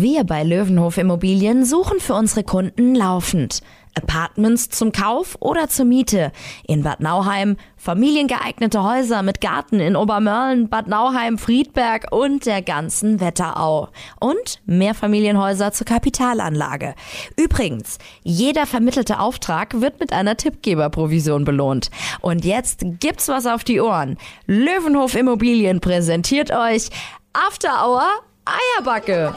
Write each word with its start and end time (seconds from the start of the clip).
Wir 0.00 0.22
bei 0.22 0.44
Löwenhof 0.44 0.96
Immobilien 0.96 1.64
suchen 1.64 1.98
für 1.98 2.14
unsere 2.14 2.44
Kunden 2.44 2.94
laufend. 2.94 3.62
Apartments 3.96 4.68
zum 4.68 4.92
Kauf 4.92 5.36
oder 5.40 5.68
zur 5.68 5.86
Miete. 5.86 6.30
In 6.68 6.84
Bad 6.84 7.00
Nauheim, 7.00 7.56
familiengeeignete 7.76 8.84
Häuser 8.84 9.22
mit 9.22 9.40
Garten 9.40 9.80
in 9.80 9.96
Obermörlen, 9.96 10.68
Bad 10.68 10.86
Nauheim, 10.86 11.36
Friedberg 11.36 12.12
und 12.12 12.46
der 12.46 12.62
ganzen 12.62 13.18
Wetterau. 13.18 13.88
Und 14.20 14.60
Mehrfamilienhäuser 14.66 15.72
zur 15.72 15.88
Kapitalanlage. 15.88 16.94
Übrigens, 17.36 17.98
jeder 18.22 18.66
vermittelte 18.66 19.18
Auftrag 19.18 19.80
wird 19.80 19.98
mit 19.98 20.12
einer 20.12 20.36
Tippgeberprovision 20.36 21.44
belohnt. 21.44 21.90
Und 22.20 22.44
jetzt 22.44 22.84
gibt's 23.00 23.26
was 23.26 23.46
auf 23.46 23.64
die 23.64 23.80
Ohren. 23.80 24.16
Löwenhof 24.46 25.16
Immobilien 25.16 25.80
präsentiert 25.80 26.52
euch 26.52 26.90
After 27.32 27.84
Hour 27.84 28.06
Eierbacke. 28.48 29.34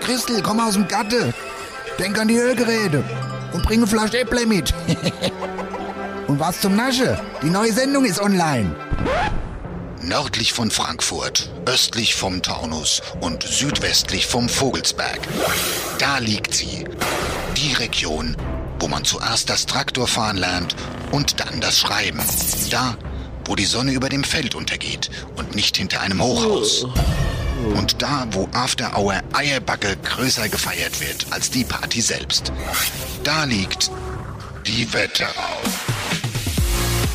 Christel, 0.00 0.42
komm 0.42 0.60
aus 0.60 0.74
dem 0.74 0.86
Gatte. 0.86 1.32
Denk 1.98 2.18
an 2.18 2.28
die 2.28 2.38
Hörgeräte. 2.38 3.02
Und 3.52 3.62
bring 3.62 3.78
eine 3.78 3.86
Flasche 3.86 4.20
Äpple 4.20 4.46
mit. 4.46 4.74
und 6.26 6.38
was 6.38 6.60
zum 6.60 6.76
Nasche? 6.76 7.18
Die 7.42 7.50
neue 7.50 7.72
Sendung 7.72 8.04
ist 8.04 8.20
online. 8.20 8.74
Nördlich 10.02 10.52
von 10.52 10.70
Frankfurt, 10.70 11.50
östlich 11.66 12.14
vom 12.14 12.42
Taunus 12.42 13.02
und 13.20 13.42
südwestlich 13.42 14.26
vom 14.26 14.48
Vogelsberg. 14.48 15.20
Da 15.98 16.18
liegt 16.18 16.54
sie. 16.54 16.84
Die 17.56 17.72
Region, 17.74 18.36
wo 18.78 18.88
man 18.88 19.04
zuerst 19.04 19.50
das 19.50 19.66
Traktorfahren 19.66 20.36
lernt 20.36 20.76
und 21.10 21.40
dann 21.40 21.60
das 21.60 21.78
Schreiben. 21.78 22.22
Da, 22.70 22.96
wo 23.48 23.56
die 23.56 23.64
Sonne 23.64 23.92
über 23.92 24.08
dem 24.10 24.22
Feld 24.22 24.54
untergeht 24.54 25.10
und 25.36 25.56
nicht 25.56 25.76
hinter 25.76 26.02
einem 26.02 26.22
Hochhaus. 26.22 26.86
Und 27.74 28.00
da, 28.02 28.26
wo 28.30 28.48
After 28.52 28.96
Hour 28.96 29.20
Eierbacke 29.32 29.96
größer 29.96 30.48
gefeiert 30.48 31.00
wird 31.00 31.26
als 31.30 31.50
die 31.50 31.64
Party 31.64 32.00
selbst. 32.00 32.52
Da 33.24 33.44
liegt 33.44 33.90
die 34.66 34.92
Wetterau. 34.92 35.58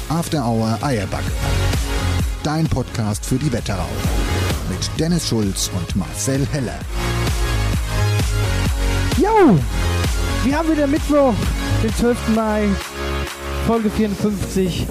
After 0.09 0.45
Hour 0.45 0.77
Eierbacke. 0.81 1.31
Dein 2.41 2.67
Podcast 2.67 3.25
für 3.25 3.37
die 3.37 3.51
Wetterau. 3.51 3.89
Mit 4.69 4.89
Dennis 4.99 5.29
Schulz 5.29 5.69
und 5.73 5.95
Marcel 5.95 6.45
Heller. 6.51 6.79
Jo! 9.17 9.57
Wir 10.43 10.57
haben 10.57 10.69
wieder 10.69 10.87
Mittwoch, 10.87 11.35
den 11.81 11.95
12. 11.95 12.17
Mai, 12.35 12.67
Folge 13.65 13.89
54. 13.89 14.87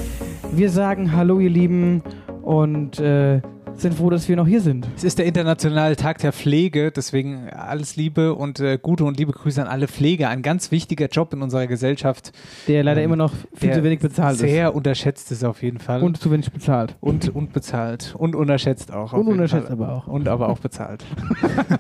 Wir 0.55 0.69
sagen 0.69 1.13
Hallo, 1.17 1.41
ihr 1.41 1.49
Lieben, 1.49 2.03
und 2.43 3.01
äh, 3.01 3.41
sind 3.75 3.95
froh, 3.95 4.11
dass 4.11 4.29
wir 4.29 4.37
noch 4.37 4.47
hier 4.47 4.61
sind. 4.61 4.87
Es 4.95 5.03
ist 5.03 5.19
der 5.19 5.25
internationale 5.25 5.97
Tag 5.97 6.19
der 6.19 6.31
Pflege, 6.31 6.93
deswegen 6.93 7.49
alles 7.49 7.97
Liebe 7.97 8.35
und 8.35 8.61
äh, 8.61 8.79
gute 8.81 9.05
und 9.05 9.17
liebe 9.17 9.33
Grüße 9.33 9.63
an 9.63 9.67
alle 9.67 9.89
Pfleger. 9.89 10.29
Ein 10.29 10.43
ganz 10.43 10.71
wichtiger 10.71 11.07
Job 11.07 11.33
in 11.33 11.41
unserer 11.41 11.67
Gesellschaft. 11.67 12.33
Der 12.69 12.85
leider 12.85 13.01
ähm, 13.01 13.07
immer 13.07 13.17
noch 13.17 13.33
viel 13.55 13.73
zu 13.73 13.83
wenig 13.83 14.01
bezahlt 14.01 14.37
sehr 14.37 14.47
ist. 14.47 14.53
Sehr 14.53 14.75
unterschätzt 14.75 15.33
ist 15.33 15.43
auf 15.43 15.63
jeden 15.63 15.79
Fall. 15.79 16.03
Und 16.03 16.19
zu 16.19 16.31
wenig 16.31 16.53
bezahlt. 16.53 16.97
Und, 17.01 17.35
und 17.35 17.55
bezahlt. 17.55 18.15
Und 18.19 18.37
unterschätzt 18.37 18.93
auch. 18.93 19.15
Und 19.15 19.29
unterschätzt 19.29 19.69
Fall. 19.69 19.73
aber 19.73 19.95
auch. 19.95 20.07
Und 20.07 20.29
aber 20.29 20.51
auch 20.51 20.59
bezahlt. 20.59 21.03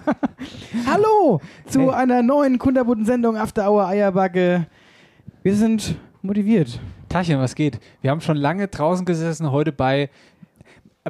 Hallo 0.86 1.42
zu 1.66 1.82
hey. 1.82 1.90
einer 1.90 2.22
neuen 2.22 2.58
kunderbunten 2.58 3.04
Sendung 3.04 3.36
After 3.36 3.70
Hour 3.70 3.86
Eierbacke. 3.86 4.66
Wir 5.42 5.54
sind 5.54 5.96
motiviert. 6.22 6.80
Tachchen, 7.12 7.38
was 7.38 7.54
geht? 7.54 7.78
Wir 8.00 8.10
haben 8.10 8.22
schon 8.22 8.38
lange 8.38 8.68
draußen 8.68 9.04
gesessen, 9.04 9.52
heute 9.52 9.70
bei 9.70 10.08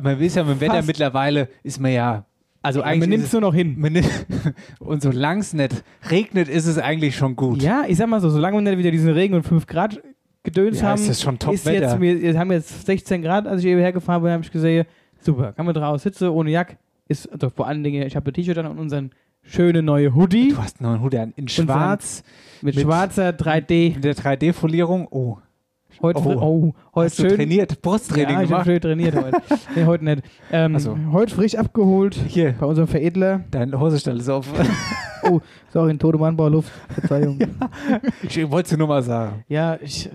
man 0.01 0.21
weiß 0.21 0.35
ja, 0.37 0.45
mit 0.45 0.57
dem 0.57 0.61
Wetter 0.61 0.75
Fast. 0.75 0.87
mittlerweile 0.89 1.49
ist 1.63 1.79
man 1.79 1.93
ja. 1.93 2.25
Also 2.61 2.83
eigentlich 2.83 3.01
man 3.01 3.09
nimmt 3.11 3.25
es 3.25 3.33
nur 3.33 3.43
noch 3.43 3.55
hin. 3.55 3.77
Nimmt, 3.79 4.09
und 4.81 5.03
solange 5.03 5.41
es 5.41 5.53
nicht 5.53 5.85
regnet, 6.11 6.49
ist 6.49 6.67
es 6.67 6.79
eigentlich 6.79 7.15
schon 7.15 7.37
gut. 7.37 7.63
Ja, 7.63 7.85
ich 7.87 7.99
sag 7.99 8.09
mal 8.09 8.21
so, 8.21 8.31
solange 8.31 8.57
wir 8.57 8.63
nicht 8.63 8.79
wieder 8.79 8.91
diesen 8.91 9.11
Regen 9.11 9.35
und 9.35 9.45
5 9.45 9.67
Grad 9.67 10.01
Gedöns 10.43 10.81
ja, 10.81 10.89
haben, 10.89 11.01
ist, 11.01 11.09
das 11.09 11.23
schon 11.23 11.39
top 11.39 11.55
ist 11.55 11.67
jetzt, 11.67 12.01
wir 12.01 12.39
haben 12.39 12.51
jetzt 12.51 12.85
16 12.85 13.23
Grad, 13.23 13.47
als 13.47 13.61
ich 13.61 13.69
eben 13.69 13.81
hergefahren 13.81 14.25
bin, 14.25 14.33
habe 14.33 14.43
ich 14.43 14.51
gesehen, 14.51 14.87
super, 15.21 15.53
kann 15.53 15.67
man 15.67 15.75
draußen 15.75 16.11
sitzen, 16.11 16.29
ohne 16.29 16.51
Jack. 16.51 16.79
Ist, 17.07 17.31
also 17.33 17.49
vor 17.49 17.69
allen 17.69 17.85
Dingen, 17.85 18.05
ich 18.05 18.17
habe 18.17 18.29
ein 18.29 18.35
T-Shirt 18.35 18.59
an 18.59 18.67
und 18.67 18.79
unseren 18.79 19.11
schöne 19.43 19.83
neue 19.83 20.17
Hoodie. 20.17 20.49
Du 20.49 20.59
hast 20.59 20.81
einen 20.81 20.91
neuen 20.91 21.03
Hoodie 21.03 21.19
an, 21.19 21.33
in 21.37 21.47
schwarz. 21.47 22.25
Mit, 22.61 22.75
mit 22.75 22.85
schwarzer 22.85 23.31
3D. 23.31 23.95
Mit 23.95 24.05
der 24.05 24.17
3D-Folierung. 24.17 25.07
Oh, 25.11 25.39
Heute, 26.01 26.21
oh, 26.21 26.33
oh 26.41 26.75
heute 26.95 27.07
Hast 27.07 27.17
schön 27.17 27.29
du 27.29 27.37
trainiert, 27.37 27.83
Brusttraining 27.83 28.35
ja, 28.35 28.43
ich 28.43 28.49
gemacht. 28.49 28.67
schön 28.67 28.81
trainiert 28.81 29.15
heute. 29.15 29.43
nee, 29.77 29.85
heute 29.85 30.05
nicht. 30.05 30.23
Ähm, 30.51 30.79
so. 30.79 30.97
Heute 31.13 31.35
frisch 31.35 31.55
abgeholt 31.55 32.15
Hier. 32.29 32.55
bei 32.59 32.67
unserem 32.67 32.89
Veredler. 32.89 33.45
Dein 33.51 33.79
Hosestall 33.79 34.19
ist 34.19 34.29
auf. 34.29 34.49
oh, 35.25 35.41
sorry, 35.71 35.91
ein 35.91 35.99
tote 35.99 36.19
Luft. 36.19 36.73
Verzeihung. 36.95 37.39
ja. 37.41 38.01
Ich 38.23 38.51
wollte 38.51 38.73
es 38.73 38.79
nur 38.79 38.89
mal 38.89 39.03
sagen. 39.03 39.45
Ja, 39.49 39.79
ich. 39.81 40.07
Äh, 40.07 40.11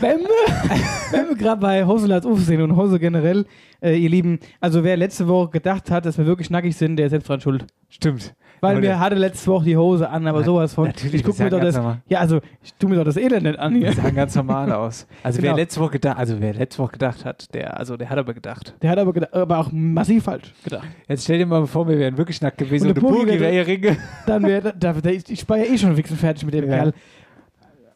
wenn 0.00 0.20
wir, 0.20 0.70
wenn 1.10 1.28
wir 1.28 1.36
gerade 1.36 1.60
bei 1.60 1.84
Hosel 1.84 2.10
als 2.12 2.24
Uf 2.24 2.40
sind 2.40 2.62
und 2.62 2.76
Hose 2.76 2.98
generell, 2.98 3.44
äh, 3.82 3.94
ihr 3.94 4.08
Lieben, 4.08 4.38
also 4.60 4.82
wer 4.84 4.96
letzte 4.96 5.28
Woche 5.28 5.50
gedacht 5.50 5.90
hat, 5.90 6.06
dass 6.06 6.16
wir 6.16 6.26
wirklich 6.26 6.48
nackig 6.48 6.76
sind, 6.76 6.96
der 6.96 7.06
ist 7.06 7.10
selbst 7.10 7.28
dran 7.28 7.40
schuld. 7.40 7.66
Stimmt. 7.90 8.34
Weil 8.74 8.80
mir 8.80 8.98
hatte 9.00 9.16
letzte 9.16 9.50
Woche 9.50 9.64
die 9.64 9.76
Hose 9.76 10.08
an, 10.08 10.26
aber 10.26 10.40
Na, 10.40 10.44
sowas 10.44 10.74
von. 10.74 10.86
Natürlich, 10.86 11.14
ich 11.16 11.24
guck 11.24 11.38
mir 11.38 11.50
doch 11.50 11.60
das. 11.60 11.76
Normal. 11.76 11.98
Ja, 12.08 12.20
also 12.20 12.40
ich 12.62 12.74
tu 12.74 12.88
mir 12.88 12.96
doch 12.96 13.04
das 13.04 13.16
Elend 13.16 13.44
nicht 13.44 13.58
an. 13.58 13.74
Hier. 13.74 13.90
Die 13.90 13.96
sahen 13.96 14.14
ganz 14.14 14.34
normal 14.34 14.72
aus. 14.72 15.06
Also 15.22 15.40
genau. 15.40 15.50
wer 15.50 15.62
letzte 15.62 15.80
Woche 15.80 15.92
gedacht, 15.92 16.18
also 16.18 16.40
wer 16.40 16.54
letzte 16.54 16.82
Woche 16.82 16.92
gedacht 16.92 17.24
hat, 17.24 17.54
der, 17.54 17.78
also 17.78 17.96
der 17.96 18.10
hat 18.10 18.18
aber 18.18 18.34
gedacht. 18.34 18.74
Der 18.82 18.90
hat 18.90 18.98
aber 18.98 19.12
gedacht, 19.12 19.34
aber 19.34 19.58
auch 19.58 19.70
massiv 19.72 20.24
falsch 20.24 20.52
gedacht. 20.64 20.86
Jetzt 21.08 21.24
stell 21.24 21.38
dir 21.38 21.46
mal 21.46 21.66
vor, 21.66 21.88
wir 21.88 21.98
wären 21.98 22.16
wirklich 22.18 22.40
nackt 22.40 22.58
gewesen 22.58 22.88
und, 22.88 22.98
und 22.98 23.04
eine 23.04 23.14
Burgi 23.14 23.40
wäre 23.40 23.52
hier 23.52 23.66
Ringe. 23.66 23.96
Dann 24.26 24.42
wäre, 24.42 24.74
da, 24.78 24.92
da, 24.92 25.10
ich, 25.10 25.48
war 25.48 25.58
ja 25.58 25.64
eh 25.64 25.78
schon 25.78 25.94
fix 25.96 26.12
fertig 26.12 26.44
mit 26.44 26.54
dem 26.54 26.68
ja. 26.68 26.76
Kerl. 26.76 26.92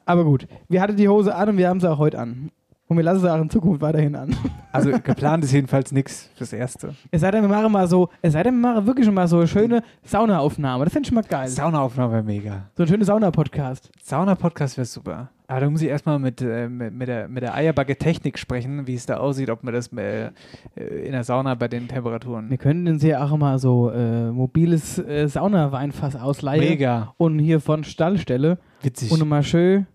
Aber 0.07 0.25
gut, 0.25 0.47
wir 0.69 0.81
hatten 0.81 0.97
die 0.97 1.09
Hose 1.09 1.35
an 1.35 1.51
und 1.51 1.57
wir 1.57 1.69
haben 1.69 1.81
sie 1.81 1.91
auch 1.91 1.99
heute 1.99 2.19
an. 2.19 2.51
Und 2.91 2.97
wir 2.97 3.05
lassen 3.05 3.21
sie 3.21 3.33
auch 3.33 3.41
in 3.41 3.49
Zukunft 3.49 3.81
weiterhin 3.81 4.17
an. 4.17 4.35
Also 4.73 4.91
geplant 5.05 5.45
ist 5.45 5.53
jedenfalls 5.53 5.93
nichts 5.93 6.29
fürs 6.35 6.53
Erste. 6.53 6.97
Es 7.13 7.21
sei 7.21 7.31
denn, 7.31 7.43
wir 7.43 7.49
machen 7.49 7.71
mal 7.71 7.87
so, 7.87 8.09
es 8.21 8.33
sei 8.33 8.43
denn, 8.43 8.61
wir 8.61 8.73
machen 8.73 8.85
wirklich 8.85 9.07
schon 9.07 9.15
mal 9.15 9.29
so 9.29 9.37
eine 9.37 9.47
schöne 9.47 9.85
Saunaaufnahme. 10.03 10.83
Das 10.83 10.93
fände 10.93 11.07
ich 11.07 11.13
mal 11.13 11.23
geil. 11.23 11.47
Saunaaufnahme 11.47 12.15
wäre 12.15 12.23
mega. 12.25 12.69
So 12.77 12.83
ein 12.83 12.89
schöner 12.89 13.05
Sauna-Podcast. 13.05 13.93
Sauna-Podcast 14.03 14.77
wäre 14.77 14.87
super. 14.87 15.31
Aber 15.47 15.61
da 15.61 15.71
muss 15.71 15.83
ich 15.83 15.89
erstmal 15.89 16.19
mit, 16.19 16.43
äh, 16.43 16.69
mit, 16.69 16.93
mit, 16.93 17.07
der, 17.07 17.29
mit 17.29 17.45
der 17.45 17.55
Eierbacke-Technik 17.55 18.37
sprechen, 18.37 18.89
wie 18.89 18.95
es 18.95 19.07
da 19.07 19.19
aussieht, 19.19 19.51
ob 19.51 19.63
man 19.63 19.73
das 19.73 19.93
äh, 19.93 20.33
in 20.75 21.13
der 21.13 21.23
Sauna 21.23 21.55
bei 21.55 21.69
den 21.69 21.87
Temperaturen. 21.87 22.51
Wir 22.51 22.59
könnten 22.59 22.89
uns 22.89 23.05
ja 23.05 23.25
auch 23.25 23.37
mal 23.37 23.61
so 23.61 23.93
äh, 23.93 24.33
mobiles 24.33 24.99
äh, 24.99 25.29
Saunaweinfass 25.29 26.17
ausleihen. 26.17 26.65
Mega. 26.65 27.15
Und 27.19 27.39
hier 27.39 27.61
von 27.61 27.85
Stallstelle. 27.85 28.59
Witzig. 28.83 29.13
Und 29.13 29.29
mal 29.29 29.45
schön 29.45 29.87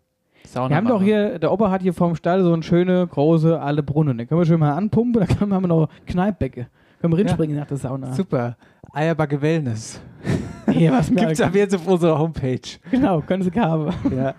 Sauna 0.46 0.70
wir 0.70 0.78
haben 0.78 0.88
doch 0.88 1.02
hier, 1.02 1.40
der 1.40 1.52
Opa 1.52 1.70
hat 1.70 1.82
hier 1.82 1.94
vorm 1.94 2.16
Stall 2.16 2.44
so 2.44 2.54
eine 2.54 2.64
schöne, 2.64 3.08
große, 3.08 3.60
alte 3.60 3.84
Brunnen. 3.84 4.18
Den 4.18 4.28
können 4.28 4.42
wir 4.42 4.46
schon 4.46 4.60
mal 4.60 4.74
anpumpen, 4.74 5.26
da 5.40 5.56
haben 5.56 5.64
wir 5.64 5.68
noch 5.68 5.90
Kneippbecke. 6.06 6.68
Können 7.02 7.14
wir 7.14 7.18
rinspringen 7.18 7.56
ja. 7.56 7.62
nach 7.62 7.68
der 7.68 7.78
Sauna. 7.78 8.14
Super. 8.14 8.58
Eierbacke 8.92 9.42
Wellness. 9.42 10.02
Ja, 10.72 10.94
was 10.94 11.10
Gibt's 11.16 11.40
ab 11.40 11.54
jetzt 11.54 11.76
auf 11.76 11.88
unserer 11.88 12.18
Homepage. 12.18 12.60
Genau, 12.90 13.22
können 13.22 13.44
Sie 13.44 13.52
haben. 13.52 13.94
Ja. 14.14 14.34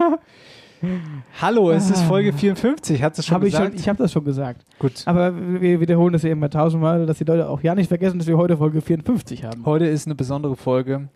Hallo, 1.40 1.70
es 1.70 1.88
ist 1.90 2.02
Folge 2.02 2.32
54, 2.32 3.02
hat 3.02 3.18
es 3.18 3.26
schon 3.26 3.36
hab 3.36 3.42
gesagt? 3.42 3.64
Ich, 3.64 3.70
schon, 3.70 3.80
ich 3.80 3.88
habe 3.88 3.98
das 3.98 4.12
schon 4.12 4.24
gesagt. 4.24 4.62
Gut. 4.78 5.02
Aber 5.06 5.32
wir 5.60 5.80
wiederholen 5.80 6.12
das 6.12 6.24
eben 6.24 6.40
mal 6.40 6.48
tausendmal, 6.48 7.06
dass 7.06 7.18
die 7.18 7.24
Leute 7.24 7.48
auch 7.48 7.62
ja 7.62 7.74
nicht 7.74 7.88
vergessen, 7.88 8.18
dass 8.18 8.26
wir 8.26 8.36
heute 8.36 8.56
Folge 8.56 8.80
54 8.80 9.44
haben. 9.44 9.64
Heute 9.64 9.86
ist 9.86 10.06
eine 10.06 10.14
besondere 10.14 10.56
Folge. 10.56 11.08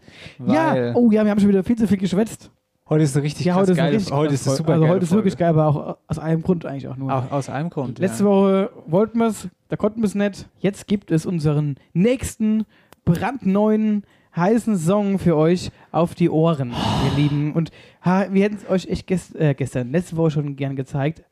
ja, 0.46 0.94
oh 0.94 1.10
ja, 1.10 1.24
wir 1.24 1.30
haben 1.30 1.40
schon 1.40 1.48
wieder 1.48 1.64
viel 1.64 1.76
zu 1.76 1.86
viel 1.86 1.98
geschwätzt. 1.98 2.50
Heute 2.90 3.04
ist 3.04 3.14
es 3.14 3.22
richtig 3.22 3.46
ja, 3.46 3.54
heute 3.54 3.76
geil. 3.76 3.94
Ist 3.94 4.10
heute 4.10 4.34
ist 4.34 4.44
es 4.44 4.56
super 4.56 4.72
Also 4.72 4.88
heute 4.88 5.04
ist 5.04 5.12
wirklich 5.12 5.36
geil, 5.36 5.50
aber 5.50 5.66
auch 5.68 5.96
aus 6.08 6.18
einem 6.18 6.42
Grund 6.42 6.66
eigentlich 6.66 6.88
auch 6.88 6.96
nur. 6.96 7.14
Auch 7.14 7.30
aus 7.30 7.48
einem 7.48 7.70
Grund. 7.70 8.00
Letzte 8.00 8.24
ja. 8.24 8.28
Woche 8.28 8.70
wollten 8.86 9.20
wir 9.20 9.28
es, 9.28 9.48
da 9.68 9.76
konnten 9.76 10.00
wir 10.00 10.06
es 10.06 10.16
nicht. 10.16 10.48
Jetzt 10.58 10.88
gibt 10.88 11.12
es 11.12 11.24
unseren 11.24 11.76
nächsten 11.92 12.66
brandneuen 13.04 14.02
heißen 14.34 14.76
Song 14.76 15.20
für 15.20 15.36
euch 15.36 15.70
auf 15.92 16.16
die 16.16 16.30
Ohren, 16.30 16.72
oh. 16.72 17.06
ihr 17.06 17.22
Lieben. 17.22 17.52
Und 17.52 17.70
ha, 18.04 18.26
wir 18.32 18.42
hätten 18.42 18.56
es 18.56 18.68
euch 18.68 18.88
echt 18.88 19.06
gest 19.06 19.36
äh, 19.36 19.54
gestern, 19.54 19.92
letzte 19.92 20.16
Woche 20.16 20.32
schon 20.32 20.56
gern 20.56 20.74
gezeigt. 20.74 21.22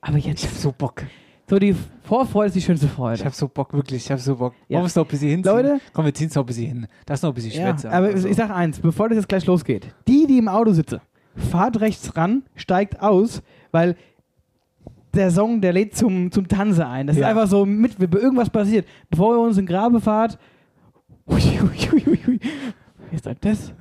Aber 0.00 0.16
jetzt. 0.16 0.44
Ich 0.44 0.50
hab 0.50 0.56
so 0.56 0.72
Bock. 0.72 1.02
So, 1.48 1.58
die 1.58 1.76
Vorfreude 2.04 2.46
ist 2.46 2.56
die 2.56 2.62
schönste 2.62 2.88
Freude. 2.88 3.16
Ich 3.16 3.24
hab 3.24 3.34
so 3.34 3.48
Bock, 3.48 3.72
wirklich. 3.74 4.04
Ich 4.04 4.10
hab 4.10 4.18
so 4.18 4.36
Bock. 4.36 4.54
Ja. 4.68 4.76
Wollen 4.76 4.84
wir 4.84 4.86
es 4.86 4.96
noch 4.96 5.04
ein 5.04 5.08
bisschen 5.08 5.28
hinziehen? 5.28 5.54
Leute. 5.54 5.80
Komm, 5.92 6.04
wir 6.06 6.14
ziehen 6.14 6.28
es 6.28 6.34
noch 6.34 6.42
ein 6.42 6.46
bisschen 6.46 6.66
hin. 6.66 6.86
Das 7.04 7.18
ist 7.18 7.22
noch 7.22 7.30
ein 7.30 7.34
bisschen 7.34 7.52
ja, 7.52 7.68
schwätzer. 7.68 7.92
Aber 7.92 8.06
also. 8.06 8.28
ich 8.28 8.36
sag 8.36 8.50
eins, 8.50 8.78
bevor 8.78 9.08
das 9.08 9.16
jetzt 9.16 9.28
gleich 9.28 9.44
losgeht. 9.44 9.94
Die, 10.08 10.26
die 10.26 10.38
im 10.38 10.48
Auto 10.48 10.72
sitzen, 10.72 11.00
fahrt 11.36 11.80
rechts 11.80 12.16
ran, 12.16 12.44
steigt 12.54 13.00
aus, 13.00 13.42
weil 13.72 13.96
der 15.12 15.30
Song, 15.30 15.60
der 15.60 15.74
lädt 15.74 15.94
zum, 15.96 16.32
zum 16.32 16.48
Tanze 16.48 16.86
ein. 16.86 17.06
Das 17.06 17.16
ja. 17.16 17.22
ist 17.22 17.28
einfach 17.28 17.46
so 17.46 17.66
mit, 17.66 18.00
wenn 18.00 18.10
irgendwas 18.12 18.48
passiert. 18.48 18.86
Bevor 19.10 19.36
ihr 19.36 19.40
uns 19.40 19.58
in 19.58 19.66
Grabe 19.66 20.00
fahrt, 20.00 20.38
hui, 21.28 21.40
hui, 21.40 21.78
hui, 21.90 22.40
Ist 23.10 23.26
das? 23.40 23.72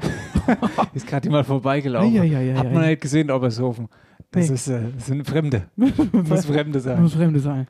ist 0.93 1.07
gerade 1.07 1.27
jemand 1.27 1.47
vorbeigelaufen. 1.47 2.13
Ja, 2.13 2.23
ja, 2.23 2.41
ja, 2.41 2.55
Hat 2.55 2.73
man 2.73 2.85
nicht 2.85 3.01
gesehen, 3.01 3.31
ob 3.31 3.43
es 3.43 3.59
offen. 3.59 3.87
Das, 4.31 4.49
nee. 4.49 4.55
ist, 4.55 4.67
äh, 4.67 4.81
das 4.95 5.05
sind 5.05 5.27
Fremde. 5.27 5.63
muss 5.75 6.45
Fremde 6.45 6.79
sein. 6.79 7.01
Muss 7.01 7.13
Fremde 7.13 7.39
sein. 7.39 7.67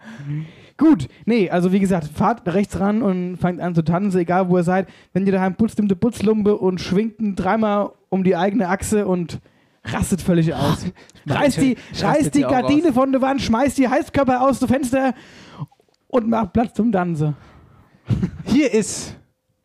Gut, 0.77 1.07
nee, 1.25 1.50
also 1.50 1.71
wie 1.71 1.79
gesagt, 1.79 2.07
fahrt 2.07 2.47
rechts 2.47 2.79
ran 2.79 3.01
und 3.01 3.38
fangt 3.38 3.59
an 3.59 3.75
zu 3.75 3.83
tanzen, 3.83 4.19
egal 4.19 4.50
wo 4.50 4.57
ihr 4.57 4.63
seid. 4.63 4.88
Wenn 5.13 5.25
ihr 5.25 5.33
daheim 5.33 5.55
putzt, 5.55 5.77
nimmt 5.77 5.91
ihr 5.91 5.97
Putzlumpe 5.97 6.57
und 6.57 6.81
schwingt 6.81 7.19
ihn 7.19 7.35
dreimal 7.35 7.91
um 8.09 8.23
die 8.23 8.35
eigene 8.35 8.69
Achse 8.69 9.05
und 9.05 9.39
rastet 9.85 10.21
völlig 10.21 10.53
aus. 10.55 10.85
reißt 11.27 11.61
die, 11.61 11.77
reißt 12.01 12.33
die 12.33 12.41
Gardine 12.41 12.89
aus. 12.89 12.95
von 12.95 13.11
der 13.11 13.21
Wand, 13.21 13.41
schmeißt 13.41 13.77
die 13.77 13.88
Heißkörper 13.88 14.41
aus 14.41 14.59
dem 14.59 14.69
Fenster 14.69 15.13
und 16.07 16.27
macht 16.29 16.53
Platz 16.53 16.73
zum 16.73 16.91
Tanzen. 16.91 17.35
Hier 18.45 18.73
ist 18.73 19.15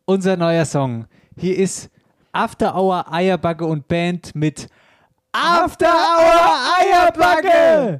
unser 0.05 0.37
neuer 0.37 0.65
Song. 0.65 1.05
Hier 1.41 1.57
ist 1.57 1.89
After 2.33 2.75
Hour 2.75 3.05
Eierbacke 3.09 3.63
und 3.63 3.87
Band 3.87 4.35
mit 4.35 4.67
After 5.31 5.87
Hour 5.87 6.57
Eierbacke! 6.77 7.99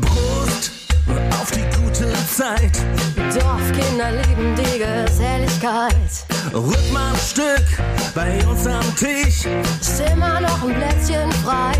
Prost 0.00 0.72
auf 1.40 1.52
die 1.52 1.62
gute 1.78 2.12
Zeit. 2.26 2.82
Dorfkinder 3.32 4.10
lieben 4.10 4.56
die 4.56 4.80
Geselligkeit. 4.80 5.94
Rück 6.52 6.92
mal 6.92 7.12
ein 7.12 7.16
Stück 7.16 7.64
bei 8.12 8.44
uns 8.44 8.66
am 8.66 8.96
Tisch. 8.96 9.46
Ist 9.80 10.00
immer 10.00 10.40
noch 10.40 10.64
ein 10.64 10.74
Plätzchen 10.74 11.30
frei. 11.44 11.74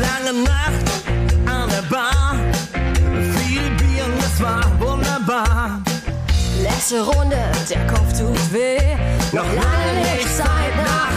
Lange 0.00 0.42
Nacht 0.42 1.02
an 1.44 1.68
der 1.68 1.82
Bar. 1.94 2.47
Letzte 6.78 7.00
Runde, 7.00 7.36
der 7.68 7.86
Kopf 7.88 8.16
tut 8.16 8.52
weh. 8.52 8.78
Noch 9.32 9.42
lange 9.42 10.00
nicht 10.00 10.28
Zeit 10.36 10.76
nach 10.76 11.07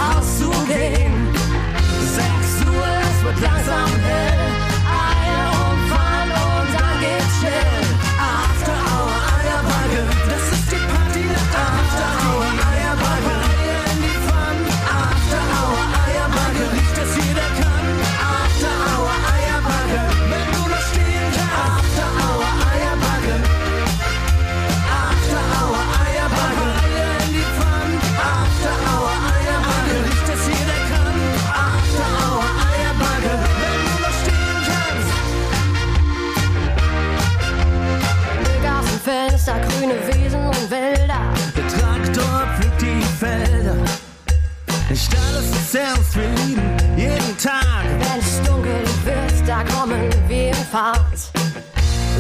ernst, 46.01 46.15
wir 46.15 46.30
lieben 46.45 46.77
jeden 46.98 47.38
Tag. 47.38 47.86
Wenn 48.00 48.19
es 48.19 48.42
dunkel 48.48 48.83
wird, 49.03 49.48
da 49.48 49.63
kommen 49.63 50.09
wir 50.27 50.53
Fahrt. 50.53 51.00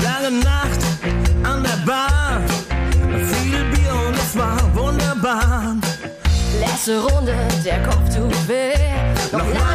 Lange 0.03 0.39
Nacht 0.43 0.79
an 1.43 1.63
der 1.63 1.85
Bar. 1.85 2.41
Viel 3.09 3.63
Bier 3.71 3.93
und 4.07 4.15
es 4.15 4.37
war 4.37 4.59
wunderbar. 4.75 5.75
Letzte 6.59 6.99
Runde, 6.99 7.35
der 7.65 7.81
Kopf 7.83 8.15
tut 8.15 8.47
weh. 8.47 8.73
Noch 9.31 9.39
lange 9.39 9.70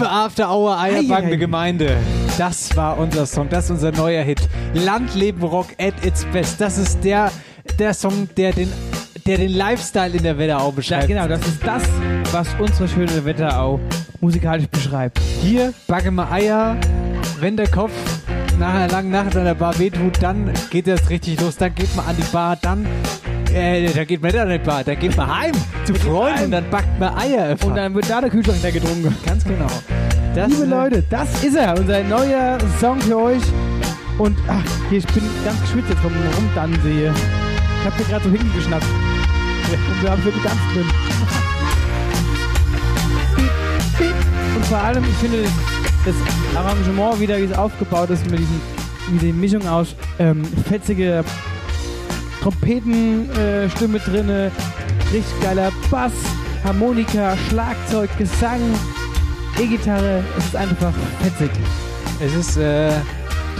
Liebe 0.00 0.12
After 0.12 0.50
Hour 0.50 0.78
Eierbackende 0.80 1.32
Ei, 1.32 1.34
ei. 1.34 1.36
Gemeinde, 1.36 1.96
das 2.38 2.74
war 2.74 2.96
unser 2.96 3.26
Song, 3.26 3.50
das 3.50 3.66
ist 3.66 3.70
unser 3.72 3.92
neuer 3.92 4.22
Hit. 4.22 4.40
Landleben 4.72 5.42
Rock 5.42 5.66
at 5.78 5.92
its 6.02 6.24
best. 6.32 6.58
Das 6.58 6.78
ist 6.78 7.04
der, 7.04 7.30
der 7.78 7.92
Song, 7.92 8.26
der 8.34 8.52
den, 8.52 8.72
der 9.26 9.36
den 9.36 9.50
Lifestyle 9.52 10.16
in 10.16 10.22
der 10.22 10.38
Wetterau 10.38 10.68
Ja, 10.68 10.70
beschreibt. 10.70 11.08
genau, 11.08 11.28
das 11.28 11.46
ist 11.46 11.58
das, 11.66 11.82
was 12.32 12.48
unsere 12.58 12.88
schöne 12.88 13.26
Wetterau 13.26 13.78
musikalisch 14.22 14.68
beschreibt. 14.68 15.18
Hier 15.42 15.74
backen 15.86 16.14
wir 16.14 16.32
Eier. 16.32 16.78
Wenn 17.38 17.58
der 17.58 17.68
Kopf 17.68 17.92
nach 18.58 18.72
einer 18.72 18.88
langen 18.88 19.10
Nacht 19.10 19.36
an 19.36 19.44
der 19.44 19.54
Bar 19.54 19.78
wehtut, 19.78 20.22
dann 20.22 20.50
geht 20.70 20.86
das 20.86 21.10
richtig 21.10 21.38
los. 21.42 21.58
Dann 21.58 21.74
geht 21.74 21.94
man 21.94 22.06
an 22.06 22.16
die 22.16 22.32
Bar, 22.32 22.56
dann 22.56 22.86
äh, 23.54 23.92
da 23.92 24.04
geht 24.04 24.22
man 24.22 24.30
nicht 24.30 24.40
an 24.40 24.48
die 24.50 24.58
Bar, 24.58 24.84
da 24.84 24.94
geht 24.94 25.16
man 25.16 25.40
heim 25.40 25.52
zu 25.84 25.94
Freunden 25.94 26.44
und 26.44 26.50
dann 26.52 26.70
backt 26.70 26.98
man 26.98 27.16
Eier. 27.16 27.56
Und 27.64 27.76
dann 27.76 27.94
wird 27.94 28.08
da 28.08 28.20
der 28.20 28.30
Kühlschrank 28.30 28.58
hinter 28.60 28.72
getrunken. 28.72 29.16
ganz 29.26 29.44
genau. 29.44 29.66
Das, 30.34 30.48
Liebe 30.48 30.66
Leute, 30.66 31.02
das 31.10 31.42
ist 31.42 31.56
er, 31.56 31.76
unser 31.78 32.02
neuer 32.04 32.58
Song 32.80 33.00
für 33.00 33.18
euch. 33.18 33.42
Und 34.18 34.36
ach, 34.48 34.62
hier, 34.88 34.98
ich 34.98 35.06
bin 35.08 35.22
ganz 35.44 35.60
geschwitzt 35.62 35.90
jetzt 35.90 36.00
vom 36.00 36.12
Rumtanzen 36.36 36.92
hier. 36.92 37.12
Ich 37.80 37.86
hab 37.86 37.96
hier 37.96 38.06
gerade 38.06 38.24
so 38.24 38.30
hingeschnappt. 38.30 38.84
Und 38.84 40.02
wir 40.02 40.10
haben 40.10 40.22
für 40.22 40.30
getanzt 40.30 40.62
drin. 40.74 40.86
Und 44.56 44.66
vor 44.66 44.78
allem, 44.78 45.04
ich 45.04 45.16
finde 45.16 45.44
das, 46.04 46.14
Arrangement 46.56 47.20
wieder, 47.20 47.38
wie 47.38 47.44
es 47.44 47.56
aufgebaut 47.56 48.10
ist, 48.10 48.30
mit, 48.30 48.40
diesen, 48.40 48.60
mit 49.10 49.22
dieser 49.22 49.34
Mischung 49.34 49.68
aus 49.68 49.94
ähm, 50.18 50.44
fetzige 50.68 51.24
Trompetenstimme 52.40 53.96
äh, 53.98 54.00
drinne, 54.00 54.52
richtig 55.12 55.40
geiler 55.42 55.70
Bass, 55.90 56.12
Harmonika, 56.64 57.36
Schlagzeug, 57.48 58.08
Gesang, 58.16 58.60
E-Gitarre. 59.60 60.24
Es 60.38 60.46
ist 60.46 60.56
einfach 60.56 60.94
fetzig. 61.20 61.50
Es 62.20 62.34
ist 62.34 62.56
äh, 62.56 62.92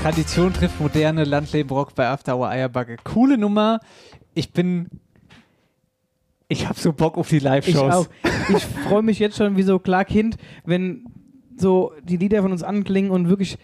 Tradition 0.02 0.52
trifft 0.52 0.80
moderne 0.80 1.24
Landleben 1.24 1.70
Rock 1.70 1.94
bei 1.94 2.08
After 2.08 2.36
Hour 2.38 2.48
Eierbacke. 2.48 2.96
Coole 3.04 3.36
Nummer. 3.36 3.80
Ich 4.34 4.52
bin. 4.52 4.88
Ich 6.48 6.66
hab 6.66 6.78
so 6.78 6.92
Bock 6.92 7.18
auf 7.18 7.28
die 7.28 7.36
Ich 7.36 7.42
Live-Shows. 7.42 7.94
auch. 7.94 8.06
Ich 8.48 8.64
freue 8.88 9.02
mich 9.02 9.18
jetzt 9.18 9.36
schon 9.36 9.56
wie 9.58 9.62
so 9.62 9.78
Clark 9.78 10.08
Kind, 10.08 10.36
wenn 10.64 11.04
so 11.56 11.92
die 12.02 12.16
Lieder 12.16 12.40
von 12.42 12.50
uns 12.50 12.62
anklingen 12.62 13.10
und 13.10 13.28
wirklich 13.28 13.58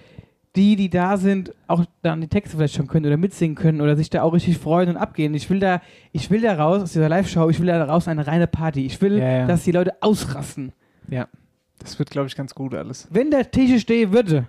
die, 0.56 0.74
die 0.76 0.88
da 0.90 1.16
sind, 1.18 1.52
auch 1.66 1.84
dann 2.02 2.20
die 2.20 2.28
Texte 2.28 2.56
vielleicht 2.56 2.74
schon 2.74 2.86
können 2.86 3.06
oder 3.06 3.16
mitsingen 3.16 3.54
können 3.54 3.80
oder 3.80 3.94
sich 3.96 4.10
da 4.10 4.22
auch 4.22 4.32
richtig 4.32 4.58
freuen 4.58 4.88
und 4.88 4.96
abgehen. 4.96 5.34
Ich 5.34 5.48
will 5.50 5.60
da, 5.60 5.82
ich 6.12 6.30
will 6.30 6.40
da 6.40 6.54
raus 6.54 6.82
aus 6.82 6.92
dieser 6.92 7.08
Live-Show, 7.08 7.48
ich 7.50 7.60
will 7.60 7.66
da 7.66 7.84
raus 7.84 8.08
eine 8.08 8.26
reine 8.26 8.46
Party. 8.46 8.86
Ich 8.86 9.00
will, 9.02 9.18
Ja, 9.18 9.30
ja. 9.40 9.46
dass 9.46 9.64
die 9.64 9.72
Leute 9.72 9.94
ausrasten. 10.00 10.72
Ja. 11.08 11.28
Das 11.78 11.98
wird, 11.98 12.10
glaube 12.10 12.26
ich, 12.28 12.34
ganz 12.36 12.54
gut 12.54 12.74
alles. 12.74 13.06
Wenn 13.10 13.30
der 13.30 13.50
Tisch 13.50 13.80
stehen 13.82 14.12
würde, 14.12 14.46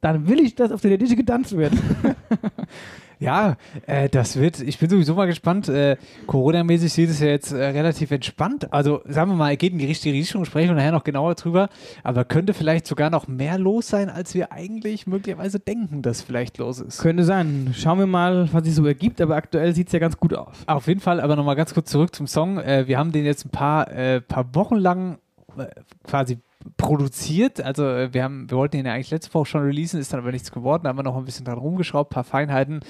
dann 0.00 0.28
will 0.28 0.38
ich, 0.40 0.54
dass 0.54 0.70
auf 0.70 0.80
der 0.80 0.98
Tische 0.98 1.16
getanzt 1.16 1.56
wird. 1.56 1.72
Ja, 3.18 3.56
äh, 3.86 4.08
das 4.08 4.36
wird, 4.36 4.60
ich 4.60 4.78
bin 4.78 4.90
sowieso 4.90 5.14
mal 5.14 5.26
gespannt. 5.26 5.68
Äh, 5.68 5.96
Corona-mäßig 6.26 6.92
sieht 6.92 7.10
es 7.10 7.20
ja 7.20 7.28
jetzt 7.28 7.52
äh, 7.52 7.64
relativ 7.64 8.10
entspannt. 8.10 8.72
Also 8.72 9.00
sagen 9.06 9.30
wir 9.30 9.36
mal, 9.36 9.50
er 9.50 9.56
geht 9.56 9.72
in 9.72 9.78
die 9.78 9.86
richtige 9.86 10.14
Richtung, 10.14 10.44
sprechen 10.44 10.68
wir 10.68 10.74
nachher 10.74 10.92
noch 10.92 11.04
genauer 11.04 11.34
drüber. 11.34 11.68
Aber 12.02 12.24
könnte 12.24 12.52
vielleicht 12.52 12.86
sogar 12.86 13.10
noch 13.10 13.26
mehr 13.26 13.58
los 13.58 13.88
sein, 13.88 14.10
als 14.10 14.34
wir 14.34 14.52
eigentlich 14.52 15.06
möglicherweise 15.06 15.58
denken, 15.58 16.02
dass 16.02 16.20
vielleicht 16.20 16.58
los 16.58 16.80
ist. 16.80 16.98
Könnte 16.98 17.24
sein. 17.24 17.72
Schauen 17.74 17.98
wir 17.98 18.06
mal, 18.06 18.48
was 18.52 18.64
sich 18.64 18.74
so 18.74 18.84
ergibt, 18.86 19.20
aber 19.20 19.36
aktuell 19.36 19.74
sieht 19.74 19.86
es 19.86 19.92
ja 19.92 19.98
ganz 19.98 20.18
gut 20.18 20.34
aus. 20.34 20.54
Auf 20.66 20.86
jeden 20.86 21.00
Fall, 21.00 21.20
aber 21.20 21.36
nochmal 21.36 21.56
ganz 21.56 21.72
kurz 21.72 21.90
zurück 21.90 22.14
zum 22.14 22.26
Song. 22.26 22.58
Äh, 22.58 22.86
wir 22.86 22.98
haben 22.98 23.12
den 23.12 23.24
jetzt 23.24 23.46
ein 23.46 23.50
paar, 23.50 23.90
äh, 23.90 24.20
paar 24.20 24.54
Wochen 24.54 24.76
lang 24.76 25.18
äh, 25.56 25.66
quasi 26.04 26.38
produziert. 26.76 27.60
Also 27.60 27.84
äh, 27.88 28.12
wir 28.14 28.22
haben, 28.24 28.50
wir 28.50 28.56
wollten 28.58 28.76
ihn 28.78 28.86
ja 28.86 28.92
eigentlich 28.92 29.10
letzte 29.10 29.32
Woche 29.34 29.46
schon 29.46 29.62
releasen, 29.62 30.00
ist 30.00 30.12
dann 30.12 30.20
aber 30.20 30.32
nichts 30.32 30.50
geworden. 30.52 30.84
Da 30.84 30.90
haben 30.90 30.98
wir 30.98 31.02
noch 31.02 31.16
ein 31.16 31.24
bisschen 31.24 31.44
dran 31.44 31.58
rumgeschraubt, 31.58 32.10
paar 32.10 32.24
Feinheiten. 32.24 32.80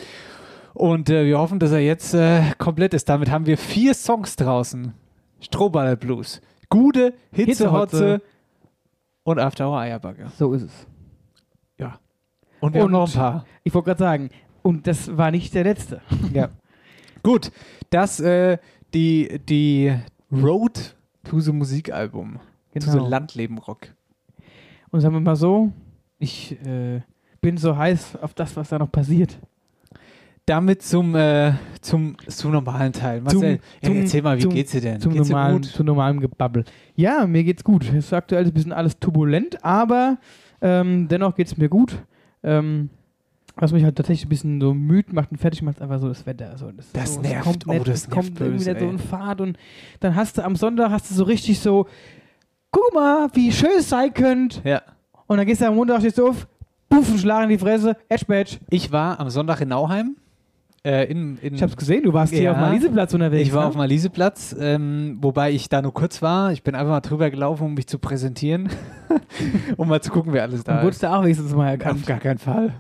Und 0.75 1.09
äh, 1.11 1.25
wir 1.25 1.39
hoffen, 1.39 1.59
dass 1.59 1.73
er 1.73 1.81
jetzt 1.81 2.15
äh, 2.15 2.43
komplett 2.59 2.93
ist. 2.95 3.09
Damit 3.09 3.31
haben 3.31 3.47
wir 3.47 3.57
vier 3.59 3.95
Songs 3.95 4.37
draußen. 4.37 4.93
Strohballer 5.41 5.97
Blues, 5.97 6.41
Gude, 6.69 7.13
Hitzehotze 7.33 7.97
Hitzehotze. 8.13 8.23
und 9.25 9.39
After 9.39 9.69
Hour 9.69 9.79
Eierbagger. 9.81 10.31
So 10.39 10.53
ist 10.55 10.63
es. 10.63 10.87
Ja. 11.79 11.99
Und 12.61 12.73
wir 12.75 12.81
haben 12.83 12.87
Und- 12.87 12.93
noch 12.93 13.07
ein 13.09 13.13
paar. 13.15 13.45
Ich 13.65 13.75
wollte 13.75 13.87
gerade 13.87 13.99
sagen, 13.99 14.31
und 14.63 14.87
das 14.87 15.17
war 15.17 15.31
nicht 15.31 15.55
der 15.55 15.65
letzte. 15.65 16.01
Ja. 16.33 16.49
Gut, 17.23 17.51
das 17.91 18.21
äh, 18.21 18.59
die, 18.95 19.41
die 19.49 19.95
Road 20.33 20.95
to 21.25 21.41
the 21.41 21.53
Musikalbum. 21.53 22.39
To 22.81 22.91
the 22.91 22.97
Genau. 22.99 23.09
Landleben-Rock. 23.09 23.89
Und 24.91 25.01
sagen 25.01 25.15
wir 25.15 25.21
mal 25.21 25.37
so, 25.37 25.73
ich 26.19 26.53
äh, 26.67 27.01
bin 27.41 27.57
so 27.59 27.77
heiß 27.77 28.17
auf 28.23 28.35
das, 28.35 28.57
was 28.57 28.69
da 28.69 28.79
noch 28.79 28.91
passiert. 28.91 29.39
Damit 30.47 30.83
zum, 30.83 31.17
äh, 31.17 31.55
zum, 31.81 32.17
zum 32.29 32.53
normalen 32.53 32.93
Teil. 32.93 33.21
Marcel, 33.21 33.59
ja, 33.83 33.89
zum- 33.89 33.97
erzähl 33.97 34.23
mal, 34.23 34.39
wie 34.39 34.43
zum- 34.43 34.53
geht's 34.55 34.71
dir 34.71 34.81
denn? 34.81 35.01
Zum 35.01 35.13
geht's 35.13 35.29
normalen, 35.29 35.57
dir 35.63 35.69
gut? 35.69 35.77
zu 35.77 35.83
normalem 35.83 36.21
Gebabbel. 36.21 36.65
Ja, 36.95 37.27
mir 37.27 37.43
geht's 37.43 37.65
gut. 37.65 37.85
Es 37.89 37.95
ist 38.07 38.13
aktuell 38.13 38.45
ein 38.45 38.53
bisschen 38.53 38.73
alles 38.73 38.97
turbulent, 39.01 39.65
aber 39.65 40.19
ähm, 40.63 41.09
dennoch 41.09 41.35
geht's 41.35 41.57
mir 41.57 41.69
gut. 41.69 41.99
Ähm, 42.45 42.91
was 43.57 43.73
mich 43.73 43.83
halt 43.83 43.97
tatsächlich 43.97 44.27
ein 44.27 44.29
bisschen 44.29 44.61
so 44.61 44.73
müde 44.73 45.13
macht 45.15 45.33
und 45.33 45.39
fertig 45.39 45.63
macht, 45.63 45.79
ist 45.79 45.83
einfach 45.83 45.99
so 45.99 46.09
das 46.09 46.25
Wetter. 46.27 46.51
Also 46.51 46.71
das 46.71 46.93
Das 46.93 47.15
so, 47.15 47.23
nervt. 47.23 47.43
Kommt 47.43 47.67
Oh, 47.67 47.73
nicht, 47.73 47.89
das 47.89 48.09
kommt 48.09 48.27
nervt 48.27 48.41
irgendwie 48.41 48.59
böse, 48.59 48.71
nicht 48.71 48.81
so 48.81 48.89
in 48.89 48.99
Fahrt 49.01 49.41
und 49.41 49.59
dann 49.99 50.15
hast 50.15 50.39
du 50.39 50.45
am 50.45 50.55
Sonntag 50.55 50.91
hast 50.93 51.11
du 51.11 51.15
so 51.15 51.25
richtig 51.25 51.59
so, 51.59 51.87
guck 52.71 52.95
mal, 52.95 53.29
wie 53.35 53.53
schön 53.53 53.71
es 53.79 53.89
sein 53.89 54.13
könnte. 54.13 54.61
Ja. 54.65 54.83
Und 55.27 55.39
dann 55.39 55.47
gehst 55.47 55.61
du 55.61 55.67
am 55.67 55.75
Montag, 55.75 56.01
stehst 56.01 56.19
du 56.19 56.29
auf, 56.29 56.47
puff, 56.89 57.11
ein 57.11 57.19
Schlag 57.19 57.45
in 57.45 57.51
die 57.51 57.59
Fresse, 57.59 57.97
Edge 58.09 58.25
Badge. 58.27 58.59
Ich 58.71 58.93
war 58.93 59.19
am 59.19 59.31
Sonntag 59.31 59.61
in 59.61 59.69
Nauheim. 59.69 60.17
Äh, 60.85 61.11
in, 61.11 61.37
in, 61.39 61.55
Ich 61.55 61.63
hab's 61.63 61.77
gesehen, 61.77 62.05
du 62.05 62.13
warst 62.13 62.33
hier 62.33 62.43
Ja. 62.43 62.53
auf 62.53 62.59
dem 62.59 62.61
Maliseplatz 62.61 63.13
unterwegs. 63.13 63.49
Ich 63.49 63.53
war 63.53 63.63
ne? 63.63 63.67
auf 63.67 63.73
dem 63.73 63.81
Aliseplatz, 63.81 64.55
ähm, 64.61 65.19
wobei 65.21 65.51
ich 65.51 65.69
da 65.69 65.83
nur 65.83 65.93
kurz 65.93 66.23
war. 66.23 66.53
Ich 66.53 66.63
bin 66.63 66.77
einfach 66.77 66.93
mal 66.93 67.01
drüber 67.01 67.29
gelaufen, 67.29 67.65
um 67.65 67.75
mich 67.75 67.89
zu 67.89 67.99
präsentieren, 67.99 68.69
um 69.77 69.89
mal 69.89 70.01
zu 70.01 70.13
gucken, 70.13 70.33
wer 70.33 70.43
alles 70.45 70.63
da 70.63 70.83
wurdest 70.83 71.03
ist. 71.03 71.09
du 71.09 71.13
auch 71.13 71.25
wenigstens 71.25 71.53
mal 71.55 71.71
erkannt. 71.71 72.01
Auf 72.01 72.07
gar 72.07 72.21
keinen 72.21 72.39
Fall. 72.39 72.75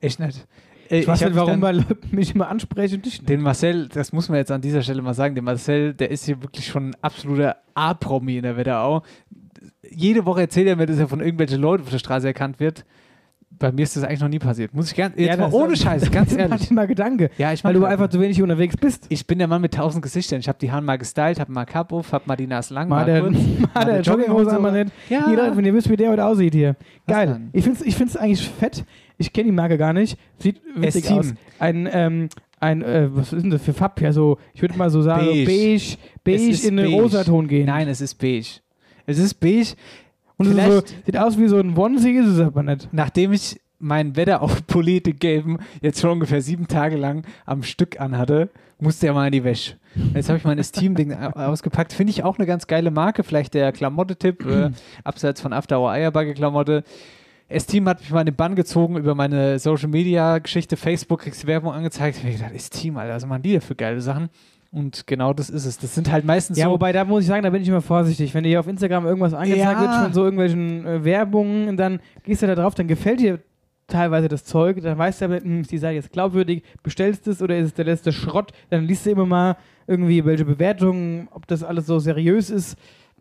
Echt 0.00 0.18
nicht. 0.18 0.46
Äh, 0.90 1.00
Ich 1.00 1.06
weiß 1.08 1.20
nicht, 1.20 1.34
warum, 1.36 1.60
Leute 1.60 1.96
mich 2.10 2.34
immer 2.34 2.48
ansprechen 2.48 2.96
und 2.96 3.06
dich 3.06 3.20
nicht. 3.20 3.28
Den 3.28 3.40
Marcel, 3.42 3.88
das 3.88 4.12
muss 4.12 4.28
man 4.28 4.38
jetzt 4.38 4.50
an 4.50 4.60
dieser 4.60 4.82
Stelle 4.82 5.02
mal 5.02 5.14
sagen, 5.14 5.34
der 5.34 5.44
Marcel, 5.44 5.94
der 5.94 6.10
ist 6.10 6.24
hier 6.26 6.42
wirklich 6.42 6.66
schon 6.66 6.90
ein 6.90 6.96
absoluter 7.02 7.56
A-Promi 7.74 8.36
in 8.38 8.42
der 8.42 8.56
Wetterau. 8.56 9.02
Jede 9.90 10.24
Woche 10.26 10.42
erzählt 10.42 10.66
er 10.68 10.76
mir, 10.76 10.86
dass 10.86 10.98
er 10.98 11.08
von 11.08 11.20
irgendwelchen 11.20 11.60
Leuten 11.60 11.84
auf 11.84 11.90
der 11.90 11.98
Straße 11.98 12.26
erkannt 12.26 12.60
wird. 12.60 12.84
Bei 13.50 13.72
mir 13.72 13.82
ist 13.82 13.96
das 13.96 14.04
eigentlich 14.04 14.20
noch 14.20 14.28
nie 14.28 14.38
passiert. 14.38 14.72
Muss 14.74 14.90
ich 14.90 14.96
ganz, 14.96 15.16
jetzt 15.16 15.38
mal 15.38 15.46
das- 15.46 15.54
ohne 15.54 15.74
Scheiß, 15.76 16.10
ganz 16.12 16.32
ehrlich. 16.36 16.70
immer 16.70 16.86
Gedanke. 16.86 17.30
Ja, 17.38 17.52
ich 17.52 17.64
Weil 17.64 17.72
du 17.74 17.80
mal- 17.80 17.88
einfach 17.88 18.08
zu 18.08 18.20
wenig 18.20 18.40
unterwegs 18.42 18.76
bist. 18.76 19.06
Ich 19.08 19.26
bin 19.26 19.38
der 19.38 19.48
Mann 19.48 19.62
mit 19.62 19.74
tausend 19.74 20.02
Gesichtern. 20.02 20.38
Ich 20.38 20.48
habe 20.48 20.58
die 20.60 20.70
Haare 20.70 20.82
mal 20.82 20.98
gestylt, 20.98 21.40
habe 21.40 21.50
mal 21.50 21.64
Cap 21.64 21.92
auf, 21.92 22.12
habe 22.12 22.24
mal 22.26 22.36
die 22.36 22.46
Nase 22.46 22.74
lang, 22.74 22.88
Mal 22.88 22.96
mal, 23.00 23.04
der, 23.06 23.20
kurz. 23.22 23.36
mal 23.74 23.84
der 23.86 24.00
Jogginghose 24.02 24.54
einmal 24.54 24.84
nicht. 24.84 24.92
Ja. 25.08 25.28
Jeder, 25.30 25.52
ihr 25.58 25.74
wisst, 25.74 25.88
wie 25.90 25.96
der 25.96 26.10
heute 26.10 26.24
aussieht 26.26 26.54
hier. 26.54 26.76
Geil. 27.06 27.40
Ich 27.52 27.64
finde 27.64 27.80
es 27.80 27.86
ich 27.86 27.96
find's 27.96 28.16
eigentlich 28.16 28.48
fett. 28.48 28.84
Ich 29.18 29.32
kenne 29.32 29.46
die 29.46 29.52
Marke 29.52 29.76
gar 29.78 29.92
nicht. 29.92 30.16
Sieht 30.38 30.60
witzig 30.74 31.04
Esteem. 31.04 31.18
aus. 31.18 31.34
Ein, 31.58 31.88
ähm, 31.92 32.28
ein 32.60 32.82
äh, 32.82 33.08
was 33.14 33.32
ist 33.32 33.42
denn 33.42 33.50
das 33.50 33.62
für 33.62 33.72
Farb? 33.74 34.00
Ja, 34.00 34.12
so, 34.12 34.38
ich 34.54 34.62
würde 34.62 34.76
mal 34.78 34.90
so 34.90 35.02
sagen, 35.02 35.26
Beige. 35.26 35.44
beige, 35.44 35.96
beige 36.24 36.66
in 36.68 36.76
den. 36.76 36.86
Rosaton 36.94 37.46
gehen. 37.48 37.66
Nein, 37.66 37.88
es 37.88 38.00
ist 38.00 38.14
beige. 38.14 38.60
Es 39.06 39.18
ist 39.18 39.34
beige. 39.34 39.74
Und 40.36 40.56
es 40.56 40.66
so, 40.66 40.82
sieht 41.04 41.16
aus 41.18 41.36
wie 41.38 41.48
so 41.48 41.58
ein 41.58 41.76
Onesie, 41.76 42.12
ist 42.16 42.28
es 42.28 42.40
aber 42.40 42.62
nicht. 42.62 42.88
Nachdem 42.92 43.32
ich 43.32 43.60
mein 43.80 44.14
Wetter 44.16 44.40
auf 44.42 44.66
Polite 44.66 45.12
gelben 45.12 45.58
jetzt 45.82 46.00
schon 46.00 46.10
ungefähr 46.10 46.40
sieben 46.42 46.68
Tage 46.68 46.96
lang 46.96 47.24
am 47.44 47.62
Stück 47.64 48.00
anhatte, 48.00 48.48
musste 48.80 49.08
er 49.08 49.14
mal 49.14 49.26
in 49.26 49.32
die 49.32 49.42
Wäsche. 49.42 49.74
Jetzt 50.14 50.28
habe 50.28 50.38
ich 50.38 50.44
mein 50.44 50.58
Esteem-Ding 50.58 51.12
au- 51.12 51.30
ausgepackt. 51.32 51.92
Finde 51.92 52.12
ich 52.12 52.22
auch 52.22 52.38
eine 52.38 52.46
ganz 52.46 52.68
geile 52.68 52.92
Marke. 52.92 53.24
Vielleicht 53.24 53.54
der 53.54 53.72
Klamotte-Tipp, 53.72 54.46
äh, 54.46 54.70
abseits 55.04 55.40
von 55.40 55.52
After 55.52 55.80
Hour 55.80 55.90
Eierbagge-Klamotte. 55.90 56.84
Esteem 57.48 57.88
hat 57.88 58.00
mich 58.00 58.10
mal 58.10 58.20
in 58.20 58.26
den 58.26 58.34
Bann 58.36 58.54
gezogen 58.54 58.96
über 58.96 59.14
meine 59.14 59.58
Social-Media-Geschichte. 59.58 60.76
Facebook 60.76 61.20
kriegst 61.20 61.46
Werbung 61.46 61.72
angezeigt. 61.72 62.18
Ich 62.18 62.24
habe 62.24 62.34
gedacht, 62.34 62.52
Esteem, 62.54 62.96
Alter, 62.96 63.14
was 63.14 63.26
machen 63.26 63.42
die 63.42 63.54
da 63.54 63.60
für 63.60 63.74
geile 63.74 64.00
Sachen? 64.00 64.28
Und 64.70 65.06
genau 65.06 65.32
das 65.32 65.48
ist 65.48 65.64
es. 65.64 65.78
Das 65.78 65.94
sind 65.94 66.12
halt 66.12 66.26
meistens 66.26 66.58
Ja, 66.58 66.66
so. 66.66 66.72
wobei, 66.72 66.92
da 66.92 67.04
muss 67.06 67.22
ich 67.22 67.28
sagen, 67.28 67.42
da 67.42 67.48
bin 67.50 67.62
ich 67.62 67.68
immer 67.68 67.80
vorsichtig. 67.80 68.34
Wenn 68.34 68.44
dir 68.44 68.60
auf 68.60 68.66
Instagram 68.68 69.06
irgendwas 69.06 69.32
angezeigt 69.32 69.62
Ja. 69.62 69.80
wird 69.80 69.94
von 70.04 70.12
so 70.12 70.24
irgendwelchen 70.24 70.86
äh, 70.86 71.04
Werbungen, 71.04 71.76
dann 71.78 72.00
gehst 72.24 72.42
du 72.42 72.46
da 72.46 72.54
drauf, 72.54 72.74
dann 72.74 72.86
gefällt 72.86 73.20
dir 73.20 73.38
teilweise 73.86 74.28
das 74.28 74.44
Zeug, 74.44 74.82
dann 74.82 74.98
weißt 74.98 75.22
du 75.22 75.24
aber, 75.24 75.40
hm, 75.40 75.62
ist 75.62 75.72
die 75.72 75.78
Seite 75.78 75.94
jetzt 75.94 76.12
glaubwürdig, 76.12 76.62
bestellst 76.82 77.26
es 77.28 77.40
oder 77.40 77.56
ist 77.56 77.68
es 77.68 77.72
der 77.74 77.86
letzte 77.86 78.12
Schrott, 78.12 78.52
dann 78.68 78.84
liest 78.84 79.06
du 79.06 79.10
immer 79.12 79.24
mal 79.24 79.56
irgendwie 79.86 80.22
welche 80.26 80.44
Bewertungen, 80.44 81.28
ob 81.30 81.46
das 81.46 81.64
alles 81.64 81.86
so 81.86 81.98
seriös 81.98 82.50
ist. 82.50 82.76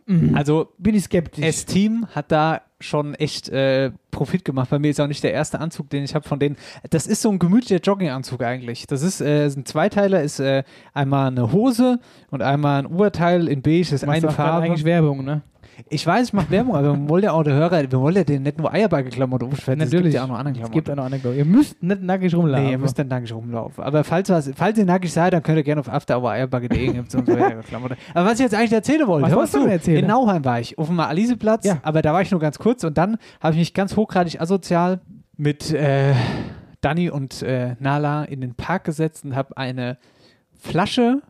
Mhm. 0.10 0.36
also 0.36 0.68
bin 0.78 0.96
ich 0.96 1.04
skeptisch. 1.06 1.46
S-Team 1.46 2.08
hat 2.14 2.32
da 2.34 2.62
schon 2.80 3.16
echt 3.16 3.50
äh, 3.50 3.92
Profit 4.12 4.46
gemacht. 4.46 4.70
Bei 4.70 4.80
mir 4.80 4.92
ist 4.92 5.00
auch 5.00 5.08
nicht 5.08 5.24
der 5.24 5.34
erste 5.34 5.60
Anzug, 5.60 5.90
den 5.90 6.04
ich 6.04 6.14
habe 6.16 6.28
von 6.28 6.40
denen. 6.40 6.58
Das 6.90 7.08
ist 7.08 7.22
so 7.22 7.30
ein 7.30 7.40
gemütlicher 7.40 7.82
Jogginganzug 7.82 8.44
eigentlich. 8.44 8.86
Das 8.88 9.02
ist, 9.02 9.22
äh, 9.22 9.48
ist 9.48 9.58
ein 9.58 9.66
Zweiteiler, 9.66 10.22
ist 10.22 10.40
äh, 10.40 10.64
einmal 10.94 11.28
eine 11.28 11.52
Hose 11.52 12.00
und 12.30 12.42
einmal 12.42 12.84
ein 12.84 12.86
Oberteil 12.86 13.48
in 13.48 13.62
beige, 13.62 13.90
das 13.92 14.04
ist 14.04 14.10
eine 14.10 14.30
Farbe. 14.30 14.66
eigentlich 14.66 14.86
Werbung, 14.86 15.24
ne? 15.24 15.42
Ich 15.90 16.06
weiß, 16.06 16.28
ich 16.28 16.34
mache 16.34 16.50
Werbung, 16.50 16.76
aber 16.76 16.94
wir 16.98 17.10
wollen 17.10 17.24
ja 17.24 17.32
auch 17.34 17.44
der 17.44 17.54
Hörer, 17.54 17.84
wir 17.92 18.00
wollen 18.00 18.16
ja 18.16 18.24
den 18.24 18.44
nicht 18.44 18.58
nur 18.58 18.72
Eierbagge-Klamotte 18.74 19.46
umschwärzen. 19.46 19.82
Es 19.82 19.92
gibt 19.92 20.06
ja 20.14 20.24
auch 20.24 20.28
noch 20.28 20.38
andere 20.40 20.52
Es 20.54 20.58
Klamotten. 20.58 20.74
gibt 20.74 20.90
auch 20.90 20.96
noch 20.96 21.04
andere 21.06 21.22
Klamotten. 21.22 21.40
Ihr 21.40 21.46
müsst 21.46 21.84
nicht 21.84 22.02
nackig 22.02 22.34
rumlaufen. 22.36 22.66
Nee, 22.66 22.72
ihr 22.72 22.78
müsst 22.78 22.98
dann 22.98 23.08
nackig 23.08 23.32
rumlaufen. 23.34 23.84
Aber 23.84 24.04
falls, 24.04 24.30
was, 24.30 24.52
falls 24.56 24.78
ihr 24.78 24.86
nackig 24.86 25.14
seid, 25.14 25.34
dann 25.34 25.44
könnt 25.44 25.58
ihr 25.58 25.64
gerne 25.64 25.82
auf 25.82 25.88
und 27.20 27.28
so 27.28 27.34
weiter 27.34 27.62
Klamotte. 27.64 27.98
Aber 28.14 28.26
was 28.26 28.34
ich 28.36 28.40
jetzt 28.40 28.56
eigentlich 28.56 28.74
erzählen 28.74 29.08
wollte, 29.08 29.24
Was 29.26 29.30
hör 29.32 29.36
mal 29.38 29.42
wolltest 29.42 29.56
du 29.56 29.62
zu. 29.62 29.68
erzählen? 29.72 30.00
In 30.00 30.08
Nauheim 30.08 30.44
war 30.46 30.60
ich, 30.60 30.78
auf 30.78 30.88
dem 30.88 31.00
Aliseplatz, 31.00 31.66
Ja. 31.66 31.78
aber 31.84 32.02
da 32.02 32.14
war 32.14 32.22
ich 32.22 32.32
nur 32.32 32.40
ganz 32.40 32.58
kurz 32.60 32.84
und 32.84 32.98
dann 32.98 33.18
habe 33.40 33.54
ich 33.54 33.60
mich 33.60 33.74
ganz 33.74 33.96
hochgradig 33.96 34.42
asozial 34.42 35.00
mit 35.38 35.72
äh, 35.74 36.14
Dani 36.82 37.10
und 37.10 37.44
äh, 37.44 37.76
Nala 37.80 38.24
in 38.24 38.42
den 38.42 38.56
Park 38.56 38.84
gesetzt 38.86 39.26
und 39.26 39.36
habe 39.36 39.56
eine 39.58 39.98
Flasche, 40.60 41.22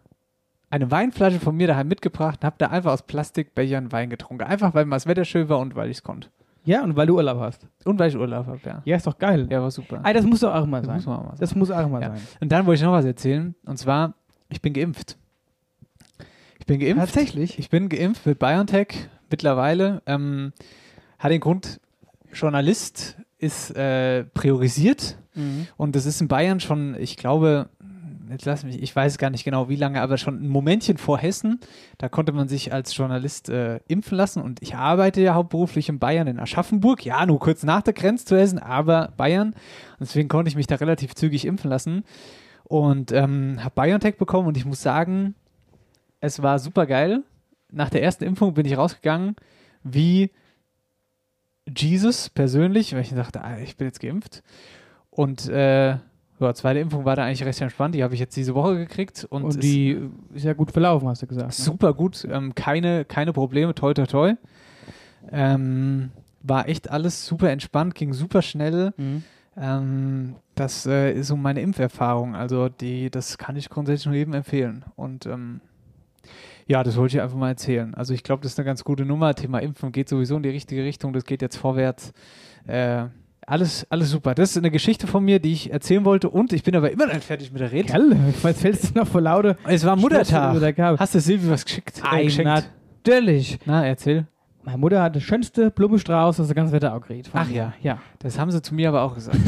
eine 0.70 0.92
Weinflasche 0.92 1.40
von 1.40 1.56
mir 1.56 1.68
daheim 1.68 1.88
mitgebracht 1.88 2.40
und 2.42 2.46
habe 2.46 2.56
da 2.58 2.68
einfach 2.68 2.92
aus 2.92 3.04
Plastikbechern 3.04 3.92
Wein 3.92 4.10
getrunken. 4.10 4.44
Einfach, 4.44 4.74
weil 4.74 4.86
mal 4.86 4.98
das 4.98 5.08
Wetter 5.08 5.26
schön 5.26 5.48
war 5.50 5.60
und 5.60 5.76
weil 5.76 5.90
ich 5.90 5.98
es 5.98 6.04
konnte. 6.04 6.30
Ja, 6.66 6.84
und 6.84 6.98
weil 6.98 7.08
du 7.08 7.16
Urlaub 7.16 7.40
hast. 7.40 7.66
Und 7.86 7.98
weil 7.98 8.10
ich 8.10 8.18
Urlaub 8.18 8.46
habe, 8.48 8.60
ja. 8.66 8.82
Ja, 8.84 8.98
ist 8.98 9.08
doch 9.08 9.18
geil. 9.18 9.48
Ja, 9.50 9.62
war 9.62 9.72
super. 9.72 10.02
Ah, 10.04 10.12
das 10.12 10.26
muss 10.26 10.42
doch 10.42 10.54
auch 10.54 10.66
mal 10.66 10.82
Das 10.82 10.88
sein. 10.88 10.96
muss 10.98 11.06
man 11.06 11.16
auch 11.16 11.24
mal 11.24 11.28
sagen. 11.30 11.40
Das 11.40 11.56
muss 11.56 11.72
auch 11.72 11.88
mal 11.88 12.02
Ja. 12.02 12.10
sein. 12.10 12.22
Und 12.42 12.52
dann 12.52 12.66
wollte 12.66 12.80
ich 12.80 12.84
noch 12.86 12.92
was 12.92 13.06
erzählen. 13.06 13.56
Und 13.66 13.78
zwar, 13.78 14.16
ich 14.50 14.62
bin 14.62 14.74
geimpft. 14.74 15.18
Ich 16.60 16.66
bin 16.66 16.80
geimpft. 16.82 17.00
Tatsächlich? 17.00 17.58
Ich 17.60 17.70
bin 17.70 17.88
geimpft 17.88 18.26
mit 18.26 18.40
BioNTech 18.40 19.08
mittlerweile. 19.30 20.02
Ähm, 20.06 20.52
hat 21.20 21.32
den 21.32 21.40
Grund, 21.40 21.80
Journalist 22.34 23.18
ist 23.38 23.72
äh, 23.78 24.26
priorisiert. 24.26 25.18
Mhm. 25.36 25.68
Und 25.78 25.96
das 25.96 26.06
ist 26.06 26.20
in 26.20 26.28
Bayern 26.28 26.60
schon, 26.60 26.96
ich 27.00 27.16
glaube, 27.16 27.70
jetzt 28.32 28.46
lass 28.46 28.64
mich, 28.64 28.82
ich 28.82 28.96
weiß 28.96 29.18
gar 29.18 29.30
nicht 29.30 29.44
genau 29.44 29.70
wie 29.70 29.76
lange, 29.76 30.02
aber 30.02 30.18
schon 30.18 30.44
ein 30.44 30.48
Momentchen 30.48 30.98
vor 30.98 31.18
Hessen. 31.18 31.60
Da 31.98 32.10
konnte 32.10 32.32
man 32.32 32.48
sich 32.48 32.74
als 32.74 32.96
Journalist 32.96 33.50
äh, 33.50 33.80
impfen 33.88 34.18
lassen. 34.18 34.42
Und 34.42 34.62
ich 34.62 34.76
arbeite 34.76 35.22
ja 35.22 35.34
hauptberuflich 35.34 35.90
in 35.90 36.00
Bayern, 36.00 36.28
in 36.28 36.40
Aschaffenburg. 36.40 37.06
Ja, 37.06 37.26
nur 37.26 37.40
kurz 37.40 37.64
nach 37.64 37.82
der 37.82 37.94
Grenze 37.94 38.26
zu 38.26 38.38
Hessen, 38.38 38.60
aber 38.60 39.14
Bayern. 39.18 39.50
Und 39.50 40.02
deswegen 40.02 40.30
konnte 40.30 40.50
ich 40.50 40.56
mich 40.56 40.68
da 40.68 40.76
relativ 40.76 41.16
zügig 41.16 41.46
impfen 41.46 41.70
lassen. 41.70 42.04
Und 42.64 43.12
ähm, 43.12 43.64
habe 43.64 43.82
BioNTech 43.82 44.18
bekommen 44.18 44.48
und 44.48 44.58
ich 44.58 44.66
muss 44.66 44.82
sagen, 44.82 45.36
es 46.20 46.42
war 46.42 46.60
super 46.60 46.86
geil. 46.86 47.24
Nach 47.72 47.90
der 47.90 48.04
ersten 48.04 48.24
Impfung 48.24 48.54
bin 48.54 48.66
ich 48.66 48.78
rausgegangen 48.78 49.36
wie 49.84 50.32
Jesus 51.76 52.30
persönlich, 52.30 52.94
weil 52.94 53.02
ich 53.02 53.14
dachte, 53.14 53.44
ah, 53.44 53.58
ich 53.60 53.78
bin 53.78 53.88
jetzt 53.88 54.00
geimpft. 54.00 54.44
Und 55.10 55.50
äh, 55.50 55.98
ja, 56.40 56.54
zweite 56.54 56.80
Impfung 56.80 57.06
war 57.06 57.16
da 57.16 57.26
eigentlich 57.26 57.44
recht 57.44 57.62
entspannt. 57.62 57.96
Die 57.96 58.04
habe 58.04 58.14
ich 58.14 58.20
jetzt 58.20 58.36
diese 58.36 58.54
Woche 58.54 58.78
gekriegt 58.78 59.26
und, 59.30 59.44
Und 59.44 59.50
ist 59.50 59.64
die 59.64 60.00
ist 60.34 60.46
ja 60.46 60.54
gut 60.54 60.72
verlaufen, 60.72 61.08
hast 61.08 61.22
du 61.22 61.28
gesagt. 61.28 61.48
Ne? 61.48 61.54
super 61.54 61.94
gut. 61.94 62.28
Ähm, 62.30 62.54
keine, 62.54 63.06
keine 63.06 63.34
Probleme, 63.34 63.74
toi 63.74 63.94
toi 63.94 64.06
toi. 64.06 64.34
Ähm, 65.32 66.12
war 66.44 66.70
echt 66.70 66.90
alles 66.90 67.26
super 67.26 67.50
entspannt, 67.50 67.96
ging 67.96 68.14
super 68.14 68.42
schnell. 68.42 68.94
Mhm. 68.98 69.24
Ähm, 69.58 70.36
das 70.56 70.86
äh, 70.86 71.12
ist 71.14 71.28
so 71.28 71.36
meine 71.36 71.62
Impferfahrung. 71.62 72.36
Also 72.36 72.70
die, 72.70 73.10
das 73.10 73.38
kann 73.38 73.56
ich 73.56 73.70
grundsätzlich 73.70 74.06
nur 74.06 74.16
jedem 74.16 74.34
empfehlen. 74.34 74.86
Und 74.96 75.26
ähm, 75.26 75.62
ja, 76.68 76.84
das 76.84 76.98
wollte 76.98 77.18
ich 77.18 77.22
einfach 77.22 77.38
mal 77.38 77.50
erzählen. 77.50 77.96
Also 77.96 78.14
ich 78.14 78.24
glaube, 78.24 78.44
das 78.44 78.52
ist 78.52 78.60
eine 78.60 78.66
ganz 78.66 78.84
gute 78.84 79.06
Nummer. 79.06 79.34
Thema 79.34 79.60
Impfen 79.60 79.92
geht 79.92 80.10
sowieso 80.10 80.38
in 80.38 80.44
die 80.44 80.50
richtige 80.50 80.84
Richtung. 80.84 81.14
Das 81.14 81.26
geht 81.26 81.42
jetzt 81.42 81.56
vorwärts. 81.56 82.14
Äh, 82.68 83.06
alles, 83.48 83.88
alles 83.90 84.12
super. 84.12 84.36
Das 84.36 84.52
ist 84.52 84.58
eine 84.58 84.70
Geschichte 84.70 85.08
von 85.08 85.24
mir, 85.24 85.40
die 85.40 85.54
ich 85.54 85.72
erzählen 85.72 86.04
wollte. 86.04 86.30
Und 86.30 86.52
ich 86.52 86.64
bin 86.64 86.76
aber 86.76 86.92
immer 86.92 87.08
noch 87.08 87.14
fertig 87.22 87.52
mit 87.52 87.62
der 87.62 87.72
Rede. 87.72 87.88
Kerl, 87.88 88.16
was 88.42 88.62
fällst 88.62 88.90
du 88.90 89.00
noch 89.00 89.08
vor 89.08 89.22
lauter? 89.22 89.56
Es 89.64 89.86
war 89.86 89.96
Muttertag. 89.96 90.78
Hast 91.00 91.16
du 91.16 91.20
Silvi 91.22 91.50
was 91.50 91.64
geschickt? 91.64 92.02
Äh, 92.12 92.26
geschenkt? 92.26 92.70
natürlich. 93.06 93.58
Na, 93.66 93.86
erzähl. 93.86 94.28
Meine 94.64 94.80
Mutter 94.80 95.02
hat 95.02 95.16
das 95.16 95.24
schönste 95.24 95.72
Blumenstrauß, 95.72 96.38
das 96.38 96.48
der 96.48 96.56
ganze 96.58 96.74
Wetter 96.74 96.94
auch 96.94 97.00
kriegt. 97.00 97.30
Ach 97.32 97.50
ja. 97.50 97.74
Ja. 97.82 98.00
Das 98.20 98.38
haben 98.38 98.52
sie 98.52 98.62
zu 98.62 98.76
mir 98.76 98.90
aber 98.90 99.02
auch 99.02 99.16
gesagt. 99.16 99.40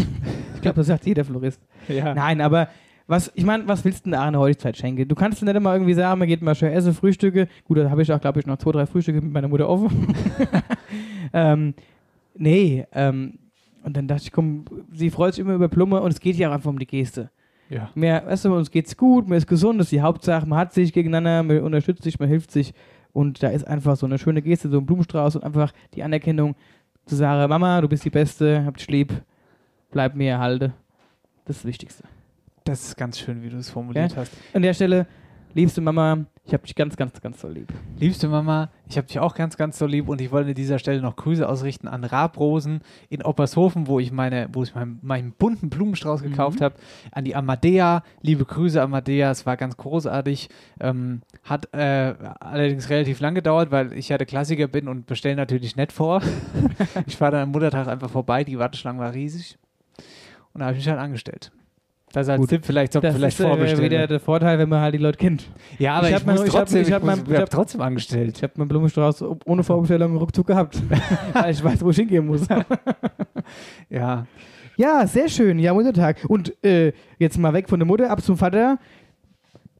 Ich 0.55 0.61
glaube, 0.61 0.75
das 0.75 0.87
sagt 0.87 1.05
jeder 1.05 1.23
Florist. 1.23 1.61
ja. 1.87 2.13
Nein, 2.13 2.41
aber 2.41 2.67
was, 3.07 3.31
ich 3.33 3.45
meine, 3.45 3.65
was 3.65 3.85
willst 3.85 4.05
du 4.05 4.09
denn 4.09 4.19
da 4.19 4.25
eine 4.25 4.39
Hochzeit 4.39 4.75
schenken? 4.75 5.07
Du 5.07 5.15
kannst 5.15 5.41
nicht 5.41 5.55
immer 5.55 5.71
irgendwie 5.71 5.93
sagen, 5.93 6.19
man 6.19 6.27
geht 6.27 6.41
mal 6.41 6.53
schön 6.53 6.73
essen, 6.73 6.93
Frühstücke. 6.93 7.47
Gut, 7.63 7.77
da 7.77 7.89
habe 7.89 8.01
ich 8.01 8.11
auch, 8.11 8.19
glaube 8.19 8.41
ich, 8.41 8.45
noch 8.45 8.57
zwei, 8.57 8.73
drei 8.73 8.85
Frühstücke 8.85 9.21
mit 9.21 9.31
meiner 9.31 9.47
Mutter 9.47 9.69
offen. 9.69 10.13
ähm, 11.33 11.73
nee, 12.35 12.85
ähm, 12.91 13.39
und 13.83 13.95
dann 13.98 14.07
dachte 14.07 14.24
ich, 14.24 14.31
komm, 14.31 14.65
sie 14.93 15.09
freut 15.09 15.33
sich 15.33 15.41
immer 15.43 15.53
über 15.53 15.67
Blume 15.67 16.01
und 16.01 16.12
es 16.12 16.19
geht 16.19 16.36
ja 16.36 16.50
auch 16.50 16.53
einfach 16.53 16.69
um 16.69 16.79
die 16.79 16.88
Geste. 16.88 17.29
ja. 17.69 17.89
Mehr, 17.95 18.25
weißt 18.25 18.45
du, 18.45 18.55
uns 18.55 18.71
geht's 18.71 18.98
gut, 18.98 19.27
mir 19.27 19.38
ist 19.38 19.48
gesund, 19.48 19.79
das 19.79 19.88
ist 19.88 19.91
die 19.91 20.01
Hauptsache, 20.01 20.45
man 20.45 20.59
hat 20.59 20.74
sich 20.74 20.93
gegeneinander, 20.93 21.43
man 21.43 21.63
unterstützt 21.63 22.03
sich, 22.03 22.19
man 22.19 22.29
hilft 22.29 22.51
sich 22.51 22.74
und 23.13 23.41
da 23.41 23.50
ist 23.50 23.67
einfach 23.67 23.95
so 23.95 24.05
eine 24.05 24.17
schöne 24.17 24.41
Geste, 24.41 24.69
so 24.69 24.77
ein 24.77 24.86
Blumenstrauß 24.86 25.38
und 25.38 25.43
einfach 25.43 25.71
die 25.93 26.03
Anerkennung 26.03 26.55
zu 27.05 27.15
sagen, 27.15 27.50
Mama, 27.50 27.81
du 27.81 27.88
bist 27.88 28.05
die 28.05 28.09
Beste, 28.09 28.65
hab 28.65 28.77
dich 28.77 28.88
lieb, 28.89 29.13
bleib 29.91 30.15
mir 30.15 30.31
erhalte. 30.31 30.74
Das 31.45 31.57
ist 31.57 31.63
das 31.63 31.69
Wichtigste. 31.69 32.03
Das 32.63 32.83
ist 32.83 32.98
ganz 32.98 33.17
schön, 33.17 33.41
wie 33.41 33.50
du 33.50 33.57
es 33.57 33.69
formuliert 33.69 34.15
hast. 34.15 34.31
An 34.53 34.62
der 34.62 34.74
Stelle, 34.74 35.07
liebste 35.53 35.81
Mama, 35.81 36.25
ich 36.45 36.53
hab 36.53 36.63
dich 36.63 36.75
ganz, 36.75 36.95
ganz, 36.95 37.21
ganz 37.21 37.41
doll 37.41 37.53
lieb. 37.53 37.67
Liebste 37.97 38.27
Mama, 38.27 38.69
ich 38.87 38.97
habe 38.97 39.07
dich 39.07 39.19
auch 39.19 39.35
ganz, 39.35 39.55
ganz 39.57 39.77
so 39.77 39.85
lieb 39.85 40.09
und 40.09 40.19
ich 40.19 40.31
wollte 40.31 40.49
an 40.49 40.55
dieser 40.55 40.79
Stelle 40.79 41.01
noch 41.01 41.15
Grüße 41.15 41.47
ausrichten 41.47 41.87
an 41.87 42.03
Rabrosen 42.03 42.81
in 43.09 43.23
Oppershofen, 43.23 43.87
wo 43.87 43.99
ich 43.99 44.11
meine, 44.11 44.49
wo 44.51 44.63
ich 44.63 44.73
meinen, 44.73 44.99
meinen 45.01 45.31
bunten 45.33 45.69
Blumenstrauß 45.69 46.23
gekauft 46.23 46.61
habe. 46.61 46.75
An 47.11 47.25
die 47.25 47.35
Amadea, 47.35 48.03
liebe 48.21 48.45
Grüße 48.45 48.81
Amadea, 48.81 49.29
es 49.31 49.45
war 49.45 49.57
ganz 49.57 49.77
großartig. 49.77 50.49
Ähm, 50.79 51.21
hat 51.43 51.71
äh, 51.73 52.15
allerdings 52.39 52.89
relativ 52.89 53.19
lang 53.19 53.35
gedauert, 53.35 53.71
weil 53.71 53.93
ich 53.93 54.09
ja 54.09 54.17
der 54.17 54.27
Klassiker 54.27 54.67
bin 54.67 54.87
und 54.87 55.05
bestelle 55.05 55.35
natürlich 55.35 55.75
nicht 55.75 55.91
vor. 55.91 56.21
ich 57.05 57.17
fahre 57.17 57.33
dann 57.33 57.43
am 57.43 57.51
Muttertag 57.51 57.87
einfach 57.87 58.09
vorbei, 58.09 58.43
die 58.43 58.57
Warteschlange 58.57 58.99
war 58.99 59.13
riesig 59.13 59.57
und 60.53 60.61
da 60.61 60.65
habe 60.65 60.77
ich 60.77 60.85
mich 60.85 60.89
halt 60.89 60.99
angestellt. 60.99 61.51
Das 62.11 62.27
als 62.27 62.39
Gut. 62.39 62.49
Tipp, 62.49 62.65
vielleicht 62.65 62.95
Das 62.95 63.15
vielleicht 63.15 63.39
ist 63.39 63.45
äh, 63.45 63.83
wieder 63.83 64.07
der 64.07 64.19
Vorteil, 64.19 64.57
wenn 64.57 64.67
man 64.67 64.81
halt 64.81 64.95
die 64.95 64.97
Leute 64.99 65.17
kennt. 65.17 65.47
ja, 65.77 65.93
aber 65.95 66.09
Ich 66.09 66.15
ich, 66.17 66.25
mein- 66.25 66.35
muss 66.37 66.45
ich 66.47 66.51
hab- 66.53 66.59
trotzdem, 66.61 66.81
ich 66.81 66.91
hab 66.91 67.03
muss, 67.03 67.15
mein- 67.15 67.19
ich 67.25 67.29
ich 67.29 67.35
hab 67.35 67.41
hab- 67.43 67.49
trotzdem 67.51 67.81
angestellt. 67.81 68.37
Ich 68.37 68.43
habe 68.43 68.53
meinen 68.57 68.67
Blumenstrauß 68.67 69.23
ohne 69.45 69.63
Vorbestellung 69.63 70.17
ruckzuck 70.17 70.47
gehabt, 70.47 70.81
weil 71.33 71.51
ich 71.51 71.63
weiß, 71.63 71.83
wo 71.83 71.91
ich 71.91 71.97
hingehen 71.97 72.25
muss. 72.25 72.47
Ja, 73.89 74.25
Ja, 74.77 75.05
sehr 75.07 75.27
schön. 75.29 75.59
Ja, 75.59 75.73
Muttertag. 75.73 76.17
Und 76.27 76.53
äh, 76.63 76.93
jetzt 77.17 77.37
mal 77.37 77.53
weg 77.53 77.67
von 77.69 77.79
der 77.79 77.85
Mutter, 77.87 78.09
ab 78.09 78.21
zum 78.23 78.37
Vater. 78.37 78.77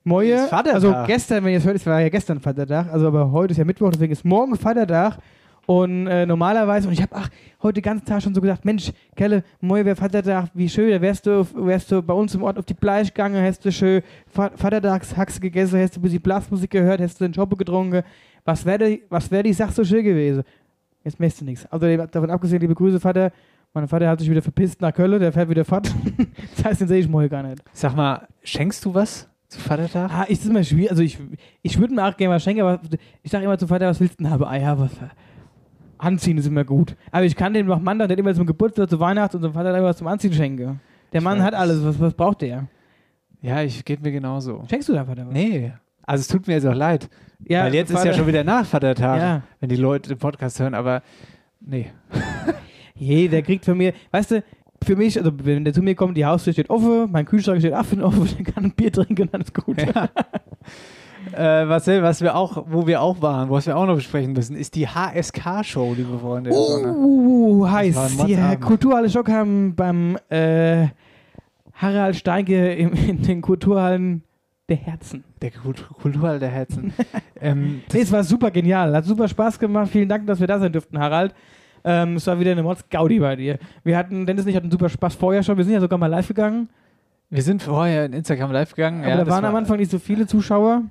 Moje, 0.03 0.36
Ist 0.36 0.53
also 0.53 0.95
gestern, 1.07 1.43
wenn 1.43 1.51
ihr 1.51 1.57
es 1.59 1.65
hört, 1.65 1.75
es 1.75 1.86
war 1.86 2.00
ja 2.01 2.09
gestern 2.09 2.39
Vatertag, 2.39 2.91
also 2.91 3.07
aber 3.07 3.31
heute 3.31 3.51
ist 3.51 3.57
ja 3.57 3.65
Mittwoch, 3.65 3.91
deswegen 3.91 4.12
ist 4.13 4.24
morgen 4.25 4.55
Vatertag. 4.55 5.17
Und 5.69 6.07
äh, 6.07 6.25
normalerweise, 6.25 6.88
und 6.88 6.93
ich 6.95 7.01
habe 7.03 7.15
ach, 7.15 7.29
heute 7.61 7.75
den 7.75 7.83
ganzen 7.83 8.03
Tag 8.03 8.23
schon 8.23 8.33
so 8.33 8.41
gedacht, 8.41 8.65
Mensch, 8.65 8.91
Kelle, 9.15 9.43
Moje 9.61 9.95
Vatertag, 9.95 10.49
wie 10.55 10.67
schön, 10.67 10.89
da 10.89 10.99
wärst 10.99 11.27
du, 11.27 11.45
wärst 11.63 11.91
du 11.91 12.01
bei 12.01 12.13
uns 12.15 12.33
im 12.33 12.41
Ort 12.41 12.57
auf 12.57 12.65
die 12.65 12.73
Bleisch 12.73 13.09
gegangen, 13.09 13.39
hast 13.45 13.63
du 13.63 13.71
schön 13.71 14.01
Va- 14.33 14.49
Vatertagshaxe 14.55 15.39
gegessen, 15.39 15.79
hast 15.79 15.95
du 15.95 15.99
ein 15.99 16.01
bisschen 16.01 16.21
Blasmusik 16.21 16.71
gehört, 16.71 16.99
hast 17.01 17.21
du 17.21 17.25
den 17.25 17.35
Schoppe 17.35 17.55
getrunken. 17.55 18.01
Was 18.45 18.65
wäre 18.65 18.97
was 19.09 19.29
wär 19.29 19.43
die 19.43 19.53
Sache 19.53 19.71
so 19.71 19.83
schön 19.83 20.03
gewesen? 20.03 20.41
Jetzt 21.03 21.19
merkst 21.19 21.41
du 21.41 21.45
nichts. 21.45 21.67
Also 21.71 21.85
davon 22.07 22.31
abgesehen, 22.31 22.61
liebe 22.61 22.73
Grüße, 22.73 22.99
Vater. 22.99 23.31
Mein 23.71 23.88
Vater 23.88 24.09
hat 24.09 24.19
sich 24.19 24.27
wieder 24.31 24.41
verpisst 24.41 24.81
nach 24.81 24.91
Köln, 24.91 25.19
der 25.19 25.31
fährt 25.31 25.49
wieder 25.51 25.65
fort. 25.65 25.93
das 26.55 26.65
heißt, 26.65 26.81
den 26.81 26.88
sehe 26.88 26.97
ich 27.01 27.07
morgen 27.07 27.29
gar 27.29 27.43
nicht. 27.43 27.61
Sag 27.73 27.95
mal, 27.95 28.27
schenkst 28.43 28.83
du 28.85 28.95
was 28.95 29.29
zu 29.47 29.59
Vatertag? 29.59 30.09
Ah, 30.11 30.23
ist 30.23 30.43
immer 30.47 30.63
schwierig. 30.63 30.89
Also 30.89 31.03
ich, 31.03 31.19
ich 31.61 31.79
würde 31.79 31.93
mir 31.93 32.03
auch 32.07 32.17
gerne 32.17 32.33
was 32.33 32.43
schenken, 32.43 32.61
aber 32.61 32.81
ich 33.21 33.29
sage 33.29 33.45
immer 33.45 33.60
zu 33.60 33.67
Vater, 33.67 33.86
was 33.86 33.99
willst 33.99 34.19
du 34.19 34.23
denn 34.23 34.32
haben? 34.32 34.43
Ah 34.43 34.58
ja, 34.58 34.79
was 34.79 34.89
Anziehen 35.99 36.38
ist 36.38 36.47
immer 36.47 36.63
gut. 36.63 36.95
Aber 37.12 37.23
ich 37.25 37.35
kann 37.35 37.53
dem 37.53 37.67
noch 37.67 37.79
Mann 37.79 37.99
dann 37.99 38.09
immer 38.09 38.33
zum 38.33 38.45
Geburtstag, 38.47 38.89
zu 38.89 38.99
Weihnachten 38.99 39.38
und 39.38 39.43
zum 39.43 39.53
Vater 39.53 39.71
dann 39.71 39.83
was 39.83 39.97
zum 39.97 40.07
Anziehen 40.07 40.33
schenken. 40.33 40.79
Der 41.13 41.21
Mann 41.21 41.38
weiß. 41.39 41.45
hat 41.45 41.53
alles. 41.53 41.83
Was, 41.83 41.99
was 41.99 42.13
braucht 42.13 42.41
der? 42.41 42.67
Ja, 43.41 43.62
ich 43.62 43.85
gebe 43.85 44.01
mir 44.03 44.12
genauso. 44.12 44.63
Schenkst 44.69 44.89
du 44.89 44.93
deinem 44.93 45.05
Vater 45.07 45.27
was? 45.27 45.33
Nee. 45.33 45.71
Also 46.03 46.21
es 46.21 46.27
tut 46.27 46.47
mir 46.47 46.53
jetzt 46.55 46.65
auch 46.65 46.73
leid. 46.73 47.09
Ja, 47.47 47.65
weil 47.65 47.75
jetzt 47.75 47.89
ist 47.91 47.97
Vater- 47.97 48.12
ja 48.12 48.17
schon 48.17 48.27
wieder 48.27 48.43
nach 48.43 48.65
Vatertag, 48.65 49.21
Ja. 49.21 49.41
wenn 49.59 49.69
die 49.69 49.75
Leute 49.75 50.09
den 50.09 50.17
Podcast 50.17 50.59
hören, 50.59 50.73
aber 50.73 51.03
nee. 51.62 51.91
Je, 52.95 53.27
der 53.29 53.43
kriegt 53.43 53.63
von 53.63 53.77
mir, 53.77 53.93
weißt 54.12 54.31
du, 54.31 54.43
für 54.83 54.95
mich, 54.95 55.17
also 55.17 55.31
wenn 55.43 55.63
der 55.63 55.73
zu 55.73 55.81
mir 55.81 55.95
kommt, 55.95 56.17
die 56.17 56.25
Haustür 56.25 56.51
steht 56.53 56.69
offen, 56.69 57.09
mein 57.12 57.25
Kühlschrank 57.25 57.59
steht 57.59 57.73
offen, 57.73 58.01
offen, 58.03 58.27
der 58.38 58.53
kann 58.53 58.65
ein 58.65 58.71
Bier 58.71 58.91
trinken 58.91 59.21
und 59.23 59.33
alles 59.33 59.53
gut. 59.53 59.77
Äh, 61.34 61.67
was, 61.67 61.88
was 61.88 62.21
wir 62.21 62.36
auch, 62.36 62.65
wo 62.67 62.88
wir 62.88 63.01
auch 63.01 63.21
waren, 63.21 63.49
was 63.49 63.67
wir 63.67 63.77
auch 63.77 63.86
noch 63.86 63.95
besprechen 63.95 64.34
müssen, 64.34 64.55
ist 64.55 64.75
die 64.75 64.88
HSK-Show, 64.88 65.93
liebe 65.95 66.17
Freunde. 66.17 66.51
Uh, 66.51 67.63
Das 67.63 67.63
war 67.63 67.71
heiß. 67.71 68.25
Die. 68.25 68.58
Kulturhalle 68.58 69.10
Schock 69.10 69.29
haben 69.29 69.75
beim 69.75 70.17
äh, 70.29 70.88
Harald 71.73 72.15
Steige 72.15 72.73
im, 72.73 72.93
in 72.93 73.21
den 73.21 73.41
Kulturhallen 73.41 74.23
der 74.67 74.77
Herzen. 74.77 75.23
Der 75.41 75.51
Kult 75.51 75.88
Kulturhall 76.01 76.39
der 76.39 76.49
Herzen. 76.49 76.93
ähm, 77.41 77.82
Nee, 77.91 78.01
es 78.01 78.12
war 78.12 78.23
super 78.23 78.51
genial. 78.51 78.95
Hat 78.95 79.05
super 79.05 79.27
Spaß 79.27 79.60
gemacht. 79.60 79.89
Vielen 79.91 80.10
Dank, 80.10 80.27
dass 80.27 80.39
wir 80.39 80.47
da 80.47 80.60
sein 80.60 80.71
durften, 80.71 80.99
Harald. 80.99 81.34
Ähm, 81.84 82.17
es 82.17 82.27
war 82.27 82.39
wieder 82.39 82.51
eine 82.51 82.63
Mords-Gaudi 82.63 83.19
bei 83.19 83.36
dir. 83.36 83.58
Wir 83.84 83.97
hatten, 83.97 84.25
Dennis 84.25 84.43
und 84.43 84.49
ich 84.49 84.55
hatten 84.55 84.69
super 84.69 84.89
Spaß 84.89 85.15
vorher 85.15 85.41
schon. 85.43 85.58
Wir 85.58 85.63
sind 85.63 85.73
ja 85.73 85.79
sogar 85.79 85.97
mal 85.97 86.08
live 86.08 86.27
gegangen. 86.27 86.69
wir 87.29 87.41
sind 87.41 87.63
vorher 87.63 88.05
in 88.05 88.13
Instagram 88.13 88.51
live 88.51 88.75
gegangen. 88.75 89.01
Aber 89.01 89.10
ja, 89.10 89.17
da 89.17 89.27
waren 89.27 89.43
war, 89.43 89.49
am 89.49 89.55
Anfang 89.55 89.77
nicht 89.77 89.91
so 89.91 89.99
viele 89.99 90.27
Zuschauer. 90.27 90.84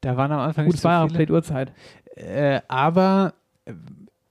Da 0.00 0.16
waren 0.16 0.32
am 0.32 0.40
Anfang 0.40 0.66
Gut, 0.66 0.74
nicht 0.74 0.84
war 0.84 1.00
so 1.00 1.06
auch 1.06 1.16
viele. 1.16 1.32
Uhrzeit. 1.32 1.72
Äh, 2.16 2.60
aber 2.68 3.34
äh, 3.64 3.72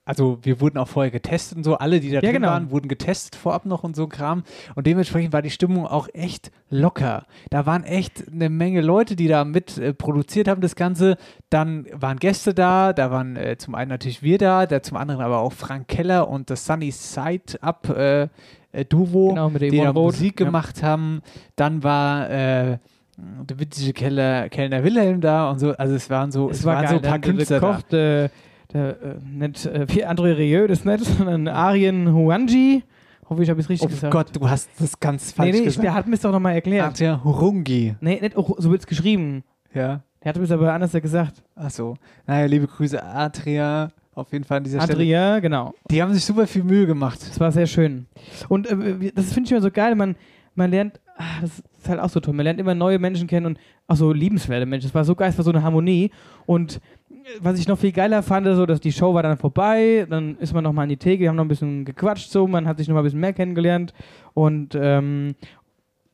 also 0.08 0.38
wir 0.44 0.62
wurden 0.62 0.78
auch 0.78 0.88
vorher 0.88 1.10
getestet 1.10 1.58
und 1.58 1.64
so, 1.64 1.78
alle, 1.80 2.00
die 2.00 2.10
da 2.10 2.16
Ja, 2.16 2.22
drin 2.22 2.34
genau. 2.34 2.50
waren, 2.50 2.70
wurden 2.70 2.88
getestet 2.88 3.36
vorab 3.36 3.66
noch 3.66 3.84
und 3.84 3.96
so 3.96 4.06
Kram. 4.08 4.44
Und 4.76 4.86
dementsprechend 4.86 5.34
war 5.34 5.42
die 5.42 5.50
Stimmung 5.50 5.88
auch 5.88 6.08
echt 6.14 6.52
locker. 6.70 7.26
Da 7.50 7.66
waren 7.66 7.84
echt 7.84 8.24
eine 8.32 8.50
Menge 8.50 8.82
Leute, 8.82 9.16
die 9.16 9.28
da 9.28 9.44
mit 9.46 9.80
äh, 9.80 9.96
produziert 9.96 10.48
haben, 10.48 10.62
das 10.62 10.76
Ganze. 10.76 11.18
Dann 11.50 11.88
waren 11.92 12.18
Gäste 12.18 12.54
da, 12.54 12.94
da 12.94 13.10
waren 13.10 13.36
äh, 13.36 13.58
zum 13.58 13.74
einen 13.74 13.90
natürlich 13.90 14.22
wir 14.22 14.38
da, 14.38 14.68
da 14.68 14.84
zum 14.84 14.96
anderen 14.96 15.22
aber 15.22 15.40
auch 15.40 15.54
Frank 15.54 15.88
Keller 15.88 16.30
und 16.30 16.52
das 16.52 16.68
Sunny 16.68 16.92
Side 16.92 17.60
Up 17.62 17.90
äh, 17.90 18.28
äh, 18.74 18.86
Duo, 18.88 19.30
Genau, 19.30 19.50
die 19.50 19.76
da. 19.76 19.92
Musik 19.92 20.40
Ja. 20.40 20.46
gemacht 20.46 20.84
haben. 20.84 21.22
Dann 21.56 21.82
war 21.84 22.30
äh, 22.30 22.78
der 23.18 23.60
witzige 23.60 23.94
Keller, 23.94 24.50
Kellner 24.50 24.84
Wilhelm 24.84 25.22
da 25.22 25.50
und 25.50 25.60
so. 25.60 25.72
Also 25.72 25.96
es 25.96 26.10
waren 26.10 26.32
so, 26.32 26.50
es, 26.50 26.64
war 26.66 26.76
waren 26.76 26.84
geil. 26.86 26.92
so 26.92 26.96
ein 26.98 27.02
paar 27.02 27.20
Der- 27.20 27.20
der 27.20 27.34
Künstler 27.36 27.60
da. 27.60 27.74
Koch, 27.74 27.82
der, 27.84 28.32
der, 28.74 29.02
äh, 29.02 29.16
nicht, 29.24 29.66
äh, 29.66 29.86
André 30.06 30.38
Rieu, 30.38 30.68
das 30.68 30.84
nicht, 30.86 31.06
sondern 31.06 31.48
Arjen 31.48 32.14
Huanji. 32.14 32.84
Hoffe 33.30 33.42
ich, 33.42 33.50
habe 33.50 33.60
es 33.60 33.70
richtig 33.70 33.88
Oh 33.88 33.90
gesagt. 33.90 34.12
Gott, 34.14 34.28
du 34.36 34.48
hast 34.50 34.70
das 34.80 35.00
ganz 35.00 35.32
falsch 35.32 35.54
nee, 35.54 35.60
nee, 35.60 35.66
gesagt. 35.66 35.84
der 35.84 35.94
hat 35.96 36.08
mir 36.08 36.18
doch 36.18 36.32
nochmal 36.32 36.54
erklärt. 36.54 36.88
Adrian 36.88 37.24
Hurungi. 37.24 37.96
Nee, 38.00 38.20
nicht, 38.22 38.36
auch, 38.38 38.56
so 38.60 38.70
wird 38.70 38.82
es 38.82 38.88
geschrieben. 38.88 39.44
Ja. 39.74 40.02
Der 40.24 40.30
hat 40.30 40.38
mir 40.38 40.44
es 40.44 40.52
aber 40.52 40.72
anders 40.74 40.92
gesagt. 40.92 41.42
Ach 41.56 41.70
so. 41.72 41.96
Naja, 42.28 42.46
liebe 42.46 42.68
Grüße, 42.68 43.02
Adria. 43.04 43.90
Auf 44.14 44.32
jeden 44.32 44.44
Fall 44.46 44.58
an 44.58 44.64
dieser 44.64 44.80
Stelle. 44.82 44.94
Adria, 45.00 45.40
genau. 45.40 45.74
Die 45.90 46.02
haben 46.02 46.14
sich 46.14 46.24
super 46.24 46.48
viel 46.48 46.64
Mühe 46.64 46.86
gemacht. 46.86 47.20
Das 47.28 47.40
war 47.40 47.52
sehr 47.52 47.66
schön. 47.68 48.06
Und 48.48 48.68
äh, 48.68 49.12
das 49.14 49.34
finde 49.34 49.48
ich 49.48 49.52
immer 49.52 49.62
so 49.62 49.72
geil, 49.72 49.96
man, 49.96 50.16
man 50.56 50.72
lernt, 50.72 51.00
ah, 51.18 51.42
das 51.42 51.60
ist 51.60 51.90
halt 51.90 52.00
auch 52.00 52.10
so 52.10 52.20
toll, 52.20 52.34
man 52.34 52.46
lernt 52.46 52.60
immer 52.60 52.76
neue 52.76 53.00
Menschen 53.00 53.28
kennen 53.28 53.46
und 53.46 53.60
auch 53.88 53.96
so 53.96 54.12
liebenswerte 54.12 54.66
Menschen. 54.66 54.88
Es 54.88 54.96
war 54.96 55.06
so 55.06 55.16
geil, 55.16 55.30
es 55.30 55.38
war 55.38 55.46
so 55.46 55.52
eine 55.52 55.64
Harmonie. 55.64 56.12
Und 56.46 56.78
äh, 57.10 57.28
was 57.42 57.60
ich 57.60 57.68
noch 57.68 57.78
viel 57.78 57.92
geiler 57.92 58.24
fand, 58.24 58.48
so, 58.48 58.66
dass 58.66 58.80
die 58.80 58.92
Show 58.92 59.14
war 59.14 59.24
dann 59.24 59.38
vorbei, 59.38 60.08
dann 60.10 60.38
ist 60.40 60.54
man 60.54 60.64
nochmal 60.64 60.84
an 60.84 60.90
die 60.90 60.98
Theke, 60.98 61.22
wir 61.22 61.30
haben 61.30 61.36
noch 61.36 61.46
ein 61.46 61.50
bisschen 61.50 61.86
gequatscht, 61.86 62.30
so, 62.30 62.48
man 62.48 62.68
hat 62.68 62.78
sich 62.78 62.88
nochmal 62.88 63.04
ein 63.04 63.06
bisschen 63.06 63.20
mehr 63.20 63.34
kennengelernt. 63.34 63.94
Und, 64.34 64.76
ähm, 64.76 65.36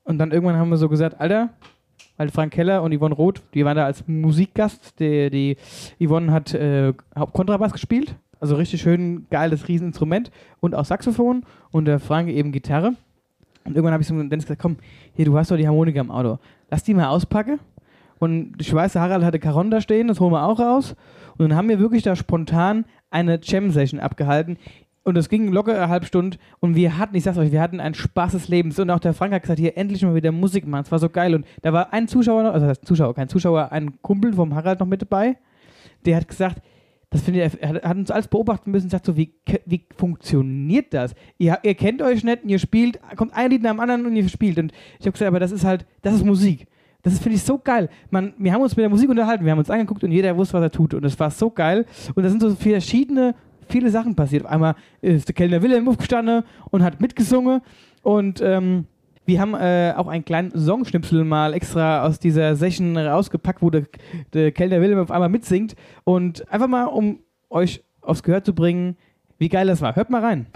und 0.03 0.17
dann 0.17 0.31
irgendwann 0.31 0.57
haben 0.57 0.69
wir 0.69 0.77
so 0.77 0.89
gesagt, 0.89 1.19
Alter, 1.19 1.49
weil 2.17 2.29
Frank 2.29 2.53
Keller 2.53 2.83
und 2.83 2.95
Yvonne 2.95 3.15
Roth, 3.15 3.41
die 3.53 3.65
waren 3.65 3.77
da 3.77 3.85
als 3.85 4.07
Musikgast. 4.07 4.99
Die, 4.99 5.29
die 5.29 5.57
Yvonne 6.05 6.31
hat 6.31 6.53
äh, 6.53 6.93
Kontrabass 7.33 7.71
gespielt, 7.71 8.15
also 8.39 8.55
richtig 8.55 8.81
schön 8.81 9.25
geiles 9.29 9.67
Rieseninstrument 9.67 10.31
und 10.59 10.75
auch 10.75 10.85
Saxophon 10.85 11.43
und 11.71 11.85
der 11.85 11.99
Frank 11.99 12.29
eben 12.29 12.51
Gitarre. 12.51 12.93
Und 13.63 13.75
irgendwann 13.75 13.93
habe 13.93 14.01
ich 14.01 14.07
zum 14.07 14.29
Dennis 14.29 14.45
gesagt, 14.45 14.61
komm, 14.61 14.77
hier, 15.13 15.25
du 15.25 15.37
hast 15.37 15.51
doch 15.51 15.57
die 15.57 15.67
Harmonika 15.67 15.99
im 16.01 16.11
Auto. 16.11 16.39
Lass 16.69 16.83
die 16.83 16.93
mal 16.93 17.07
auspacken. 17.07 17.59
Und 18.19 18.55
ich 18.59 18.73
weiß, 18.73 18.95
Harald 18.95 19.23
hatte 19.23 19.39
Caron 19.39 19.71
da 19.71 19.81
stehen, 19.81 20.07
das 20.07 20.19
holen 20.19 20.31
wir 20.31 20.43
auch 20.43 20.59
raus. 20.59 20.95
Und 21.37 21.49
dann 21.49 21.55
haben 21.57 21.69
wir 21.69 21.79
wirklich 21.79 22.03
da 22.03 22.15
spontan 22.15 22.85
eine 23.09 23.39
Jam-Session 23.41 23.99
abgehalten. 23.99 24.57
Und 25.03 25.17
es 25.17 25.29
ging 25.29 25.51
locker 25.51 25.73
eine 25.73 25.89
halbe 25.89 26.05
Stunde 26.05 26.37
und 26.59 26.75
wir 26.75 26.99
hatten, 26.99 27.15
ich 27.15 27.23
sag's 27.23 27.39
euch, 27.39 27.51
wir 27.51 27.59
hatten 27.61 27.79
einen 27.79 27.95
Spaß 27.95 28.33
des 28.33 28.47
Lebens. 28.47 28.77
Und 28.77 28.91
auch 28.91 28.99
der 28.99 29.15
Frank 29.15 29.33
hat 29.33 29.41
gesagt, 29.41 29.59
hier 29.59 29.75
endlich 29.75 30.03
mal 30.03 30.13
wieder 30.13 30.31
Musik 30.31 30.67
machen. 30.67 30.83
Es 30.83 30.91
war 30.91 30.99
so 30.99 31.09
geil. 31.09 31.33
Und 31.33 31.45
da 31.63 31.73
war 31.73 31.91
ein 31.91 32.07
Zuschauer 32.07 32.43
noch, 32.43 32.53
also 32.53 32.71
Zuschauer, 32.83 33.15
kein 33.15 33.27
Zuschauer, 33.27 33.71
ein 33.71 33.99
Kumpel 34.03 34.33
vom 34.33 34.53
Harald 34.53 34.79
noch 34.79 34.85
mit 34.85 35.01
dabei. 35.01 35.37
Der 36.05 36.17
hat 36.17 36.27
gesagt, 36.27 36.61
das 37.11 37.21
finde 37.21 37.43
ich, 37.43 37.61
er 37.61 37.83
hat- 37.83 37.95
uns 37.97 38.09
alles 38.09 38.27
beobachten 38.27 38.71
müssen 38.71 38.85
und 38.85 38.89
sagt 38.89 39.05
so, 39.05 39.15
wie, 39.15 39.33
wie 39.67 39.85
funktioniert 39.95 40.93
das? 40.93 41.13
Ihr, 41.37 41.59
ihr 41.61 41.75
kennt 41.75 42.01
euch 42.01 42.23
nicht 42.23 42.43
und 42.43 42.49
ihr 42.49 42.57
spielt, 42.57 42.99
kommt 43.15 43.33
ein 43.35 43.51
Lied 43.51 43.61
nach 43.61 43.71
dem 43.71 43.79
anderen 43.79 44.05
und 44.07 44.15
ihr 44.15 44.27
spielt. 44.29 44.57
Und 44.57 44.71
ich 44.99 45.05
habe 45.05 45.11
gesagt, 45.11 45.27
aber 45.27 45.39
das 45.39 45.51
ist 45.51 45.63
halt, 45.65 45.85
das 46.01 46.15
ist 46.15 46.25
Musik. 46.25 46.65
Das 47.03 47.17
finde 47.19 47.35
ich 47.35 47.43
so 47.43 47.57
geil. 47.57 47.89
Man, 48.11 48.33
wir 48.37 48.53
haben 48.53 48.61
uns 48.61 48.75
mit 48.75 48.83
der 48.83 48.89
Musik 48.89 49.09
unterhalten, 49.09 49.43
wir 49.43 49.51
haben 49.51 49.59
uns 49.59 49.69
angeguckt 49.69 50.03
und 50.03 50.11
jeder 50.11 50.35
wusste, 50.37 50.53
was 50.53 50.63
er 50.63 50.71
tut. 50.71 50.93
Und 50.93 51.03
es 51.03 51.19
war 51.19 51.31
so 51.31 51.49
geil. 51.49 51.85
Und 52.15 52.23
da 52.23 52.29
sind 52.29 52.41
so 52.41 52.55
verschiedene, 52.55 53.35
viele 53.67 53.89
Sachen 53.89 54.15
passiert. 54.15 54.45
Auf 54.45 54.51
einmal 54.51 54.75
ist 55.01 55.27
der 55.27 55.35
Kellner 55.35 55.61
Wilhelm 55.61 55.87
aufgestanden 55.89 56.43
und 56.69 56.83
hat 56.83 57.01
mitgesungen. 57.01 57.61
Und 58.03 58.39
ähm, 58.41 58.85
wir 59.25 59.39
haben 59.39 59.53
äh, 59.53 59.93
auch 59.95 60.07
einen 60.07 60.25
kleinen 60.25 60.51
Songschnipsel 60.57 61.23
mal 61.23 61.53
extra 61.53 62.05
aus 62.05 62.19
dieser 62.19 62.55
Session 62.55 62.97
rausgepackt, 62.97 63.61
wo 63.61 63.69
der, 63.69 63.83
der 64.33 64.51
Kellner 64.51 64.81
Wilhelm 64.81 64.99
auf 64.99 65.11
einmal 65.11 65.29
mitsingt. 65.29 65.75
Und 66.03 66.51
einfach 66.51 66.67
mal, 66.67 66.85
um 66.85 67.19
euch 67.49 67.83
aufs 68.01 68.23
Gehör 68.23 68.43
zu 68.43 68.53
bringen, 68.53 68.97
wie 69.37 69.49
geil 69.49 69.67
das 69.67 69.81
war. 69.81 69.95
Hört 69.95 70.09
mal 70.09 70.21
rein. 70.21 70.47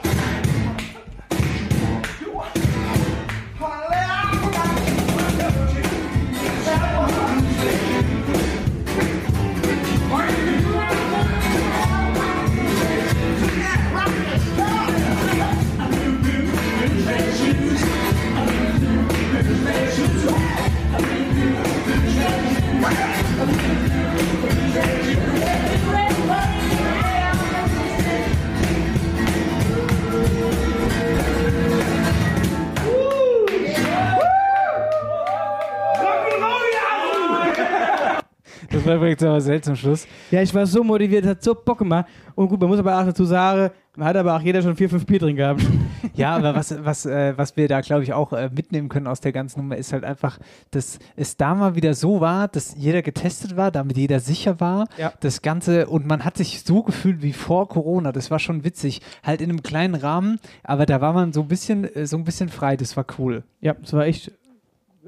Das 38.85 38.91
war 38.91 38.97
übrigens 38.97 39.23
aber 39.23 39.41
selten 39.41 39.63
zum 39.63 39.75
Schluss. 39.75 40.07
Ja, 40.29 40.41
ich 40.43 40.53
war 40.53 40.67
so 40.67 40.83
motiviert, 40.83 41.25
hat 41.25 41.43
so 41.43 41.55
Bock 41.55 41.79
gemacht. 41.79 42.05
Und 42.35 42.49
gut, 42.49 42.59
man 42.59 42.69
muss 42.69 42.77
aber 42.77 42.99
auch 42.99 43.05
dazu 43.05 43.25
sagen, 43.25 43.71
man 43.95 44.07
hat 44.09 44.15
aber 44.15 44.35
auch 44.35 44.41
jeder 44.41 44.61
schon 44.61 44.75
vier, 44.75 44.89
fünf 44.89 45.05
Bier 45.05 45.19
drin 45.19 45.35
gehabt. 45.35 45.61
Ja, 46.13 46.33
aber 46.37 46.55
was, 46.55 46.73
was, 46.85 47.05
äh, 47.05 47.33
was 47.37 47.57
wir 47.57 47.67
da, 47.67 47.81
glaube 47.81 48.03
ich, 48.03 48.13
auch 48.13 48.31
äh, 48.31 48.49
mitnehmen 48.55 48.87
können 48.87 49.05
aus 49.07 49.19
der 49.19 49.33
ganzen 49.33 49.59
Nummer, 49.59 49.75
ist 49.75 49.91
halt 49.91 50.05
einfach, 50.05 50.37
dass 50.71 50.97
es 51.17 51.35
da 51.35 51.53
mal 51.55 51.75
wieder 51.75 51.93
so 51.93 52.21
war, 52.21 52.47
dass 52.47 52.73
jeder 52.77 53.01
getestet 53.01 53.57
war, 53.57 53.69
damit 53.69 53.97
jeder 53.97 54.21
sicher 54.21 54.61
war. 54.61 54.87
Ja. 54.97 55.11
Das 55.19 55.41
Ganze, 55.41 55.87
und 55.87 56.07
man 56.07 56.23
hat 56.23 56.37
sich 56.37 56.61
so 56.63 56.83
gefühlt 56.83 57.21
wie 57.21 57.33
vor 57.33 57.67
Corona. 57.67 58.13
Das 58.13 58.31
war 58.31 58.39
schon 58.39 58.63
witzig. 58.63 59.01
Halt 59.23 59.41
in 59.41 59.49
einem 59.49 59.61
kleinen 59.61 59.95
Rahmen, 59.95 60.39
aber 60.63 60.85
da 60.85 61.01
war 61.01 61.11
man 61.11 61.33
so 61.33 61.41
ein 61.41 61.47
bisschen, 61.49 61.83
äh, 61.83 62.05
so 62.07 62.15
ein 62.15 62.23
bisschen 62.23 62.47
frei. 62.47 62.77
Das 62.77 62.95
war 62.95 63.05
cool. 63.19 63.43
Ja, 63.59 63.73
das 63.73 63.91
war 63.91 64.05
echt. 64.05 64.31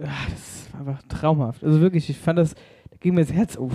ah, 0.02 0.08
Das 0.30 0.74
war 0.74 0.80
einfach 0.94 1.04
traumhaft. 1.08 1.64
Also 1.64 1.80
wirklich, 1.80 2.10
ich 2.10 2.18
fand 2.18 2.38
das, 2.38 2.54
da 2.54 2.60
ging 3.00 3.14
mir 3.16 3.22
das 3.22 3.34
Herz 3.34 3.56
auf. 3.58 3.72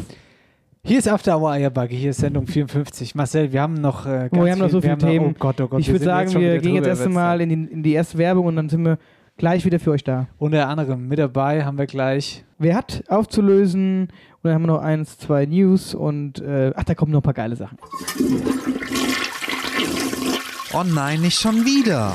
Hier 0.84 0.98
ist 0.98 1.08
After 1.08 1.38
Hour 1.38 1.52
Eierbacke, 1.52 1.94
hier 1.94 2.10
ist 2.10 2.18
Sendung 2.18 2.46
54. 2.46 3.14
Marcel, 3.14 3.52
wir 3.52 3.62
haben 3.62 3.74
noch 3.74 4.04
äh, 4.04 4.28
ganz 4.28 4.30
Oh, 4.36 4.44
wir 4.44 4.52
haben 4.52 4.58
noch 4.58 4.70
so 4.70 4.80
viele 4.80 4.92
haben 4.92 5.00
noch- 5.00 5.08
Themen. 5.08 5.26
Oh 5.26 5.34
Gott, 5.38 5.60
oh 5.60 5.68
Gott. 5.68 5.80
ich 5.80 5.88
würde 5.88 6.04
sagen, 6.04 6.34
wir 6.34 6.58
gehen 6.58 6.74
jetzt 6.74 6.88
erst 6.88 7.04
Zeit. 7.12 7.40
in 7.40 7.48
die, 7.48 7.72
in 7.72 7.82
die 7.84 7.92
erste 7.92 8.18
Werbung 8.18 8.46
und 8.46 8.56
dann 8.56 8.68
sind 8.68 8.84
wir 8.84 8.98
gleich 9.36 9.64
wieder 9.64 9.78
für 9.78 9.92
euch 9.92 10.02
da. 10.02 10.26
Unter 10.38 10.68
anderem 10.68 11.06
mit 11.06 11.20
dabei 11.20 11.64
haben 11.64 11.78
wir 11.78 11.86
gleich. 11.86 12.44
Wer 12.58 12.74
hat 12.74 13.04
aufzulösen? 13.08 14.02
Und 14.02 14.10
dann 14.42 14.54
haben 14.54 14.62
wir 14.62 14.66
noch 14.68 14.82
eins, 14.82 15.18
zwei 15.18 15.46
News 15.46 15.94
und 15.94 16.40
äh, 16.40 16.72
ach, 16.74 16.82
da 16.82 16.94
kommen 16.96 17.12
noch 17.12 17.20
ein 17.20 17.22
paar 17.22 17.32
geile 17.34 17.54
Sachen. 17.54 17.78
Oh 20.74 20.82
nein, 20.84 21.20
nicht 21.20 21.38
schon 21.38 21.64
wieder. 21.64 22.14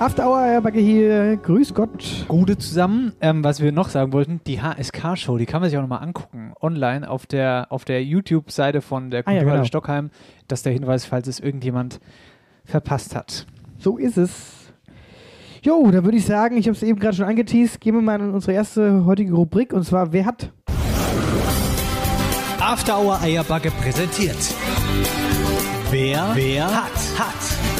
After 0.00 0.28
Hour, 0.28 0.38
Eierbacke 0.38 0.78
hier. 0.78 1.36
Grüß 1.38 1.74
Gott. 1.74 2.24
Gute 2.28 2.56
zusammen. 2.56 3.14
Ähm, 3.20 3.42
was 3.42 3.60
wir 3.60 3.72
noch 3.72 3.88
sagen 3.88 4.12
wollten, 4.12 4.40
die 4.46 4.62
HSK-Show, 4.62 5.38
die 5.38 5.46
kann 5.46 5.60
man 5.60 5.70
sich 5.70 5.76
auch 5.76 5.82
nochmal 5.82 6.04
angucken, 6.04 6.52
online 6.60 7.10
auf 7.10 7.26
der, 7.26 7.66
auf 7.70 7.84
der 7.84 8.04
YouTube-Seite 8.04 8.80
von 8.80 9.10
der 9.10 9.26
Ah 9.26 9.32
ja, 9.32 9.38
Kulturhalle 9.38 9.58
genau. 9.62 9.66
Stockheim. 9.66 10.10
Das 10.46 10.60
ist 10.60 10.66
der 10.66 10.72
Hinweis, 10.72 11.04
falls 11.04 11.26
es 11.26 11.40
irgendjemand 11.40 11.98
verpasst 12.64 13.16
hat. 13.16 13.46
So 13.78 13.98
ist 13.98 14.18
es. 14.18 14.72
Jo, 15.62 15.90
da 15.90 16.04
würde 16.04 16.16
ich 16.16 16.24
sagen, 16.26 16.56
ich 16.56 16.68
habe 16.68 16.76
es 16.76 16.82
eben 16.84 17.00
gerade 17.00 17.16
schon 17.16 17.26
angeteased, 17.26 17.80
gehen 17.80 17.96
wir 17.96 18.00
mal 18.02 18.20
in 18.20 18.30
unsere 18.30 18.52
erste 18.52 19.04
heutige 19.04 19.34
Rubrik 19.34 19.72
und 19.72 19.82
zwar 19.82 20.12
Wer 20.12 20.26
hat? 20.26 20.52
After 22.60 23.00
Hour 23.00 23.20
Eierbacke 23.20 23.72
präsentiert. 23.72 24.36
Wer, 25.90 26.30
wer 26.34 26.66
hat, 26.66 27.18
hat. 27.18 27.77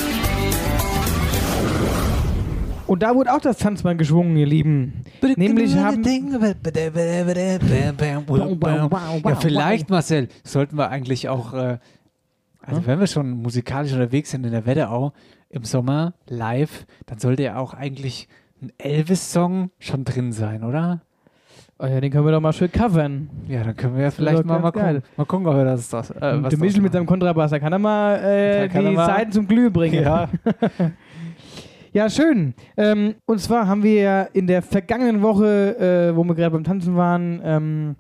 Und 2.89 3.03
da 3.03 3.15
wurde 3.15 3.33
auch 3.35 3.41
das 3.41 3.59
Tanzbein 3.59 3.99
geschwungen, 3.99 4.37
ihr 4.37 4.47
Lieben. 4.47 5.05
Nämlich 5.37 5.77
haben. 5.77 6.03
Ja, 9.25 9.35
vielleicht, 9.39 9.91
Marcel, 9.91 10.29
sollten 10.43 10.77
wir 10.79 10.89
eigentlich 10.89 11.29
auch, 11.29 11.53
äh, 11.53 11.79
also 12.63 12.87
wenn 12.87 12.99
wir 12.99 13.07
schon 13.07 13.31
musikalisch 13.31 13.93
unterwegs 13.93 14.31
sind 14.31 14.45
in 14.45 14.53
der 14.53 14.65
Wetterau 14.67 15.13
im 15.51 15.65
Sommer 15.65 16.15
live, 16.29 16.87
dann 17.07 17.19
sollte 17.19 17.43
ja 17.43 17.57
auch 17.59 17.75
eigentlich 17.75 18.27
ein 18.63 18.73
Elvis-Song 18.79 19.71
schon 19.79 20.05
drin 20.05 20.33
sein, 20.33 20.65
oder? 20.65 21.03
Oh 21.79 21.87
ja, 21.87 22.01
den 22.01 22.11
können 22.11 22.25
wir 22.25 22.33
doch 22.33 22.41
mal 22.41 22.53
schön 22.53 22.73
covern. 22.73 23.31
Ja, 23.47 23.63
dann 23.63 23.77
können 23.77 23.95
wir 23.97 24.03
ja 24.03 24.11
vielleicht 24.11 24.45
mal, 24.45 24.59
mal 24.59 24.73
gucken. 24.73 25.03
Mal 25.17 25.25
gucken, 25.27 25.47
ob 25.47 25.55
wir 25.55 25.65
das, 25.65 25.89
das 25.89 26.11
äh, 26.11 26.43
was 26.43 26.51
der 26.51 26.59
Michel 26.59 26.83
mit 26.83 26.93
seinem. 26.93 27.07
Kontrabass, 27.07 27.53
da 27.53 27.61
kann 27.61 27.73
er 27.73 27.79
mal 27.79 28.17
äh, 28.17 28.69
kann 28.69 28.81
die 28.81 28.87
er 28.89 28.93
mal- 28.95 29.07
Seiten 29.07 29.31
zum 29.31 29.47
Glühen 29.47 29.73
bringen. 29.73 30.03
Ja. 30.03 30.29
Ja, 31.93 32.11
schön. 32.11 32.55
Ähm, 32.77 33.15
und 33.25 33.41
zwar 33.41 33.67
haben 33.67 33.83
wir 33.83 33.95
ja 33.95 34.23
in 34.23 34.47
der 34.47 34.63
vergangenen 34.63 35.23
Woche, 35.23 36.11
äh, 36.11 36.17
wo 36.17 36.23
wir 36.25 36.35
gerade 36.35 36.51
beim 36.51 36.65
Tanzen 36.65 36.97
waren, 36.97 37.41
ähm, 37.43 37.97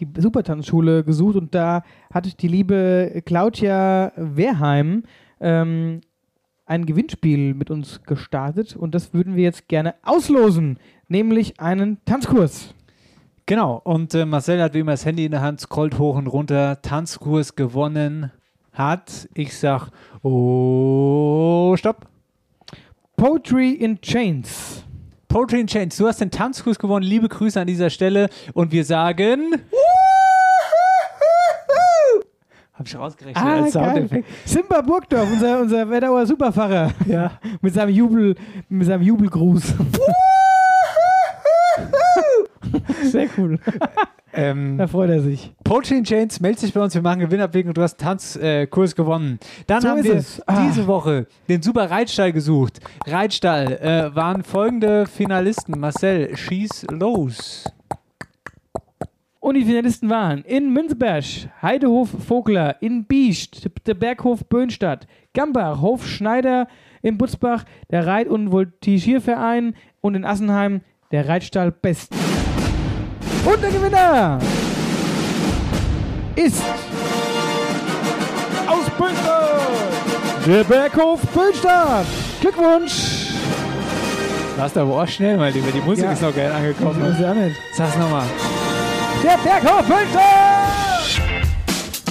die 0.00 0.08
Supertanzschule 0.20 1.04
gesucht 1.04 1.36
und 1.36 1.54
da 1.54 1.82
hat 2.12 2.40
die 2.42 2.48
liebe 2.48 3.22
Claudia 3.24 4.12
Wehrheim 4.16 5.04
ähm, 5.40 6.00
ein 6.66 6.86
Gewinnspiel 6.86 7.54
mit 7.54 7.70
uns 7.70 8.02
gestartet 8.02 8.76
und 8.76 8.94
das 8.94 9.12
würden 9.12 9.34
wir 9.34 9.44
jetzt 9.44 9.68
gerne 9.68 9.94
auslosen, 10.02 10.78
nämlich 11.08 11.58
einen 11.60 11.98
Tanzkurs. 12.04 12.74
Genau, 13.46 13.80
und 13.82 14.14
äh, 14.14 14.24
Marcel 14.26 14.62
hat 14.62 14.74
wie 14.74 14.80
immer 14.80 14.92
das 14.92 15.04
Handy 15.04 15.24
in 15.24 15.32
der 15.32 15.42
Hand, 15.42 15.60
scrollt 15.60 15.98
hoch 15.98 16.16
und 16.16 16.28
runter, 16.28 16.80
Tanzkurs 16.82 17.56
gewonnen 17.56 18.30
hat. 18.72 19.28
Ich 19.34 19.58
sag, 19.58 19.90
oh, 20.22 21.74
stopp. 21.76 22.06
Poetry 23.20 23.72
in 23.72 24.00
Chains. 24.00 24.82
Poetry 25.28 25.60
in 25.60 25.66
Chains, 25.66 25.94
du 25.98 26.06
hast 26.08 26.22
den 26.22 26.30
Tanzkurs 26.30 26.78
gewonnen. 26.78 27.04
Liebe 27.04 27.28
Grüße 27.28 27.60
an 27.60 27.66
dieser 27.66 27.90
Stelle. 27.90 28.30
Und 28.54 28.72
wir 28.72 28.82
sagen. 28.82 29.60
Hab 32.72 32.86
ich 32.86 32.96
rausgerechnet 32.96 33.44
Ah, 33.44 33.64
als. 33.64 33.74
Soundeffekt. 33.74 34.26
Simba 34.46 34.80
Burgdorf, 34.80 35.28
unser, 35.30 35.60
unser 35.60 35.90
Wetterauer 35.90 36.24
Superfahrer. 36.24 36.92
Ja. 37.04 37.32
mit 37.60 37.74
seinem 37.74 37.90
Jubel, 37.90 38.36
mit 38.70 38.86
seinem 38.86 39.02
Jubelgruß. 39.02 39.74
Sehr 43.02 43.28
cool. 43.36 43.58
Ähm, 44.32 44.78
Da 44.78 44.86
freut 44.86 45.10
er 45.10 45.20
sich. 45.20 45.52
In 45.90 46.04
Chains, 46.04 46.40
meld 46.40 46.60
dich 46.60 46.72
bei 46.72 46.80
uns, 46.82 46.94
wir 46.94 47.02
machen 47.02 47.20
Gewinnabwägung. 47.20 47.74
Du 47.74 47.82
hast 47.82 48.00
einen 48.00 48.18
Tanzkurs 48.18 48.92
äh, 48.92 48.94
gewonnen. 48.96 49.38
Dann 49.66 49.80
So 49.82 49.88
haben 49.88 50.04
wir. 50.04 50.24
Ah. 50.46 50.66
diese 50.66 50.86
Woche 50.86 51.26
den 51.48 51.62
Super 51.62 51.90
Reitstall 51.90 52.32
gesucht. 52.32 52.80
Reitstall 53.06 53.72
äh, 53.72 54.14
waren 54.14 54.42
folgende 54.42 55.06
Finalisten. 55.06 55.78
Marcel, 55.78 56.36
schieß 56.36 56.86
los. 56.90 57.64
Und 59.40 59.54
die 59.54 59.64
Finalisten 59.64 60.10
waren 60.10 60.44
in 60.44 60.72
Münzberg, 60.72 61.24
Heidehof 61.62 62.10
Vogler, 62.26 62.76
in 62.82 63.04
Biest, 63.04 63.70
der 63.86 63.94
Berghof 63.94 64.44
Böhnstadt, 64.44 65.06
Gambach, 65.32 65.80
Hof 65.80 66.06
Schneider 66.06 66.68
in 67.02 67.16
Butzbach, 67.16 67.64
der 67.90 68.06
Reit- 68.06 68.28
und 68.28 68.52
Voltigierverein 68.52 69.74
und 70.02 70.14
in 70.14 70.26
Assenheim 70.26 70.82
der 71.10 71.26
Reitstall 71.26 71.72
Best. 71.72 72.14
Und 73.44 73.62
der 73.62 73.70
Gewinner 73.70 74.38
ist 76.36 76.62
aus 78.66 78.84
Böhnstadt, 78.98 79.60
der 80.46 80.64
Berghof 80.64 81.20
Böhnstadt. 81.34 82.06
Glückwunsch! 82.40 83.26
Warst 84.56 84.76
du 84.76 84.80
aber 84.80 85.02
auch 85.02 85.08
schnell, 85.08 85.36
mein 85.38 85.54
Lieber. 85.54 85.70
Die 85.72 85.80
Musik 85.80 86.04
Ja. 86.04 86.12
ist 86.12 86.22
noch 86.22 86.34
geil 86.34 86.52
angekommen. 86.52 87.16
Sag's 87.72 87.96
nochmal. 87.96 88.24
Der 89.22 89.38
Berghof 89.38 89.86
Böhnstadt! 89.86 90.89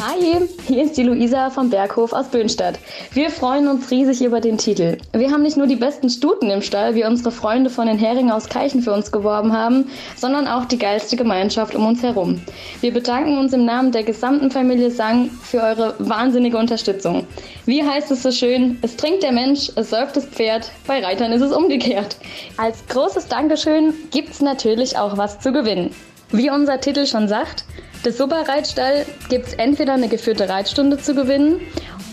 Hi, 0.09 0.41
hier 0.65 0.83
ist 0.85 0.97
die 0.97 1.03
Luisa 1.03 1.51
vom 1.51 1.69
Berghof 1.69 2.13
aus 2.13 2.29
Böhnstadt. 2.29 2.79
Wir 3.11 3.29
freuen 3.29 3.67
uns 3.67 3.91
riesig 3.91 4.23
über 4.23 4.41
den 4.41 4.57
Titel. 4.57 4.97
Wir 5.13 5.29
haben 5.29 5.43
nicht 5.43 5.55
nur 5.55 5.67
die 5.67 5.75
besten 5.75 6.09
Stuten 6.09 6.49
im 6.49 6.63
Stall, 6.63 6.95
wie 6.95 7.05
unsere 7.05 7.31
Freunde 7.31 7.69
von 7.69 7.85
den 7.85 7.99
Heringen 7.99 8.31
aus 8.31 8.49
Keichen 8.49 8.81
für 8.81 8.91
uns 8.91 9.11
geworben 9.11 9.53
haben, 9.53 9.91
sondern 10.15 10.47
auch 10.47 10.65
die 10.65 10.79
geilste 10.79 11.15
Gemeinschaft 11.15 11.75
um 11.75 11.85
uns 11.85 12.01
herum. 12.01 12.41
Wir 12.81 12.91
bedanken 12.91 13.37
uns 13.37 13.53
im 13.53 13.65
Namen 13.65 13.91
der 13.91 14.01
gesamten 14.01 14.49
Familie 14.49 14.89
Sang 14.89 15.29
für 15.43 15.61
eure 15.61 15.93
wahnsinnige 15.99 16.57
Unterstützung. 16.57 17.27
Wie 17.67 17.83
heißt 17.83 18.09
es 18.09 18.23
so 18.23 18.31
schön? 18.31 18.79
Es 18.81 18.95
trinkt 18.95 19.21
der 19.21 19.31
Mensch, 19.31 19.71
es 19.75 19.91
säuft 19.91 20.17
das 20.17 20.25
Pferd, 20.25 20.71
bei 20.87 21.05
Reitern 21.05 21.33
ist 21.33 21.43
es 21.43 21.51
umgekehrt. 21.51 22.17
Als 22.57 22.83
großes 22.87 23.27
Dankeschön 23.27 23.93
gibt's 24.09 24.41
natürlich 24.41 24.97
auch 24.97 25.17
was 25.17 25.39
zu 25.39 25.51
gewinnen. 25.51 25.93
Wie 26.31 26.51
unser 26.51 26.79
Titel 26.79 27.07
schon 27.07 27.27
sagt, 27.27 27.65
des 28.05 28.17
Superreitstall 28.17 29.05
gibt's 29.29 29.53
entweder 29.53 29.93
eine 29.93 30.07
geführte 30.07 30.47
Reitstunde 30.47 30.99
zu 30.99 31.15
gewinnen 31.15 31.59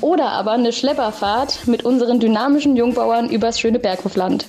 oder 0.01 0.31
aber 0.31 0.53
eine 0.53 0.73
Schlepperfahrt 0.73 1.67
mit 1.67 1.85
unseren 1.85 2.19
dynamischen 2.19 2.77
Jungbauern 2.77 3.29
übers 3.29 3.61
schöne 3.61 3.79
Berghofland. 3.79 4.47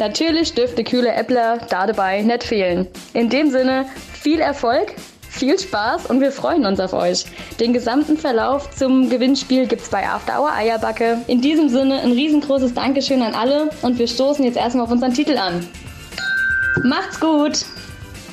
Natürlich 0.00 0.54
dürfte 0.54 0.82
kühle 0.82 1.12
Äppler 1.12 1.58
da 1.70 1.86
dabei 1.86 2.22
nicht 2.22 2.42
fehlen. 2.42 2.88
In 3.12 3.30
dem 3.30 3.50
Sinne, 3.50 3.86
viel 4.12 4.40
Erfolg, 4.40 4.94
viel 5.28 5.58
Spaß 5.58 6.06
und 6.06 6.20
wir 6.20 6.32
freuen 6.32 6.66
uns 6.66 6.80
auf 6.80 6.92
euch. 6.92 7.24
Den 7.60 7.72
gesamten 7.72 8.18
Verlauf 8.18 8.70
zum 8.72 9.08
Gewinnspiel 9.08 9.66
gibt's 9.66 9.88
bei 9.88 10.04
After 10.06 10.40
Hour 10.40 10.52
Eierbacke. 10.52 11.18
In 11.28 11.40
diesem 11.40 11.68
Sinne 11.68 12.00
ein 12.00 12.12
riesengroßes 12.12 12.74
Dankeschön 12.74 13.22
an 13.22 13.34
alle 13.34 13.70
und 13.82 13.98
wir 13.98 14.08
stoßen 14.08 14.44
jetzt 14.44 14.56
erstmal 14.56 14.86
auf 14.86 14.92
unseren 14.92 15.14
Titel 15.14 15.38
an. 15.38 15.66
Macht's 16.82 17.20
gut! 17.20 17.64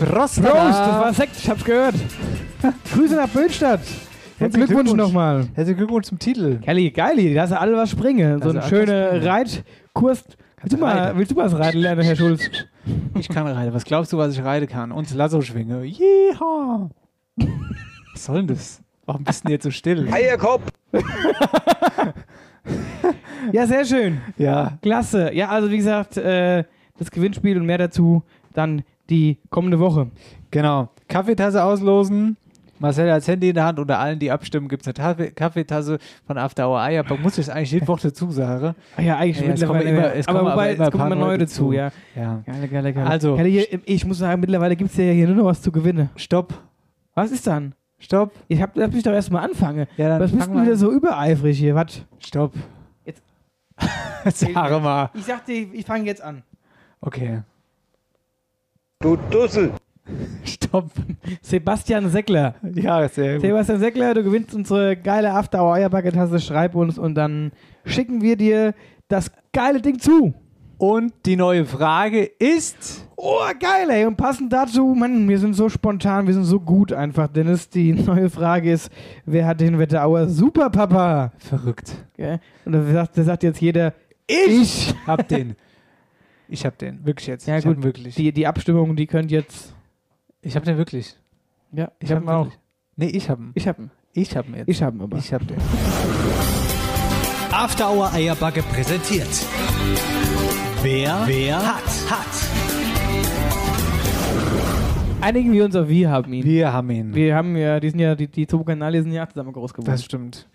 Prost! 0.05 0.41
Prost, 0.41 0.79
das 0.79 0.99
war 0.99 1.13
Sekt, 1.13 1.35
ich 1.37 1.47
hab's 1.49 1.63
gehört. 1.63 1.93
Grüße 2.93 3.15
nach 3.15 3.29
Böhnstadt. 3.29 3.81
Herzlichen 4.39 4.65
Glückwunsch 4.65 4.89
Glückwunsch. 4.89 4.93
nochmal. 4.97 5.47
Herzlichen 5.53 5.77
Glückwunsch 5.77 6.07
zum 6.07 6.17
Titel. 6.17 6.57
Kelly, 6.59 6.89
geil, 6.89 7.33
da 7.35 7.41
hast 7.43 7.51
du 7.51 7.59
alle 7.59 7.77
was 7.77 7.91
springen. 7.91 8.41
So 8.41 8.51
Da 8.51 8.61
eine 8.61 8.61
hast 8.61 8.71
du 8.71 8.75
alle 8.77 8.85
schöne 8.87 9.01
was 9.03 9.17
springen. 9.17 9.27
Reitkurs. 9.31 10.23
Willst 10.63 10.73
du, 10.73 10.77
mal, 10.79 11.17
willst 11.17 11.31
du 11.31 11.35
was 11.35 11.57
reiten 11.57 11.77
lernen, 11.79 12.01
Herr 12.01 12.15
Schulz? 12.15 12.41
Ich 13.19 13.29
kann 13.29 13.45
reiten. 13.45 13.75
Was 13.75 13.83
glaubst 13.83 14.11
du, 14.11 14.17
was 14.17 14.33
ich 14.33 14.43
reiten 14.43 14.67
kann? 14.67 14.91
Und 14.91 15.13
Lasso 15.13 15.39
schwinge. 15.41 15.83
Jeha! 15.83 16.89
Was 18.13 18.25
soll 18.25 18.37
denn 18.37 18.47
das? 18.47 18.81
Warum 19.05 19.23
bist 19.23 19.43
du 19.43 19.47
denn 19.47 19.51
jetzt 19.51 19.63
so 19.65 19.69
still? 19.69 20.11
Eierkopf! 20.11 20.63
Ja, 23.51 23.67
sehr 23.67 23.85
schön. 23.85 24.19
Ja. 24.37 24.79
Klasse. 24.81 25.31
Ja, 25.33 25.49
also 25.49 25.69
wie 25.69 25.77
gesagt, 25.77 26.17
äh, 26.17 26.63
das 26.97 27.11
Gewinnspiel 27.11 27.57
und 27.59 27.67
mehr 27.67 27.77
dazu 27.77 28.23
dann 28.53 28.81
die 29.11 29.37
kommende 29.49 29.77
Woche. 29.79 30.07
Genau. 30.49 30.89
Kaffeetasse 31.07 31.63
auslosen. 31.63 32.37
Marcel 32.79 33.11
hat 33.11 33.17
das 33.17 33.27
Handy 33.27 33.49
in 33.49 33.53
der 33.53 33.65
Hand. 33.65 33.77
Unter 33.77 33.99
allen, 33.99 34.17
die 34.17 34.31
abstimmen, 34.31 34.67
gibt 34.67 34.87
es 34.87 34.99
eine 34.99 35.31
Kaffeetasse 35.31 35.99
von 36.25 36.37
After 36.39 36.67
Hour 36.67 36.81
Eierback. 36.81 37.21
Muss 37.21 37.37
ich 37.37 37.51
eigentlich 37.53 37.71
jede 37.73 37.87
Woche 37.87 38.07
dazu 38.07 38.31
sagen? 38.31 38.73
Ah 38.97 39.01
ja, 39.03 39.17
eigentlich 39.17 39.45
Ja, 39.45 39.53
es 39.53 39.61
kommen 39.63 39.77
mittlerweile. 39.77 39.89
immer- 40.07 40.15
es 40.15 40.27
aber 40.27 40.39
kommen 40.39 40.51
wobei, 40.51 40.63
aber 40.63 40.73
immer 40.75 40.89
kommen 40.91 41.11
immer 41.11 41.15
neue 41.27 41.37
dazu, 41.37 41.65
zu. 41.67 41.71
ja. 41.73 41.91
Ja. 42.15 42.41
Geile, 42.43 42.67
geile, 42.67 42.91
geile. 42.93 43.07
Also- 43.07 43.37
hier, 43.37 43.67
ich 43.85 44.03
muss 44.07 44.17
sagen, 44.17 44.41
mittlerweile 44.41 44.75
gibt 44.75 44.89
es 44.89 44.97
ja 44.97 45.03
hier 45.11 45.27
nur 45.27 45.35
noch 45.35 45.45
was 45.45 45.61
zu 45.61 45.71
gewinnen. 45.71 46.09
Stopp. 46.15 46.55
Was 47.13 47.31
ist 47.31 47.45
dann? 47.45 47.75
Stopp. 47.99 48.31
Ich 48.47 48.59
hab, 48.59 48.75
lass 48.75 48.91
mich 48.91 49.03
doch 49.03 49.11
erstmal 49.13 49.45
anfangen. 49.45 49.85
Ja, 49.95 50.09
dann 50.09 50.19
Was 50.19 50.31
bist 50.31 50.47
du 50.47 50.59
wieder 50.59 50.75
so 50.75 50.91
übereifrig 50.91 51.59
hier? 51.59 51.75
Was? 51.75 52.03
Stopp. 52.17 52.53
Jetzt. 53.05 53.21
Sag 54.25 54.81
mal. 54.81 55.11
Ich 55.13 55.25
sagte, 55.25 55.51
ich 55.51 55.85
fange 55.85 56.05
jetzt 56.05 56.23
an. 56.23 56.41
Okay. 56.99 57.41
Du 59.01 59.17
Dussel! 59.31 59.71
Stopp. 60.43 60.91
Sebastian 61.41 62.07
Seckler. 62.09 62.53
Ja, 62.75 63.07
sehr 63.09 63.33
gut. 63.33 63.41
Sebastian 63.41 63.79
Seckler, 63.79 64.13
du 64.13 64.23
gewinnst 64.23 64.53
unsere 64.53 64.95
geile 64.95 65.31
After 65.31 65.63
Hour 65.63 65.73
Eierbacke-Tasse, 65.73 66.39
schreib 66.39 66.75
uns 66.75 66.99
und 66.99 67.15
dann 67.15 67.51
schicken 67.83 68.21
wir 68.21 68.35
dir 68.35 68.75
das 69.07 69.31
geile 69.53 69.81
Ding 69.81 69.97
zu. 69.97 70.35
Und 70.77 71.13
die 71.25 71.35
neue 71.35 71.65
Frage 71.65 72.23
ist. 72.23 73.07
Oh, 73.15 73.39
geil, 73.59 73.89
ey. 73.89 74.05
Und 74.05 74.17
passend 74.17 74.53
dazu, 74.53 74.95
Mann, 74.95 75.27
wir 75.27 75.39
sind 75.39 75.55
so 75.55 75.67
spontan, 75.67 76.27
wir 76.27 76.35
sind 76.35 76.45
so 76.45 76.59
gut 76.59 76.93
einfach, 76.93 77.27
Dennis. 77.27 77.69
Die 77.69 77.93
neue 77.93 78.29
Frage 78.29 78.71
ist, 78.71 78.91
wer 79.25 79.47
hat 79.47 79.61
den 79.61 79.79
Wetterauer 79.79 80.27
Superpapa? 80.27 81.31
Verrückt. 81.39 81.93
Okay? 82.13 82.37
Und 82.65 82.73
da 82.73 82.83
sagt, 82.83 83.17
da 83.17 83.23
sagt 83.23 83.43
jetzt 83.43 83.61
jeder, 83.61 83.93
Ich 84.27 84.93
hab 85.07 85.27
den. 85.27 85.55
Ich 86.51 86.65
hab 86.65 86.77
den. 86.77 87.05
Wirklich 87.05 87.27
jetzt. 87.27 87.47
Ja 87.47 87.57
ich 87.57 87.63
gut, 87.63 87.81
wirklich. 87.81 88.15
die, 88.15 88.33
die 88.33 88.45
Abstimmung, 88.45 88.97
die 88.97 89.07
könnt 89.07 89.31
jetzt... 89.31 89.73
Ich 90.41 90.57
hab 90.57 90.65
den 90.65 90.77
wirklich. 90.77 91.15
Ja, 91.71 91.93
ich, 91.99 92.11
hab 92.11 92.17
hab 92.17 92.23
ihn 92.25 92.29
auch. 92.29 92.45
wirklich. 92.45 92.59
Nee, 92.97 93.07
ich 93.07 93.29
hab 93.29 93.39
ihn. 93.39 93.51
Ich 93.55 93.67
hab 93.69 93.79
ihn. 93.79 93.89
Ich 94.11 94.35
hab 94.35 94.49
ihn 94.49 94.55
jetzt. 94.55 94.67
Ich 94.67 94.83
hab 94.83 94.93
ihn 94.93 95.01
aber. 95.01 95.17
Ich 95.17 95.33
hab 95.33 95.47
den. 95.47 95.57
After 97.51 97.89
Hour 97.89 98.11
Eierbacke 98.11 98.63
präsentiert. 98.63 99.29
Wer, 100.81 101.23
wer 101.25 101.57
hat, 101.57 101.83
hat. 102.09 102.70
Einigen 105.21 105.51
wir 105.51 105.65
uns 105.65 105.75
auf 105.75 105.87
wir 105.87 106.09
haben 106.09 106.33
ihn. 106.33 106.43
Wir 106.43 106.73
haben 106.73 106.89
ihn. 106.89 107.13
Wir 107.13 107.35
haben 107.35 107.55
ja, 107.55 107.79
die 107.79 107.91
sind 107.91 107.99
ja, 107.99 108.15
die, 108.15 108.27
die 108.27 108.47
zwei 108.47 108.63
Kanäle 108.63 109.03
sind 109.03 109.11
ja 109.11 109.29
zusammen 109.29 109.53
groß 109.53 109.71
geworden. 109.71 109.91
Das 109.91 110.03
stimmt. 110.03 110.47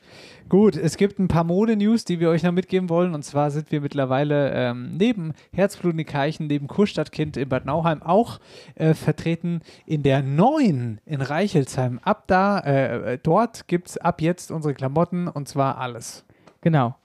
Gut, 0.49 0.77
es 0.77 0.97
gibt 0.97 1.21
ein 1.21 1.29
paar 1.29 1.45
Mode-News, 1.45 2.05
die 2.05 2.19
wir 2.19 2.31
euch 2.31 2.43
noch 2.43 2.51
mitgeben 2.51 2.91
wollen. 2.91 3.15
Und 3.15 3.23
zwar 3.23 3.53
sind 3.53 3.71
wir 3.71 3.81
mittlerweile 3.81 4.51
ähm, 4.53 4.97
neben 4.97 5.35
Herzblut 5.53 5.97
in 5.97 6.05
Keichen, 6.05 6.49
neben 6.49 6.67
Kurstadtkind 6.67 7.37
in 7.37 7.49
Bad 7.49 7.65
Nauheim 7.65 8.03
auch 8.03 8.41
äh, 8.75 8.95
vertreten 8.95 9.61
in 9.87 10.03
der 10.03 10.23
neuen 10.23 11.01
in 11.07 11.21
Reichelsheim. 11.21 12.01
Ab 12.03 12.25
da, 12.27 12.59
äh, 12.59 13.15
äh, 13.15 13.19
dort 13.23 13.69
gibt 13.69 13.91
es 13.91 13.99
ab 13.99 14.21
jetzt 14.21 14.51
unsere 14.51 14.75
Klamotten 14.75 15.29
und 15.29 15.47
zwar 15.47 15.79
alles. 15.79 16.25
Genau. 16.61 16.97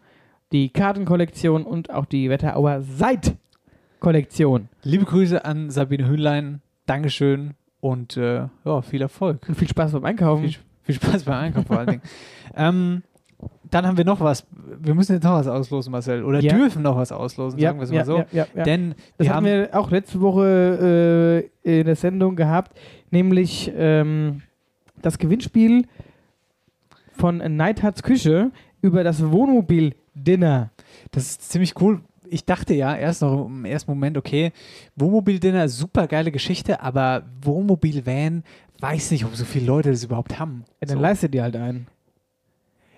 Die 0.52 0.70
Kartenkollektion 0.70 1.64
und 1.64 1.92
auch 1.92 2.06
die 2.06 2.30
Wetterauer 2.32 2.82
Seit-Kollektion. 2.82 4.68
Liebe 4.82 5.06
Grüße 5.06 5.46
an 5.46 5.70
Sabine 5.70 6.08
Hühnlein. 6.08 6.62
Dankeschön 6.92 7.54
und 7.80 8.18
äh, 8.18 8.48
ja, 8.66 8.82
viel 8.82 9.02
Erfolg. 9.02 9.48
Und 9.48 9.56
viel 9.56 9.70
Spaß 9.70 9.94
beim 9.94 10.04
Einkaufen. 10.04 10.44
Viel, 10.44 10.60
viel 10.84 10.96
Spaß 10.96 11.24
beim 11.24 11.36
Einkaufen 11.36 11.68
vor 11.68 11.78
allen 11.80 11.88
Dingen. 11.88 12.02
Ähm, 12.54 13.04
dann 13.70 13.88
haben 13.88 13.96
wir 13.96 14.04
noch 14.04 14.20
was. 14.20 14.46
Wir 14.82 14.94
müssen 14.94 15.14
jetzt 15.14 15.24
noch 15.24 15.36
was 15.36 15.48
auslosen, 15.48 15.90
Marcel. 15.90 16.26
Oder 16.26 16.42
Ja. 16.42 16.54
dürfen 16.54 16.82
noch 16.82 16.98
was 16.98 17.14
auslosen, 17.14 17.58
sagen 17.58 17.80
wir 17.80 17.86
es 17.86 17.92
mal 17.92 17.96
ja, 17.96 18.06
so. 18.06 18.18
Ja, 18.18 18.26
ja, 18.34 18.48
ja. 18.54 18.64
Denn 18.64 18.90
das 19.18 19.28
wir 19.28 19.30
haben 19.34 19.46
haben 19.48 19.70
wir 19.70 19.70
auch 19.80 19.90
letzte 19.90 20.20
Woche 20.20 21.50
äh, 21.64 21.80
in 21.80 21.86
der 21.86 21.96
Sendung 21.96 22.36
gehabt, 22.36 22.78
nämlich 23.10 23.72
ähm, 23.74 24.42
das 25.02 25.18
Gewinnspiel 25.18 25.86
von 27.14 27.38
Neidhards 27.38 28.04
Küche 28.04 28.52
über 28.82 29.06
das 29.06 29.32
Wohnmobil-Dinner. 29.32 30.72
Das 31.12 31.24
ist 31.24 31.50
ziemlich 31.50 31.80
cool. 31.80 32.02
Ich 32.34 32.46
dachte 32.46 32.74
ja 32.74 32.96
erst 32.96 33.22
noch 33.22 33.46
im 33.46 33.66
ersten 33.66 33.92
Moment, 33.92 34.18
okay, 34.18 34.54
Wohnmobil-Dinner, 34.96 35.68
super 35.68 36.08
geile 36.08 36.32
Geschichte, 36.32 36.82
aber 36.82 37.24
Wohnmobil-Van, 37.42 38.44
weiß 38.80 39.12
nicht, 39.12 39.26
ob 39.26 39.36
so 39.36 39.44
viele 39.44 39.66
Leute 39.66 39.92
das 39.92 40.06
überhaupt 40.06 40.40
haben. 40.40 40.64
Ja, 40.80 40.88
dann 40.88 40.98
so. 40.98 41.02
leistet 41.02 41.36
ihr 41.36 41.44
halt 41.44 41.58
einen. 41.58 41.88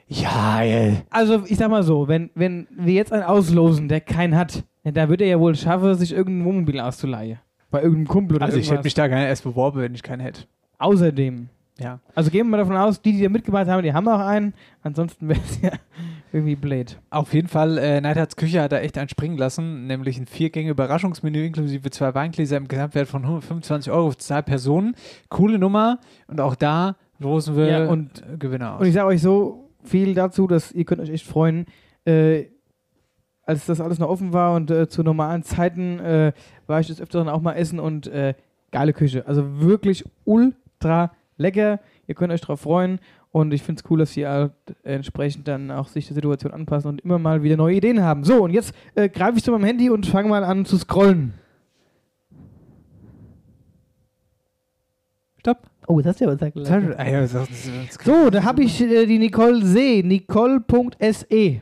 Ja, 0.07 0.61
ey. 0.61 0.97
Also 1.09 1.43
ich 1.47 1.57
sag 1.57 1.71
mal 1.71 1.81
so, 1.81 2.07
wenn, 2.07 2.29
wenn 2.35 2.67
wir 2.69 2.93
jetzt 2.93 3.11
einen 3.11 3.23
auslosen, 3.23 3.87
der 3.87 4.01
keinen 4.01 4.35
hat, 4.35 4.63
ja, 4.83 4.91
da 4.91 5.09
wird 5.09 5.21
er 5.21 5.27
ja 5.27 5.39
wohl 5.39 5.55
schaffen, 5.55 5.95
sich 5.95 6.13
irgendein 6.13 6.45
Wohnmobil 6.45 6.79
auszuleihen. 6.79 7.39
Bei 7.71 7.81
irgendeinem 7.81 8.07
Kumpel 8.07 8.35
oder 8.35 8.45
Also 8.45 8.57
ich 8.57 8.65
hätte 8.65 8.75
irgendwas. 8.75 8.83
mich 8.83 8.93
da 8.93 9.07
gar 9.07 9.17
nicht 9.17 9.27
erst 9.27 9.43
beworben, 9.43 9.81
wenn 9.81 9.95
ich 9.95 10.03
keinen 10.03 10.19
hätte. 10.19 10.43
Außerdem. 10.77 11.49
Ja. 11.79 11.99
Also 12.13 12.29
gehen 12.29 12.45
wir 12.45 12.51
mal 12.51 12.57
davon 12.57 12.77
aus, 12.77 13.01
die, 13.01 13.13
die 13.13 13.23
da 13.23 13.29
mitgemacht 13.29 13.67
haben, 13.67 13.81
die 13.81 13.93
haben 13.93 14.07
auch 14.07 14.19
einen. 14.19 14.53
Ansonsten 14.83 15.27
wäre 15.29 15.39
es 15.43 15.59
ja 15.61 15.71
irgendwie 16.33 16.55
blöd. 16.55 16.99
Auf 17.11 17.33
jeden 17.33 17.47
Fall, 17.47 17.77
äh, 17.77 18.01
Neidhards 18.01 18.35
Küche 18.35 18.61
hat 18.61 18.71
da 18.71 18.79
echt 18.79 18.97
einen 18.97 19.07
springen 19.09 19.37
lassen, 19.37 19.85
nämlich 19.87 20.17
ein 20.17 20.25
Viergänge-Überraschungsmenü 20.25 21.45
inklusive 21.45 21.89
zwei 21.91 22.13
Weingläser 22.15 22.57
im 22.57 22.67
Gesamtwert 22.67 23.07
von 23.07 23.23
125 23.23 23.91
Euro 23.91 24.11
für 24.11 24.17
zwei 24.17 24.41
Personen. 24.41 24.95
Coole 25.29 25.59
Nummer 25.59 25.99
und 26.27 26.41
auch 26.41 26.55
da 26.55 26.95
losen 27.19 27.55
wir 27.55 27.67
Ja, 27.67 27.85
und- 27.87 28.21
äh, 28.23 28.37
Gewinner 28.37 28.73
aus. 28.75 28.81
Und 28.81 28.87
ich 28.87 28.93
sage 28.93 29.07
euch 29.07 29.21
so 29.21 29.69
viel 29.83 30.13
dazu, 30.15 30.47
dass 30.47 30.71
ihr 30.71 30.85
könnt 30.85 31.01
euch 31.01 31.09
echt 31.09 31.25
freuen. 31.25 31.65
Äh, 32.05 32.45
als 33.45 33.65
das 33.65 33.81
alles 33.81 33.99
noch 33.99 34.07
offen 34.09 34.31
war 34.33 34.55
und 34.55 34.71
äh, 34.71 34.87
zu 34.87 35.03
normalen 35.03 35.43
Zeiten 35.43 35.99
äh, 35.99 36.31
war 36.65 36.79
ich 36.79 36.87
des 36.87 37.01
Öfteren 37.01 37.27
auch 37.29 37.41
mal 37.41 37.53
essen 37.53 37.79
und 37.79 38.07
äh, 38.07 38.33
geile 38.71 38.93
Küche. 38.93 39.27
Also 39.27 39.59
wirklich 39.61 40.05
ultra 40.23 41.11
lecker. 41.37 41.79
Ihr 42.07 42.15
könnt 42.15 42.31
euch 42.33 42.41
drauf 42.41 42.61
freuen. 42.61 42.99
Und 43.33 43.51
ich 43.51 43.63
finde 43.63 43.81
es 43.83 43.89
cool, 43.89 43.97
dass 43.97 44.13
sie 44.13 44.27
halt 44.27 44.51
entsprechend 44.83 45.47
dann 45.47 45.71
auch 45.71 45.87
sich 45.87 46.05
der 46.05 46.13
Situation 46.13 46.53
anpassen 46.53 46.87
und 46.89 47.01
immer 47.01 47.17
mal 47.17 47.41
wieder 47.41 47.57
neue 47.57 47.75
Ideen 47.75 48.03
haben. 48.03 48.23
So, 48.23 48.43
und 48.43 48.51
jetzt 48.51 48.75
äh, 48.93 49.09
greife 49.09 49.39
ich 49.39 49.43
zu 49.43 49.51
meinem 49.51 49.63
Handy 49.63 49.89
und 49.89 50.05
fange 50.05 50.29
mal 50.29 50.43
an 50.43 50.65
zu 50.65 50.77
scrollen. 50.77 51.33
Stopp. 55.39 55.63
Oh, 55.87 55.97
das 55.99 56.09
hast 56.09 56.21
du 56.21 56.25
ja 56.25 56.39
was 56.39 56.53
gesagt. 56.53 56.95
Ah, 56.99 57.25
So, 58.03 58.29
da 58.29 58.43
habe 58.43 58.63
ich 58.63 58.79
äh, 58.79 59.07
die 59.07 59.17
Nicole 59.17 59.65
See, 59.65 60.03
nicole.se. 60.05 61.61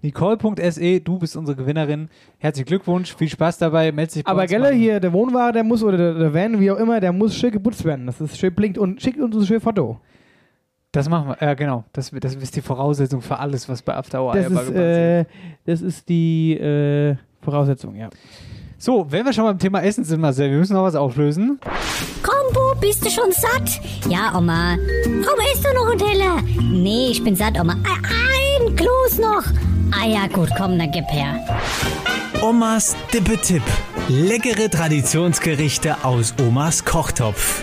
Nicole.se, 0.00 1.00
du 1.00 1.18
bist 1.18 1.36
unsere 1.36 1.56
Gewinnerin. 1.56 2.08
Herzlichen 2.38 2.68
Glückwunsch, 2.68 3.14
viel 3.14 3.28
Spaß 3.28 3.58
dabei. 3.58 3.92
Meld 3.92 4.14
dich 4.14 4.24
bei 4.24 4.30
Aber 4.30 4.40
uns 4.42 4.50
Gelle, 4.50 4.72
hier, 4.72 4.98
der 4.98 5.12
Wohnwagen, 5.12 5.52
der 5.52 5.62
muss, 5.62 5.84
oder 5.84 5.98
der, 5.98 6.14
der 6.14 6.32
Van, 6.32 6.58
wie 6.58 6.70
auch 6.70 6.78
immer, 6.78 7.00
der 7.00 7.12
muss 7.12 7.36
schön 7.36 7.50
geputzt 7.52 7.84
werden. 7.84 8.06
Das 8.06 8.18
ist 8.18 8.38
schön 8.38 8.54
blinkt 8.54 8.78
und 8.78 9.02
schickt 9.02 9.20
uns 9.20 9.36
ein 9.36 9.44
schönes 9.44 9.62
Foto. 9.62 10.00
Das 10.92 11.08
machen 11.08 11.28
wir, 11.28 11.38
ja 11.40 11.54
genau. 11.54 11.84
Das, 11.94 12.10
das 12.10 12.34
ist 12.34 12.54
die 12.54 12.60
Voraussetzung 12.60 13.22
für 13.22 13.38
alles, 13.38 13.66
was 13.68 13.80
bei 13.80 13.94
After 13.96 14.22
Hour 14.22 14.34
Das 14.34 14.44
Eierbar 14.44 14.62
ist, 14.64 14.70
äh, 14.74 15.24
das 15.64 15.80
ist 15.80 16.08
die 16.08 16.52
äh, 16.52 17.16
Voraussetzung, 17.40 17.96
ja. 17.96 18.10
So, 18.76 19.06
wenn 19.10 19.24
wir 19.24 19.32
schon 19.32 19.44
beim 19.44 19.58
Thema 19.58 19.80
Essen 19.82 20.04
sind, 20.04 20.20
Marcel, 20.20 20.50
wir 20.50 20.58
müssen 20.58 20.74
noch 20.74 20.82
was 20.82 20.94
auflösen. 20.94 21.58
Kombo, 22.22 22.74
bist 22.80 23.04
du 23.06 23.10
schon 23.10 23.30
satt? 23.32 23.80
Ja, 24.10 24.36
Oma. 24.36 24.76
Komm, 25.04 25.38
isst 25.54 25.64
du 25.64 25.72
noch 25.72 25.88
einen 25.88 25.98
Teller? 25.98 26.42
Nee, 26.60 27.12
ich 27.12 27.24
bin 27.24 27.36
satt, 27.36 27.58
Oma. 27.58 27.72
Ein, 27.72 28.66
ein 28.66 28.76
Kloß 28.76 29.18
noch. 29.18 29.44
Ah 29.92 30.06
ja, 30.06 30.26
gut, 30.26 30.50
komm, 30.58 30.78
dann 30.78 30.90
gib 30.90 31.04
her. 31.08 31.38
Omas 32.42 32.96
Dippetipp. 33.14 33.62
Leckere 34.08 34.68
Traditionsgerichte 34.68 36.04
aus 36.04 36.34
Omas 36.44 36.84
Kochtopf. 36.84 37.62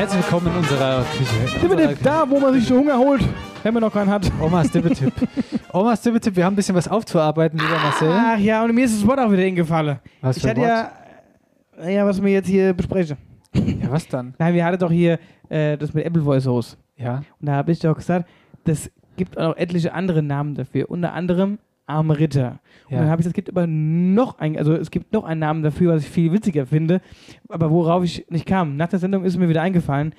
Herzlich 0.00 0.22
willkommen 0.22 0.46
in 0.46 0.56
unserer 0.56 1.04
Küche. 1.12 1.66
Unserer 1.66 1.94
Da, 2.02 2.30
wo 2.30 2.40
man 2.40 2.54
sich 2.54 2.66
so 2.66 2.78
Hunger 2.78 2.96
holt, 2.96 3.22
wenn 3.62 3.74
man 3.74 3.82
noch 3.82 3.92
keinen 3.92 4.08
hat. 4.08 4.32
Omas 4.40 4.70
Dippetipp. 4.70 5.12
Omas 5.74 6.00
Dippetipp, 6.00 6.36
wir 6.36 6.46
haben 6.46 6.54
ein 6.54 6.56
bisschen 6.56 6.74
was 6.74 6.88
aufzuarbeiten, 6.88 7.58
lieber 7.58 7.78
Marcel. 7.78 8.10
Ach 8.10 8.38
ja, 8.38 8.64
und 8.64 8.74
mir 8.74 8.86
ist 8.86 8.98
das 8.98 9.06
Wort 9.06 9.18
auch 9.18 9.30
wieder 9.30 9.42
hingefallen. 9.42 9.98
Was 10.22 10.38
ich 10.38 10.42
für 10.42 10.48
hatte 10.48 10.62
ein 10.62 11.84
ja, 11.84 11.90
ja, 11.90 12.06
was 12.06 12.22
wir 12.22 12.32
jetzt 12.32 12.46
hier 12.46 12.72
besprechen. 12.72 13.18
Ja, 13.52 13.90
was 13.90 14.08
dann? 14.08 14.32
Nein, 14.38 14.54
wir 14.54 14.64
hatten 14.64 14.78
doch 14.78 14.90
hier 14.90 15.18
äh, 15.50 15.76
das 15.76 15.92
mit 15.92 16.06
Appleboy 16.06 16.40
Sauce. 16.40 16.78
Ja. 16.96 17.16
Und 17.38 17.48
da 17.48 17.52
habe 17.52 17.70
ich 17.70 17.80
doch 17.80 17.94
gesagt, 17.94 18.26
das 18.64 18.90
gibt 19.18 19.36
auch 19.36 19.48
noch 19.48 19.56
etliche 19.58 19.92
andere 19.92 20.22
Namen 20.22 20.54
dafür. 20.54 20.88
Unter 20.88 21.12
anderem 21.12 21.58
Arme 21.84 22.18
Ritter. 22.18 22.58
Und 22.90 22.96
Ja. 22.96 23.02
dann 23.02 23.10
habe 23.10 23.22
ich 23.22 23.26
es 23.28 23.32
gibt 23.32 23.48
aber 23.48 23.66
noch 23.68 24.38
ein, 24.40 24.58
also 24.58 24.74
es 24.74 24.90
gibt 24.90 25.12
noch 25.12 25.24
einen 25.24 25.38
Namen 25.40 25.62
dafür, 25.62 25.94
was 25.94 26.02
ich 26.02 26.10
viel 26.10 26.32
witziger 26.32 26.66
finde, 26.66 27.00
aber 27.48 27.70
worauf 27.70 28.02
ich 28.02 28.26
nicht 28.30 28.46
kam. 28.46 28.76
Nach 28.76 28.88
der 28.88 28.98
Sendung 28.98 29.24
ist 29.24 29.36
mir 29.36 29.48
wieder 29.48 29.62
eingefallen. 29.62 30.12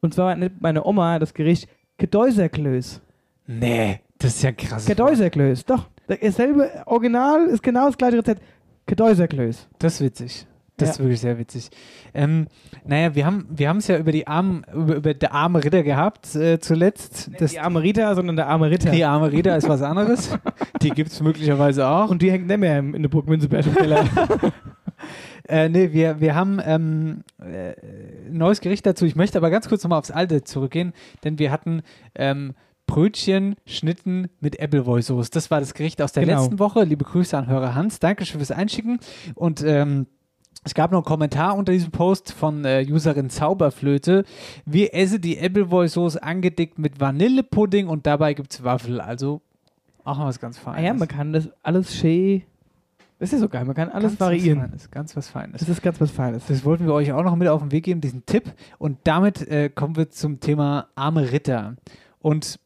Und 0.00 0.14
zwar 0.14 0.34
nennt 0.34 0.60
meine 0.62 0.84
Oma 0.86 1.18
das 1.18 1.34
Gericht 1.34 1.68
Gedäuserklöß. 1.98 3.02
Nee, 3.46 4.00
das 4.18 4.36
ist 4.36 4.42
ja 4.42 4.52
krass. 4.52 4.86
Gedäuserklöß, 4.86 5.64
doch. 5.66 5.88
Dasselbe 6.08 6.70
Original 6.86 7.46
ist 7.46 7.62
genau 7.62 7.86
das 7.86 7.98
gleiche 7.98 8.18
Rezept. 8.18 8.42
Gedäuserklöß. 8.86 9.68
Das 9.78 9.94
ist 9.94 10.00
witzig. 10.00 10.46
Das 10.78 10.88
Ja. 10.88 10.92
ist 10.94 10.98
wirklich 11.00 11.20
sehr 11.20 11.38
witzig. 11.38 11.70
Ähm, 12.12 12.48
naja, 12.84 13.14
wir 13.14 13.24
haben 13.24 13.46
wir 13.48 13.74
es 13.76 13.86
ja 13.88 13.96
über 13.96 14.12
die 14.12 14.26
armen, 14.26 14.64
über, 14.74 14.96
über 14.96 15.14
der 15.14 15.32
arme 15.32 15.64
Ritter 15.64 15.82
gehabt 15.82 16.34
äh, 16.34 16.58
zuletzt. 16.60 17.30
Das, 17.38 17.52
die 17.52 17.60
arme 17.60 17.82
Rita, 17.82 18.14
sondern 18.14 18.36
der 18.36 18.48
arme 18.48 18.70
Ritter. 18.70 18.90
die 18.90 19.04
arme 19.04 19.32
Ritter 19.32 19.56
ist 19.56 19.68
was 19.68 19.80
anderes. 19.80 20.36
die 20.82 20.90
gibt 20.90 21.10
es 21.10 21.20
möglicherweise 21.22 21.88
auch. 21.88 22.10
Und 22.10 22.20
die 22.20 22.30
hängt 22.30 22.46
nicht 22.46 22.58
mehr 22.58 22.78
in 22.78 23.02
der 23.02 23.08
Burg 23.08 23.26
Münzeberg 23.26 23.66
im 23.66 23.74
Keller. 23.74 24.04
Äh, 25.48 25.68
nee, 25.68 25.92
wir, 25.92 26.20
wir 26.20 26.34
haben 26.34 26.60
ähm, 26.64 27.22
äh, 27.38 27.70
ein 28.28 28.36
neues 28.36 28.60
Gericht 28.60 28.84
dazu. 28.84 29.04
Ich 29.04 29.14
möchte 29.14 29.38
aber 29.38 29.48
ganz 29.50 29.68
kurz 29.68 29.84
nochmal 29.84 30.00
aufs 30.00 30.10
Alte 30.10 30.42
zurückgehen, 30.42 30.92
denn 31.22 31.38
wir 31.38 31.52
hatten 31.52 31.82
ähm, 32.16 32.54
Brötchen, 32.86 33.54
Schnitten 33.64 34.28
mit 34.40 34.60
Appleboy-Sauce. 34.60 35.30
Das 35.30 35.50
war 35.50 35.60
das 35.60 35.74
Gericht 35.74 36.02
aus 36.02 36.10
der 36.12 36.24
Genau. 36.24 36.40
letzten 36.40 36.58
Woche. 36.58 36.82
Liebe 36.82 37.04
Grüße 37.04 37.36
an 37.38 37.46
Hörer 37.46 37.76
Hans. 37.76 38.00
Dankeschön 38.00 38.40
fürs 38.40 38.50
Einschicken. 38.50 38.98
Und 39.36 39.62
ähm, 39.64 40.06
es 40.64 40.74
gab 40.74 40.90
noch 40.90 40.98
einen 40.98 41.04
Kommentar 41.04 41.56
unter 41.56 41.72
diesem 41.72 41.92
Post 41.92 42.32
von 42.32 42.64
äh, 42.64 42.84
Userin 42.88 43.30
Zauberflöte. 43.30 44.24
Wir 44.64 44.94
essen 44.94 45.20
die 45.20 45.38
Appleboy-Sauce 45.38 46.16
angedickt 46.16 46.78
mit 46.78 46.98
Vanillepudding 46.98 47.86
und 47.86 48.06
dabei 48.06 48.34
gibt 48.34 48.52
es 48.52 48.64
Waffel. 48.64 49.00
Also 49.00 49.42
auch 50.04 50.18
mal 50.18 50.26
was 50.26 50.40
ganz 50.40 50.58
ah 50.58 50.72
Feines. 50.72 50.84
ja, 50.84 50.94
man 50.94 51.08
kann 51.08 51.32
das 51.32 51.48
alles 51.62 51.94
schön. 51.94 52.42
Das 53.18 53.32
ist 53.32 53.40
so 53.40 53.48
geil, 53.48 53.64
man 53.64 53.74
kann 53.74 53.88
alles 53.88 54.10
Ganz 54.10 54.20
variieren. 54.20 54.58
Was 54.58 54.66
Feines, 54.66 54.90
ganz 54.90 55.16
was 55.16 55.28
Feines. 55.28 55.60
Das 55.60 55.68
ist 55.68 55.82
ganz 55.82 56.00
was 56.00 56.10
Feines. 56.10 56.46
Das 56.46 56.64
wollten 56.64 56.84
wir 56.86 56.92
euch 56.92 57.12
auch 57.12 57.24
noch 57.24 57.34
mit 57.36 57.48
auf 57.48 57.62
den 57.62 57.72
Weg 57.72 57.84
geben, 57.84 58.00
diesen 58.00 58.26
Tipp. 58.26 58.52
Und 58.78 58.98
damit 59.04 59.46
äh, 59.48 59.70
kommen 59.70 59.96
wir 59.96 60.10
zum 60.10 60.40
Thema 60.40 60.88
arme 60.96 61.32
Ritter. 61.32 61.76
Und 62.20 62.58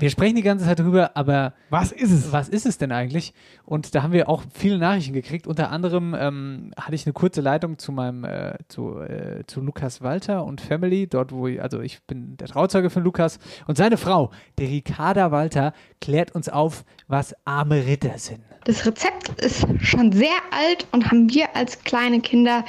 wir 0.00 0.10
sprechen 0.10 0.36
die 0.36 0.42
ganze 0.42 0.64
Zeit 0.64 0.78
drüber, 0.78 1.12
aber 1.14 1.52
was 1.68 1.92
ist 1.92 2.10
es? 2.10 2.32
Was 2.32 2.48
ist 2.48 2.66
es 2.66 2.78
denn 2.78 2.90
eigentlich? 2.90 3.34
Und 3.64 3.94
da 3.94 4.02
haben 4.02 4.12
wir 4.12 4.28
auch 4.28 4.42
viele 4.52 4.78
Nachrichten 4.78 5.12
gekriegt. 5.12 5.46
Unter 5.46 5.70
anderem 5.70 6.16
ähm, 6.18 6.72
hatte 6.76 6.94
ich 6.94 7.06
eine 7.06 7.12
kurze 7.12 7.40
Leitung 7.40 7.78
zu 7.78 7.92
meinem, 7.92 8.24
äh, 8.24 8.54
zu, 8.68 8.98
äh, 8.98 9.44
zu 9.46 9.60
Lukas 9.60 10.00
Walter 10.00 10.44
und 10.44 10.60
Family, 10.60 11.06
dort 11.06 11.32
wo 11.32 11.46
ich, 11.46 11.62
also 11.62 11.80
ich 11.80 12.02
bin 12.04 12.36
der 12.38 12.48
Trauzeuge 12.48 12.88
von 12.88 13.04
Lukas 13.04 13.38
und 13.66 13.76
seine 13.76 13.98
Frau, 13.98 14.30
die 14.58 14.64
Ricarda 14.64 15.30
Walter, 15.30 15.74
klärt 16.00 16.34
uns 16.34 16.48
auf, 16.48 16.84
was 17.06 17.34
arme 17.44 17.86
Ritter 17.86 18.16
sind. 18.18 18.40
Das 18.64 18.86
Rezept 18.86 19.40
ist 19.42 19.66
schon 19.80 20.12
sehr 20.12 20.36
alt 20.50 20.86
und 20.92 21.10
haben 21.10 21.28
wir 21.30 21.54
als 21.54 21.82
kleine 21.84 22.20
Kinder 22.20 22.64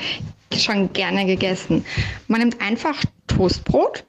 schon 0.54 0.92
gerne 0.94 1.26
gegessen. 1.26 1.86
Man 2.28 2.42
nimmt 2.42 2.62
einfach 2.62 2.96
Toastbrot, 3.28 4.06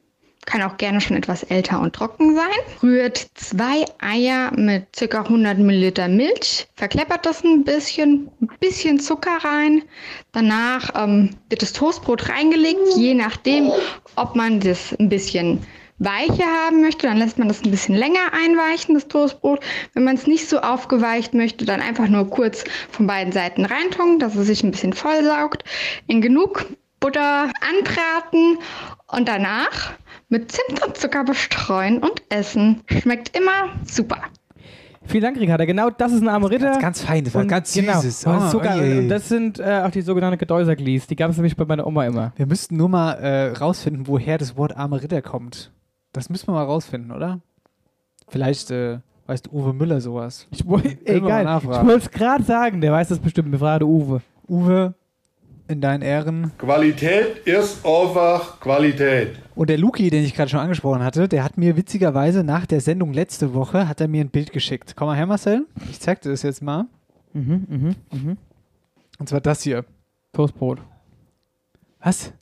kann 0.46 0.62
auch 0.62 0.76
gerne 0.76 1.00
schon 1.00 1.16
etwas 1.16 1.44
älter 1.44 1.81
und 1.81 1.94
trocken 1.94 2.35
sein, 2.35 2.83
rührt 2.83 3.26
zwei 3.35 3.85
Eier 4.00 4.52
mit 4.57 4.87
ca. 4.92 5.20
100 5.20 5.59
Milliliter 5.59 6.09
Milch, 6.09 6.66
verkleppert 6.74 7.24
das 7.26 7.44
ein 7.44 7.64
bisschen, 7.64 8.31
ein 8.40 8.48
bisschen 8.61 9.00
Zucker 9.00 9.38
rein. 9.42 9.83
Danach 10.33 10.90
ähm, 10.94 11.31
wird 11.48 11.62
das 11.62 11.72
Toastbrot 11.72 12.28
reingelegt, 12.28 12.96
je 12.96 13.14
nachdem, 13.14 13.70
ob 14.16 14.35
man 14.35 14.61
das 14.61 14.94
ein 14.98 15.09
bisschen 15.09 15.64
weicher 15.98 16.46
haben 16.46 16.81
möchte, 16.81 17.07
dann 17.07 17.18
lässt 17.18 17.38
man 17.38 17.48
das 17.48 17.62
ein 17.62 17.70
bisschen 17.70 17.94
länger 17.94 18.33
einweichen, 18.33 18.94
das 18.94 19.09
Toastbrot. 19.09 19.61
Wenn 19.94 20.05
man 20.05 20.16
es 20.16 20.26
nicht 20.26 20.48
so 20.48 20.59
aufgeweicht 20.59 21.35
möchte, 21.35 21.64
dann 21.64 21.81
einfach 21.81 22.09
nur 22.09 22.28
kurz 22.28 22.64
von 22.90 23.07
beiden 23.07 23.33
Seiten 23.33 23.64
reintun, 23.64 24.18
dass 24.18 24.35
es 24.35 24.46
sich 24.48 24.64
ein 24.64 24.72
bisschen 24.72 24.92
vollsaugt. 24.92 25.64
In 26.09 26.20
genug 26.20 26.66
Butter 26.98 27.50
anbraten 27.61 28.59
und 29.09 29.28
danach 29.28 29.92
mit 30.33 30.51
Zimt 30.51 30.85
und 30.85 30.97
Zucker 30.97 31.25
bestreuen 31.25 31.99
und 31.99 32.23
essen. 32.31 32.81
Schmeckt 32.87 33.37
immer 33.37 33.68
super. 33.85 34.16
Vielen 35.05 35.25
Dank, 35.25 35.38
Ricarda. 35.38 35.66
Genau 35.66 35.90
das 35.90 36.12
ist 36.12 36.23
ein 36.23 36.29
armer 36.29 36.51
Ritter. 36.51 36.71
Ganz, 36.71 36.81
ganz 36.81 37.03
fein, 37.03 37.25
das 37.25 37.35
war 37.35 37.42
Und 37.42 37.49
ganz 37.49 37.75
genau, 37.75 38.01
süßes. 38.01 38.27
Oh, 38.27 38.59
ui. 38.59 38.99
und 38.99 39.09
das 39.11 39.29
sind 39.29 39.59
äh, 39.59 39.83
auch 39.85 39.90
die 39.90 40.01
sogenannten 40.01 40.38
Gedäuserglies. 40.38 41.07
Die 41.07 41.16
gab 41.16 41.31
es 41.31 41.37
nämlich 41.37 41.55
bei 41.55 41.66
meiner 41.66 41.87
Oma 41.87 42.07
immer. 42.07 42.33
Wir 42.37 42.47
müssten 42.47 42.77
nur 42.79 42.88
mal 42.88 43.12
äh, 43.14 43.53
rausfinden, 43.53 44.07
woher 44.07 44.38
das 44.38 44.57
Wort 44.57 44.75
arme 44.75 45.03
Ritter 45.03 45.21
kommt. 45.21 45.71
Das 46.12 46.31
müssen 46.31 46.47
wir 46.49 46.53
mal 46.53 46.64
rausfinden, 46.64 47.11
oder? 47.12 47.40
Vielleicht 48.29 48.71
äh, 48.71 49.01
weißt 49.27 49.53
Uwe 49.53 49.75
Müller 49.75 50.01
sowas. 50.01 50.47
Ich, 50.51 50.66
geil. 50.66 51.61
Ich 51.61 51.68
wollte 51.68 51.92
es 51.97 52.11
gerade 52.11 52.42
sagen, 52.45 52.81
der 52.81 52.92
weiß 52.92 53.09
das 53.09 53.18
bestimmt. 53.18 53.53
Wir 53.53 53.59
fragen 53.59 53.85
Uwe. 53.85 54.23
Uwe, 54.49 54.95
in 55.72 55.80
deinen 55.80 56.02
Ehren. 56.02 56.52
Qualität 56.58 57.38
ist 57.46 57.85
einfach 57.85 58.61
Qualität. 58.61 59.38
Und 59.54 59.68
der 59.70 59.78
Luki, 59.78 60.11
den 60.11 60.24
ich 60.24 60.35
gerade 60.35 60.50
schon 60.50 60.61
angesprochen 60.61 61.02
hatte, 61.02 61.28
der 61.28 61.42
hat 61.42 61.58
mir 61.58 61.76
witzigerweise 61.76 62.44
nach 62.44 62.66
der 62.66 62.80
Sendung 62.80 63.12
letzte 63.12 63.54
Woche, 63.54 63.88
hat 63.88 64.00
er 64.00 64.08
mir 64.08 64.22
ein 64.22 64.30
Bild 64.30 64.52
geschickt. 64.52 64.94
Komm 64.96 65.08
mal 65.08 65.16
her, 65.16 65.26
Marcel. 65.26 65.66
Ich 65.90 65.98
zeig 66.00 66.20
dir 66.22 66.30
das 66.30 66.42
jetzt 66.42 66.62
mal. 66.62 66.87
Mhm, 67.32 67.66
mhm, 67.68 67.96
mhm. 68.12 68.37
Und 69.18 69.28
zwar 69.28 69.40
das 69.40 69.62
hier. 69.62 69.85
Toastbrot. 70.32 70.80
Was? 72.00 72.32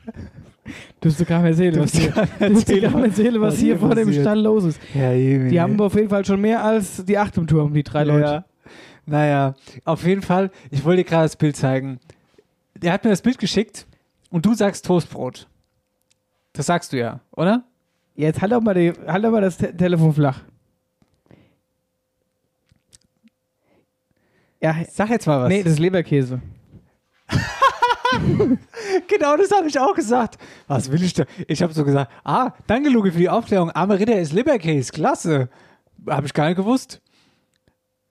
Du 1.07 1.13
hast 1.13 1.27
gar 1.29 1.41
nicht 1.43 1.51
erzählen, 1.51 1.75
Du 1.75 1.81
was 1.83 1.93
hier, 1.95 2.11
gar 2.11 2.27
du 2.27 2.49
nicht 2.49 2.57
hast 2.57 2.67
gar 2.67 2.77
erzählen, 2.77 3.05
erzählen, 3.05 3.41
was 3.41 3.53
was 3.55 3.61
hier 3.61 3.79
vor 3.79 3.95
dem. 3.95 4.13
Stall 4.13 4.41
los 4.41 4.65
ist. 4.65 4.81
Ja, 4.93 5.13
Die 5.13 5.61
haben 5.61 5.81
auf 5.81 5.95
jeden 5.95 6.09
Fall 6.09 6.25
schon 6.25 6.41
mehr 6.41 6.65
als 6.65 7.05
die 7.05 7.17
acht 7.17 7.37
im 7.37 7.47
Turm, 7.47 7.73
die 7.75 7.85
drei 7.85 8.03
Leute. 8.03 8.25
Ja. 8.25 8.45
Naja, 9.07 9.55
auf 9.85 10.05
jeden 10.05 10.23
Fall, 10.23 10.51
ich 10.73 10.85
wollte 10.85 11.05
dir 11.05 11.09
gerade 11.09 11.25
das 11.27 11.37
Bild 11.37 11.55
zeigen. 11.57 12.01
Der 12.75 12.93
hat 12.93 13.05
mir 13.05 13.11
das 13.11 13.23
Bild 13.23 13.39
geschickt 13.39 13.87
und 14.31 14.45
du 14.45 14.55
sagst 14.55 14.85
Toastbrot. 14.85 15.47
Das 16.53 16.67
sagst 16.67 16.93
du 16.93 16.99
ja, 16.99 17.21
oder? 17.31 17.63
Jetzt 18.17 18.41
halt 18.43 18.51
doch 18.51 18.61
mal, 18.61 18.75
die, 18.75 18.93
halt 19.07 19.25
doch 19.25 19.31
mal 19.31 19.43
das 19.43 19.59
Te 19.59 19.77
Telefon 19.77 20.13
flach. 20.13 20.41
Ja, 24.61 24.75
Sag 24.91 25.11
jetzt 25.11 25.27
mal 25.29 25.43
was. 25.43 25.49
nee, 25.51 25.63
das 25.63 25.75
ist 25.75 25.79
Leberkäse. 25.79 26.41
Genau 29.09 29.37
das 29.37 29.51
habe 29.51 29.69
ich 29.69 29.79
auch 29.79 29.95
gesagt. 29.95 30.39
Was 30.69 30.91
will 30.91 31.03
ich 31.03 31.15
da? 31.15 31.25
Ich 31.49 31.63
habe 31.63 31.73
so 31.73 31.85
gesagt, 31.85 32.11
ah, 32.25 32.51
danke 32.67 32.89
Luki 32.91 33.11
für 33.11 33.19
die 33.19 33.29
Aufklärung. 33.29 33.71
Arme 33.71 33.99
Ritter 33.99 34.19
ist 34.19 34.33
Leberkäse, 34.33 34.93
klasse. 34.93 35.49
Habe 36.09 36.27
ich 36.27 36.35
gar 36.35 36.47
nicht 36.47 36.57
gewusst. 36.57 37.01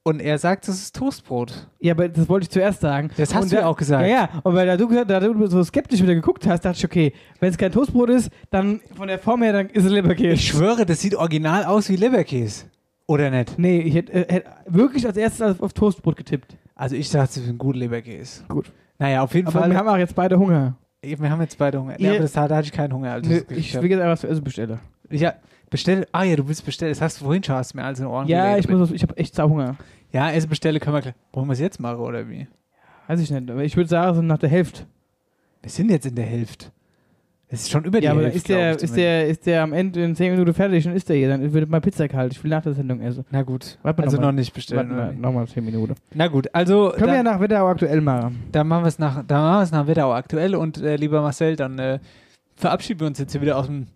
und 0.04 0.20
er 0.22 0.38
sagt, 0.38 0.68
das 0.68 0.76
ist 0.76 0.96
Toastbrot. 0.96 1.68
Ja, 1.80 1.94
aber 1.94 2.10
das 2.10 2.30
wollte 2.30 2.44
ich 2.46 2.50
zuerst 2.52 2.82
sagen. 2.82 3.10
Das 3.18 3.34
hast 3.34 3.44
Und 3.44 3.52
du 3.52 3.56
ja 3.58 3.66
auch 3.68 3.78
gesagt. 3.78 4.04
Ja, 4.04 4.08
ja. 4.08 4.30
Und 4.44 4.54
weil 4.54 4.68
da 4.68 4.78
du, 4.78 4.88
da 5.06 5.20
du 5.20 5.48
so 5.48 5.64
skeptisch 5.64 6.02
wieder 6.02 6.14
geguckt 6.16 6.46
hast, 6.48 6.66
dachte 6.66 6.78
ich, 6.78 6.86
okay, 6.86 7.14
wenn 7.40 7.50
es 7.50 7.58
kein 7.58 7.72
Toastbrot 7.72 8.10
ist, 8.10 8.30
dann 8.52 8.82
von 8.96 9.08
der 9.08 9.18
Form 9.20 9.42
her, 9.42 9.54
dann 9.54 9.70
ist 9.70 9.86
es 9.86 9.92
Leberkäse. 9.92 10.34
Ich 10.34 10.48
schwöre, 10.48 10.86
das 10.86 11.00
sieht 11.02 11.16
original 11.16 11.66
aus 11.66 11.90
wie 11.90 11.96
Leberkäse. 11.96 12.66
Oder 13.08 13.30
nicht? 13.30 13.58
Nee, 13.60 13.82
ich 13.82 13.96
hätte 13.96 14.14
äh, 14.14 14.34
hätt 14.34 14.46
wirklich 14.68 15.06
als 15.06 15.16
erstes 15.18 15.42
auf, 15.42 15.62
auf 15.62 15.74
Toastbrot 15.74 16.16
getippt. 16.18 16.56
Also 16.76 16.96
ich 16.96 17.10
dachte, 17.10 17.30
es 17.30 17.38
ist 17.38 17.50
ein 17.50 17.58
guter 17.58 17.78
Leberkäse. 17.80 18.44
Gut. 18.48 18.72
Naja, 18.98 19.22
auf 19.24 19.34
jeden 19.34 19.48
Aber 19.48 19.60
Fall. 19.60 19.72
wir 19.72 19.78
haben 19.78 19.88
auch 19.88 19.98
jetzt 19.98 20.16
beide 20.16 20.38
Hunger. 20.40 20.76
wir 21.02 21.30
haben 21.30 21.42
jetzt 21.42 21.58
beide 21.58 21.80
Hunger. 21.80 22.00
Ja, 22.00 22.12
aber 22.12 22.20
das, 22.20 22.34
da 22.34 22.42
hatte 22.44 22.62
ich 22.66 22.72
keinen 22.72 22.94
Hunger. 22.94 23.14
Als 23.14 23.28
Nö, 23.28 23.42
ich 23.50 23.74
will 23.74 23.90
jetzt 23.90 24.00
einfach 24.00 24.14
was 24.14 24.22
zu 24.22 24.28
essen 24.28 24.44
bestellen. 24.44 24.80
Ja, 25.10 25.34
bestell. 25.70 26.08
Ah 26.12 26.24
ja, 26.24 26.36
du 26.36 26.48
willst 26.48 26.66
bestellen. 26.66 26.92
Das 26.92 27.02
hast 27.02 27.20
du 27.20 27.26
vorhin 27.26 27.44
schon, 27.44 27.56
hast 27.56 27.74
du 27.74 27.78
mir 27.78 27.84
alles 27.84 28.00
in 28.00 28.06
Ohren 28.06 28.28
Ja, 28.28 28.58
ich, 28.58 28.68
muss, 28.70 28.92
ich 28.92 29.04
habe 29.04 29.16
echt 29.18 29.36
sau 29.36 29.50
Hunger. 29.50 29.76
Ja, 30.12 30.32
Essen 30.32 30.50
bestelle 30.50 30.80
können 30.80 30.96
wir 30.96 31.02
gleich. 31.02 31.16
Wollen 31.34 31.48
wir 31.48 31.54
es 31.54 31.60
jetzt 31.60 31.80
machen 31.80 32.00
oder 32.00 32.30
wie? 32.30 32.48
Weiß 33.08 33.20
ich 33.20 33.30
nicht, 33.30 33.52
aber 33.52 33.64
ich 33.64 33.76
würde 33.76 33.90
sagen, 33.90 34.16
so 34.16 34.22
nach 34.22 34.38
der 34.38 34.50
Hälfte. 34.50 34.84
Wir 35.62 35.70
sind 35.70 35.92
jetzt 35.92 36.06
in 36.06 36.16
der 36.16 36.26
Hälfte. 36.26 36.68
Es 37.48 37.62
ist 37.62 37.72
schon 37.72 37.84
über 37.86 38.00
die 38.00 38.06
Ja, 38.06 38.16
Hälfte. 38.16 38.38
ist 38.38 38.50
der, 38.50 38.76
ich 38.76 38.84
ist, 38.84 38.96
der, 38.96 39.28
ist 39.28 39.46
der 39.46 39.62
am 39.64 39.72
Ende 39.72 40.04
in 40.04 40.16
10 40.16 40.32
Minuten 40.32 40.54
fertig 40.54 40.88
und 40.88 40.94
ist 40.96 41.08
der 41.10 41.16
hier, 41.16 41.30
dann 41.30 41.54
wird 41.54 41.70
mal 41.70 41.80
Pizza 41.80 42.08
kalt. 42.08 42.34
Ich 42.34 42.44
will 42.44 42.50
nach 42.50 42.64
der 42.64 42.74
Sendung 42.74 43.02
essen. 43.02 43.24
Na 43.30 43.44
gut, 43.44 43.78
Warte 43.84 44.02
also 44.04 44.18
noch, 44.18 44.24
mal. 44.24 44.28
noch 44.32 44.36
nicht 44.40 44.54
bestellen, 44.54 44.90
Warte 44.98 45.16
nochmal 45.20 45.48
10 45.48 45.64
Minuten. 45.64 45.94
Na 46.14 46.28
gut, 46.28 46.48
also 46.54 46.92
Können 46.96 47.08
wir 47.08 47.16
ja 47.16 47.24
nach 47.24 47.40
Wetterau 47.40 47.68
aktuell 47.68 48.02
machen. 48.02 48.44
Dann 48.52 48.68
machen 48.68 48.84
wir 48.84 48.88
es 48.88 48.98
nach, 49.00 49.24
dann 49.28 49.42
machen 49.44 49.70
nach 49.72 49.88
Wetterau 49.88 50.14
aktuell 50.14 50.56
und 50.56 50.82
äh, 50.82 50.96
lieber 50.96 51.22
Marcel, 51.22 51.56
dann 51.56 51.78
äh, 51.78 52.00
verabschieden 52.56 53.02
wir 53.02 53.08
uns 53.08 53.20
jetzt 53.20 53.32
hier 53.34 53.42
wieder 53.42 53.58
aus 53.58 53.68
dem 53.68 53.88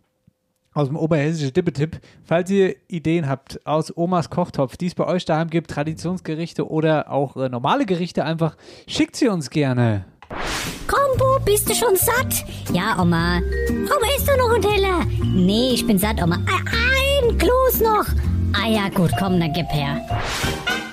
aus 0.76 0.88
dem 0.88 0.96
oberhessischen 0.98 1.52
Dippetipp. 1.52 2.00
Falls 2.24 2.50
ihr 2.52 2.76
Ideen 2.88 3.28
habt 3.28 3.60
aus 3.66 3.96
Omas 3.98 4.30
Kochtopf, 4.30 4.78
die 4.78 4.86
es 4.86 4.94
bei 4.96 5.06
euch 5.08 5.26
daheim 5.26 5.50
gibt, 5.50 5.72
Traditionsgerichte 5.72 6.70
oder 6.70 7.12
auch 7.12 7.36
äh, 7.36 7.50
normale 7.50 7.88
Gerichte, 7.88 8.24
einfach 8.24 8.56
schickt 8.88 9.16
sie 9.16 9.28
uns 9.28 9.50
gerne. 9.50 10.06
Kombo, 10.88 11.40
bist 11.46 11.70
du 11.70 11.74
schon 11.76 11.96
satt? 11.96 12.46
Ja, 12.74 13.00
Oma. 13.02 13.38
Oma, 13.70 14.08
isst 14.18 14.28
du 14.28 14.38
noch 14.38 14.54
einen 14.54 14.62
Teller? 14.62 15.06
Nee, 15.24 15.72
ich 15.74 15.86
bin 15.86 15.98
satt, 15.98 16.22
Oma. 16.22 16.36
Ein 16.38 17.38
Kloß 17.38 17.82
noch. 17.82 18.06
Ah 18.54 18.68
ja, 18.68 18.90
gut, 18.90 19.12
komm, 19.20 19.40
dann 19.40 19.54
gib 19.54 19.68
her. 19.72 20.02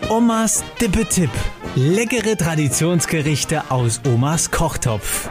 Omas 0.08 0.64
Dippetipp. 0.80 1.30
Leckere 1.74 2.36
Traditionsgerichte 2.36 3.70
aus 3.70 4.00
Omas 4.06 4.50
Kochtopf. 4.50 5.28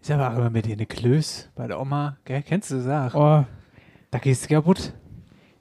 Ist 0.00 0.10
aber 0.10 0.30
auch 0.32 0.36
immer 0.36 0.50
mit 0.50 0.66
dir 0.66 0.74
eine 0.74 0.86
Klöß 0.86 1.50
bei 1.54 1.66
der 1.66 1.80
Oma. 1.80 2.16
Gell? 2.24 2.42
Kennst 2.42 2.70
du 2.70 2.82
das 2.82 3.14
auch? 3.14 3.42
Oh, 3.42 3.44
Da 4.10 4.18
gehst 4.18 4.44
du 4.44 4.54
kaputt. 4.54 4.92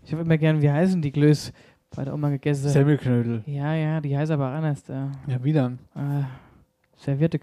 ich 0.03 0.11
habe 0.11 0.23
immer 0.23 0.37
gern, 0.37 0.61
wie 0.61 0.71
heißen 0.71 1.01
die 1.01 1.11
Glöß 1.11 1.53
bei 1.95 2.03
der 2.05 2.13
Oma 2.13 2.29
gegessen? 2.29 2.69
Semmelknödel. 2.69 3.43
Ja, 3.45 3.73
ja, 3.73 4.01
die 4.01 4.17
heißen 4.17 4.33
aber 4.35 4.49
auch 4.49 4.53
anders 4.55 4.83
da. 4.83 5.11
Ja, 5.27 5.43
wie 5.43 5.53
dann? 5.53 5.79
Äh, 5.95 6.23
Serviette. 6.99 7.39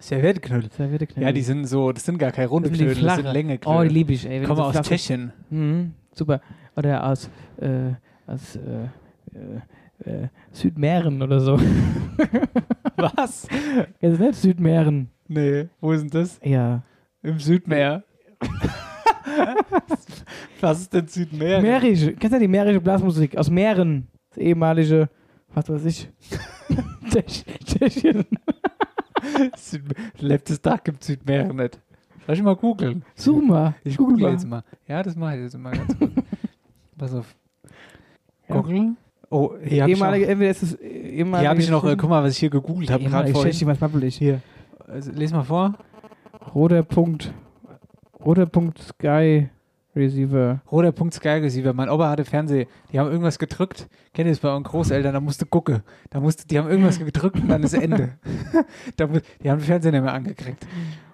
Servietteknödel. 0.00 0.70
Serviette 0.70 1.20
Ja, 1.20 1.32
die 1.32 1.42
sind 1.42 1.64
so, 1.66 1.90
das 1.92 2.04
sind 2.04 2.18
gar 2.18 2.30
keine 2.30 2.48
runde 2.48 2.68
Das 2.68 2.78
Knödel, 2.78 2.94
das 2.94 3.14
sind 3.14 3.22
flache. 3.22 3.32
Länge 3.32 3.58
Oh, 3.64 3.82
die 3.82 3.88
liebe 3.88 4.12
ich, 4.12 4.28
ey. 4.28 4.44
Kommen 4.44 4.60
aus 4.60 4.72
flach 4.72 4.82
ist. 4.82 4.88
Tschechien. 4.88 5.32
Mhm, 5.50 5.92
super. 6.12 6.40
Oder 6.76 7.04
aus, 7.04 7.28
äh, 7.60 7.92
aus 8.26 8.56
äh, 8.56 8.84
äh, 10.06 10.10
äh, 10.10 10.28
Südmähren 10.52 11.20
oder 11.22 11.40
so. 11.40 11.58
Was? 12.96 13.48
Kennst 14.00 14.20
du 14.20 14.24
nicht? 14.24 14.34
Südmähren. 14.36 15.10
Nee, 15.26 15.66
wo 15.80 15.92
ist 15.92 16.02
denn 16.02 16.10
das? 16.10 16.38
Ja. 16.44 16.82
Im 17.22 17.38
Südmeer. 17.40 18.04
Was 20.60 20.80
ist 20.80 20.92
denn 20.94 21.06
Südmeer? 21.08 21.60
Mährische. 21.60 22.12
Kennst 22.14 22.34
du 22.36 22.40
die 22.40 22.48
mährische 22.48 22.80
Blasmusik? 22.80 23.36
Aus 23.36 23.50
Mähren. 23.50 24.08
Das 24.30 24.38
ehemalige, 24.38 25.08
was 25.54 25.68
weiß 25.68 25.84
ich. 25.84 26.08
Tschech- 27.10 27.44
Tschechien. 27.64 28.24
Letztes 30.18 30.60
Tag 30.60 30.84
gibt 30.84 31.04
Südmeer 31.04 31.52
nicht. 31.52 31.80
Soll 32.26 32.34
ich 32.34 32.42
mal 32.42 32.56
googeln? 32.56 33.04
Such 33.14 33.40
mal. 33.42 33.74
Ich 33.84 33.96
Google 33.96 34.16
google 34.16 34.26
mal. 34.26 34.32
jetzt 34.32 34.46
mal. 34.46 34.62
Ja, 34.86 35.02
das 35.02 35.16
mache 35.16 35.36
ich 35.36 35.42
jetzt 35.42 35.58
mal 35.58 35.72
ganz 35.72 35.98
kurz. 35.98 36.12
Pass 36.98 37.14
auf. 37.14 37.34
Google. 38.48 38.96
Oh, 39.30 39.52
hier 39.62 39.82
habe 39.82 39.92
ich 39.92 39.98
noch, 39.98 40.12
entweder 40.12 40.50
ist 40.50 40.62
es 40.62 40.74
äh, 40.74 40.86
ehemalige. 40.86 41.40
hier 41.40 41.50
hab 41.50 41.58
ich 41.58 41.70
noch 41.70 41.84
äh, 41.84 41.96
guck 41.96 42.08
mal, 42.08 42.22
was 42.22 42.32
ich 42.32 42.38
hier 42.38 42.50
gegoogelt 42.50 42.90
habe 42.90 43.04
gerade 43.04 43.30
vorhin. 43.30 43.52
Tschechien, 43.52 43.68
was 43.68 43.78
babbel 43.78 44.04
ich? 44.04 44.16
Hier, 44.16 44.40
also, 44.86 45.12
les 45.12 45.32
mal 45.32 45.42
vor. 45.42 45.74
Roter 46.54 46.82
Punkt. 46.82 47.32
Roter 48.24 48.46
Punkt 48.46 48.78
Sky 48.78 49.48
Receiver. 49.98 50.62
Roter 50.70 50.92
Punkt 50.92 51.14
Sky 51.14 51.28
Receiver. 51.28 51.72
Mein 51.72 51.88
Opa 51.88 52.10
hatte 52.10 52.24
Fernseh. 52.24 52.66
Die 52.92 52.98
haben 52.98 53.10
irgendwas 53.10 53.38
gedrückt. 53.38 53.88
Kennt 54.14 54.26
ihr 54.26 54.32
das 54.32 54.40
bei 54.40 54.48
euren 54.48 54.62
Großeltern? 54.62 55.12
Da 55.12 55.20
musste 55.20 55.46
gucken. 55.46 55.82
Da 56.10 56.20
musste, 56.20 56.46
die 56.46 56.58
haben 56.58 56.68
irgendwas 56.68 56.98
gedrückt 56.98 57.40
und 57.40 57.48
dann 57.48 57.62
ist 57.62 57.74
Ende. 57.74 58.18
da, 58.96 59.06
die 59.06 59.50
haben 59.50 59.58
den 59.58 59.66
Fernseher 59.66 59.92
nicht 59.92 60.02
mehr 60.02 60.14
angekriegt. 60.14 60.66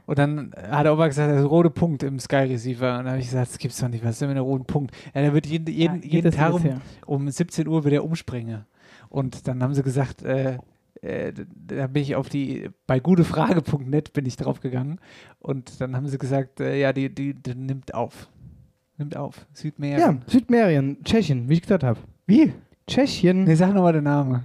Und 0.07 0.19
dann 0.19 0.53
hat 0.57 0.85
der 0.85 0.93
Opa 0.93 1.07
gesagt, 1.09 1.31
das 1.31 1.39
ist 1.39 1.45
ein 1.45 1.49
roter 1.49 1.71
Punkt 1.71 2.03
im 2.03 2.19
Sky 2.19 2.37
Receiver. 2.37 2.99
Und 2.99 3.05
dann 3.05 3.13
habe 3.13 3.21
ich 3.21 3.27
gesagt, 3.27 3.51
das 3.51 3.59
gibt's 3.59 3.79
doch 3.79 3.89
nicht. 3.89 4.05
Was 4.05 4.13
ist 4.13 4.21
denn 4.21 4.29
mit 4.29 4.37
einem 4.37 4.47
roten 4.47 4.67
Punkt? 4.67 4.95
Ja, 5.15 5.23
der 5.23 5.33
wird 5.33 5.47
jeden, 5.47 5.67
jeden, 5.73 6.01
geht 6.03 6.13
jeden 6.13 6.31
Tag 6.31 6.53
um, 6.53 6.81
um 7.07 7.31
17 7.31 7.67
Uhr 7.67 7.85
wieder 7.85 8.05
umspringen. 8.05 8.67
Und 9.09 9.49
dann 9.49 9.63
haben 9.63 9.75
sie 9.75 9.83
gesagt, 9.83 10.23
äh, 10.23 10.59
äh, 11.05 11.33
da 11.55 11.87
bin 11.87 12.03
ich 12.03 12.17
auf 12.17 12.29
die, 12.29 12.71
bei 12.87 12.99
gutefrage.net 12.99 14.13
bin 14.13 14.27
ich 14.27 14.37
drauf 14.37 14.61
gegangen. 14.61 15.01
Und 15.39 15.81
dann 15.81 15.97
haben 15.97 16.09
sie 16.09 16.19
gesagt, 16.19 16.61
äh, 16.61 16.79
ja, 16.81 16.93
die, 16.93 17.15
die, 17.15 17.35
die 17.35 17.55
nimmt 17.55 17.95
auf. 17.95 18.29
Nimmt 18.97 19.17
auf. 19.17 19.47
Südmeer. 19.53 19.99
Ja, 19.99 20.17
Südmähren. 20.27 20.99
Tschechien, 21.05 21.49
wie 21.49 21.55
ich 21.55 21.63
gesagt 21.63 21.83
habe. 21.83 21.99
Wie? 22.27 22.53
Tschechien. 22.87 23.45
Nee, 23.45 23.55
sag 23.55 23.75
nochmal 23.75 23.93
den 23.93 24.05
Namen. 24.05 24.45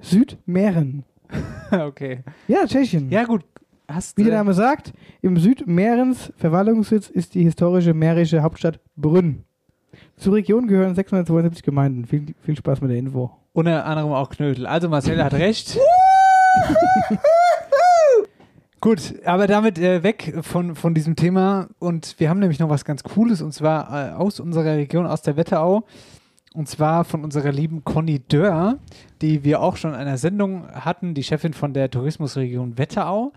Südmähren. 0.00 1.04
okay. 1.70 2.20
Ja, 2.48 2.66
Tschechien. 2.66 3.10
Ja, 3.10 3.24
gut. 3.24 3.44
Hast 3.88 4.16
Wie 4.16 4.24
der 4.24 4.34
Name 4.34 4.54
sagt, 4.54 4.92
im 5.20 5.36
Südmährens 5.36 6.32
Verwaltungssitz 6.36 7.10
ist 7.10 7.34
die 7.34 7.42
historische 7.42 7.94
mährische 7.94 8.42
Hauptstadt 8.42 8.80
Brünn. 8.96 9.44
Zur 10.16 10.34
Region 10.34 10.66
gehören 10.66 10.94
672 10.94 11.62
Gemeinden. 11.62 12.06
Viel, 12.06 12.34
viel 12.42 12.56
Spaß 12.56 12.80
mit 12.80 12.90
der 12.90 12.98
Info. 12.98 13.30
Unter 13.52 13.84
anderem 13.84 14.12
auch 14.12 14.30
Knödel. 14.30 14.66
Also 14.66 14.88
Marcel 14.88 15.22
hat 15.22 15.34
recht. 15.34 15.78
Gut, 18.82 19.14
aber 19.24 19.46
damit 19.46 19.78
äh, 19.78 20.02
weg 20.02 20.34
von, 20.42 20.74
von 20.74 20.92
diesem 20.92 21.14
Thema. 21.14 21.68
Und 21.78 22.16
wir 22.18 22.28
haben 22.28 22.40
nämlich 22.40 22.58
noch 22.58 22.68
was 22.68 22.84
ganz 22.84 23.04
Cooles, 23.04 23.40
und 23.40 23.52
zwar 23.52 24.10
äh, 24.10 24.12
aus 24.14 24.40
unserer 24.40 24.74
Region, 24.74 25.06
aus 25.06 25.22
der 25.22 25.36
Wetterau. 25.36 25.84
Und 26.52 26.68
zwar 26.68 27.04
von 27.04 27.22
unserer 27.22 27.52
lieben 27.52 27.84
Conny 27.84 28.18
Dörr, 28.18 28.78
die 29.20 29.44
wir 29.44 29.60
auch 29.60 29.76
schon 29.76 29.92
in 29.92 29.96
einer 29.96 30.18
Sendung 30.18 30.66
hatten, 30.72 31.14
die 31.14 31.22
Chefin 31.22 31.52
von 31.54 31.72
der 31.72 31.92
Tourismusregion 31.92 32.76
Wetterau. 32.76 33.32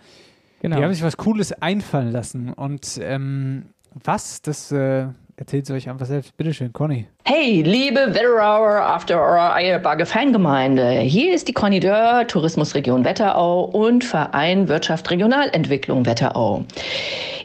Genau. 0.61 0.77
Die 0.77 0.83
haben 0.83 0.93
sich 0.93 1.03
was 1.03 1.15
Cooles 1.15 1.53
einfallen 1.53 2.11
lassen. 2.11 2.51
Und 2.51 2.99
ähm, 3.03 3.67
was, 3.93 4.41
das 4.41 4.71
äh, 4.71 5.09
erzählt 5.35 5.67
sie 5.67 5.73
euch 5.73 5.87
einfach 5.87 6.07
selbst. 6.07 6.35
Bitteschön, 6.37 6.73
Conny. 6.73 7.07
Hey, 7.27 7.63
liebe 7.63 8.13
Wetterauer 8.13 8.81
After 8.81 9.15
Hour 9.15 9.55
Eierbagge 9.55 10.05
Fangemeinde. 10.05 10.99
Hier 10.99 11.33
ist 11.33 11.47
die 11.47 11.53
Conny 11.53 11.79
Dörr, 11.79 12.27
Tourismusregion 12.27 13.03
Wetterau 13.03 13.63
und 13.63 14.03
Verein 14.03 14.67
Wirtschaft 14.67 15.09
Regionalentwicklung 15.09 16.05
Wetterau. 16.05 16.65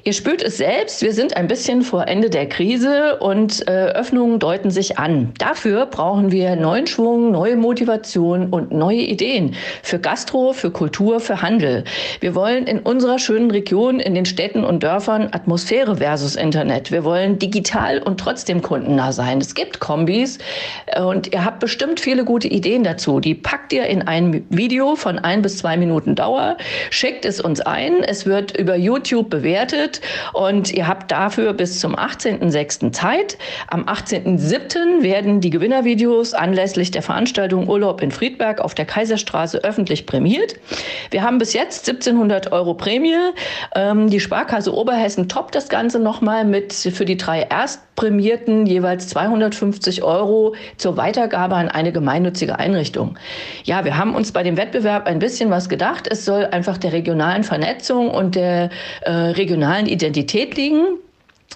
Ihr 0.02 0.14
spürt 0.14 0.42
es 0.42 0.56
selbst, 0.56 1.02
wir 1.02 1.12
sind 1.12 1.36
ein 1.36 1.46
bisschen 1.46 1.82
vor 1.82 2.08
Ende 2.08 2.30
der 2.30 2.48
Krise 2.48 3.18
und 3.18 3.68
äh, 3.68 3.88
Öffnungen 3.88 4.38
deuten 4.38 4.70
sich 4.70 4.98
an. 4.98 5.32
Dafür 5.36 5.84
brauchen 5.84 6.32
wir 6.32 6.56
neuen 6.56 6.86
Schwung, 6.86 7.32
neue 7.32 7.56
Motivation 7.56 8.48
und 8.48 8.72
neue 8.72 9.02
Ideen 9.02 9.54
für 9.82 9.98
Gastro, 9.98 10.54
für 10.54 10.70
Kultur, 10.70 11.20
für 11.20 11.42
Handel. 11.42 11.84
Wir 12.20 12.34
wollen 12.34 12.66
in 12.66 12.78
unserer 12.78 13.18
schönen 13.18 13.50
Region, 13.50 14.00
in 14.00 14.14
den 14.14 14.24
Städten 14.24 14.64
und 14.64 14.82
Dörfern 14.82 15.28
Atmosphäre 15.32 15.96
versus 15.96 16.34
Internet. 16.34 16.90
Wir 16.90 17.04
wollen 17.04 17.38
digital 17.38 17.98
und 18.02 18.18
trotzdem 18.18 18.62
kundennah 18.62 19.12
sein. 19.12 19.38
Es 19.38 19.54
gibt 19.54 19.69
Kombis 19.78 20.38
äh, 20.86 21.00
und 21.00 21.32
ihr 21.32 21.44
habt 21.44 21.60
bestimmt 21.60 22.00
viele 22.00 22.24
gute 22.24 22.48
Ideen 22.48 22.82
dazu. 22.82 23.20
Die 23.20 23.36
packt 23.36 23.72
ihr 23.72 23.86
in 23.86 24.02
ein 24.02 24.44
Video 24.48 24.96
von 24.96 25.18
ein 25.18 25.42
bis 25.42 25.58
zwei 25.58 25.76
Minuten 25.76 26.16
Dauer, 26.16 26.56
schickt 26.90 27.24
es 27.24 27.40
uns 27.40 27.60
ein. 27.60 28.02
Es 28.02 28.26
wird 28.26 28.56
über 28.56 28.74
YouTube 28.74 29.30
bewertet 29.30 30.00
und 30.32 30.72
ihr 30.72 30.88
habt 30.88 31.12
dafür 31.12 31.52
bis 31.52 31.78
zum 31.78 31.94
18.06. 31.94 32.92
Zeit. 32.92 33.38
Am 33.68 33.84
18.07. 33.84 35.02
werden 35.02 35.40
die 35.40 35.50
Gewinnervideos 35.50 36.34
anlässlich 36.34 36.90
der 36.90 37.02
Veranstaltung 37.02 37.68
Urlaub 37.68 38.02
in 38.02 38.10
Friedberg 38.10 38.60
auf 38.60 38.74
der 38.74 38.86
Kaiserstraße 38.86 39.62
öffentlich 39.62 40.06
prämiert. 40.06 40.56
Wir 41.10 41.22
haben 41.22 41.38
bis 41.38 41.52
jetzt 41.52 41.88
1700 41.88 42.52
Euro 42.52 42.74
Prämie. 42.74 43.14
Ähm, 43.74 44.08
die 44.10 44.20
Sparkasse 44.20 44.74
Oberhessen 44.74 45.28
toppt 45.28 45.54
das 45.54 45.68
Ganze 45.68 45.98
nochmal 45.98 46.44
mit 46.44 46.72
für 46.72 47.04
die 47.04 47.16
drei 47.16 47.42
Erstprämierten 47.42 48.66
jeweils 48.66 49.08
250 49.08 49.59
Euro 50.02 50.54
zur 50.76 50.96
Weitergabe 50.96 51.54
an 51.54 51.68
eine 51.68 51.92
gemeinnützige 51.92 52.58
Einrichtung. 52.58 53.18
Ja, 53.64 53.84
wir 53.84 53.96
haben 53.96 54.14
uns 54.14 54.32
bei 54.32 54.42
dem 54.42 54.56
Wettbewerb 54.56 55.06
ein 55.06 55.18
bisschen 55.18 55.50
was 55.50 55.68
gedacht. 55.68 56.08
Es 56.10 56.24
soll 56.24 56.46
einfach 56.46 56.78
der 56.78 56.92
regionalen 56.92 57.44
Vernetzung 57.44 58.10
und 58.10 58.34
der 58.34 58.70
äh, 59.02 59.10
regionalen 59.10 59.86
Identität 59.86 60.56
liegen. 60.56 60.98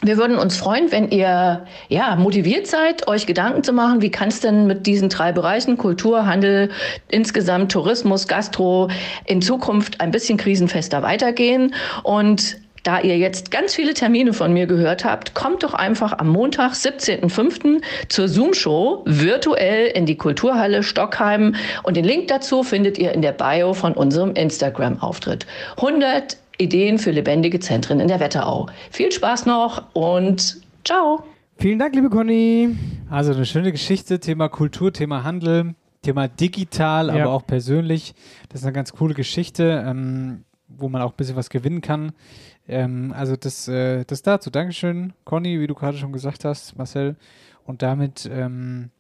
Wir 0.02 0.18
würden 0.18 0.36
uns 0.36 0.56
freuen, 0.56 0.92
wenn 0.92 1.10
ihr 1.10 1.66
ja, 1.88 2.16
motiviert 2.16 2.66
seid, 2.66 3.08
euch 3.08 3.26
Gedanken 3.26 3.62
zu 3.62 3.72
machen, 3.72 4.02
wie 4.02 4.10
kann 4.10 4.28
es 4.28 4.40
denn 4.40 4.66
mit 4.66 4.86
diesen 4.86 5.08
drei 5.08 5.32
Bereichen, 5.32 5.78
Kultur, 5.78 6.26
Handel, 6.26 6.70
insgesamt 7.08 7.72
Tourismus, 7.72 8.28
Gastro, 8.28 8.90
in 9.24 9.40
Zukunft 9.40 10.00
ein 10.00 10.10
bisschen 10.10 10.36
krisenfester 10.36 11.02
weitergehen. 11.02 11.74
Und 12.02 12.58
da 12.84 13.00
ihr 13.00 13.18
jetzt 13.18 13.50
ganz 13.50 13.74
viele 13.74 13.94
Termine 13.94 14.32
von 14.32 14.52
mir 14.52 14.66
gehört 14.66 15.04
habt, 15.04 15.34
kommt 15.34 15.62
doch 15.64 15.74
einfach 15.74 16.18
am 16.18 16.28
Montag, 16.28 16.72
17.05. 16.74 17.82
zur 18.08 18.28
Zoom-Show 18.28 19.02
virtuell 19.06 19.86
in 19.88 20.06
die 20.06 20.16
Kulturhalle 20.16 20.82
Stockheim. 20.82 21.54
Und 21.82 21.96
den 21.96 22.04
Link 22.04 22.28
dazu 22.28 22.62
findet 22.62 22.98
ihr 22.98 23.12
in 23.12 23.22
der 23.22 23.32
Bio 23.32 23.74
von 23.74 23.94
unserem 23.94 24.32
Instagram-Auftritt. 24.34 25.46
100 25.78 26.36
Ideen 26.58 26.98
für 26.98 27.10
lebendige 27.10 27.58
Zentren 27.58 28.00
in 28.00 28.08
der 28.08 28.20
Wetterau. 28.20 28.68
Viel 28.90 29.10
Spaß 29.10 29.46
noch 29.46 29.82
und 29.94 30.58
ciao. 30.84 31.24
Vielen 31.56 31.78
Dank, 31.78 31.94
liebe 31.94 32.10
Conny. 32.10 32.76
Also 33.10 33.32
eine 33.32 33.46
schöne 33.46 33.72
Geschichte, 33.72 34.20
Thema 34.20 34.48
Kultur, 34.48 34.92
Thema 34.92 35.24
Handel, 35.24 35.74
Thema 36.02 36.28
digital, 36.28 37.08
Ja. 37.08 37.24
aber 37.24 37.32
auch 37.32 37.46
persönlich. 37.46 38.14
Das 38.50 38.60
ist 38.60 38.66
eine 38.66 38.72
ganz 38.74 38.92
coole 38.92 39.14
Geschichte, 39.14 39.82
ähm, 39.86 40.44
wo 40.68 40.88
man 40.88 41.00
auch 41.02 41.10
ein 41.12 41.16
bisschen 41.16 41.36
was 41.36 41.50
gewinnen 41.50 41.80
kann. 41.80 42.12
Ähm, 42.66 43.12
also 43.16 43.36
das, 43.36 43.68
äh, 43.68 44.04
das 44.04 44.22
dazu. 44.22 44.50
Dankeschön, 44.50 45.12
Conny, 45.24 45.60
wie 45.60 45.66
du 45.66 45.74
gerade 45.74 45.96
schon 45.98 46.12
gesagt 46.12 46.44
hast, 46.44 46.76
Marcel. 46.78 47.16
Und 47.64 47.82
damit 47.82 48.28
ähm, 48.32 48.90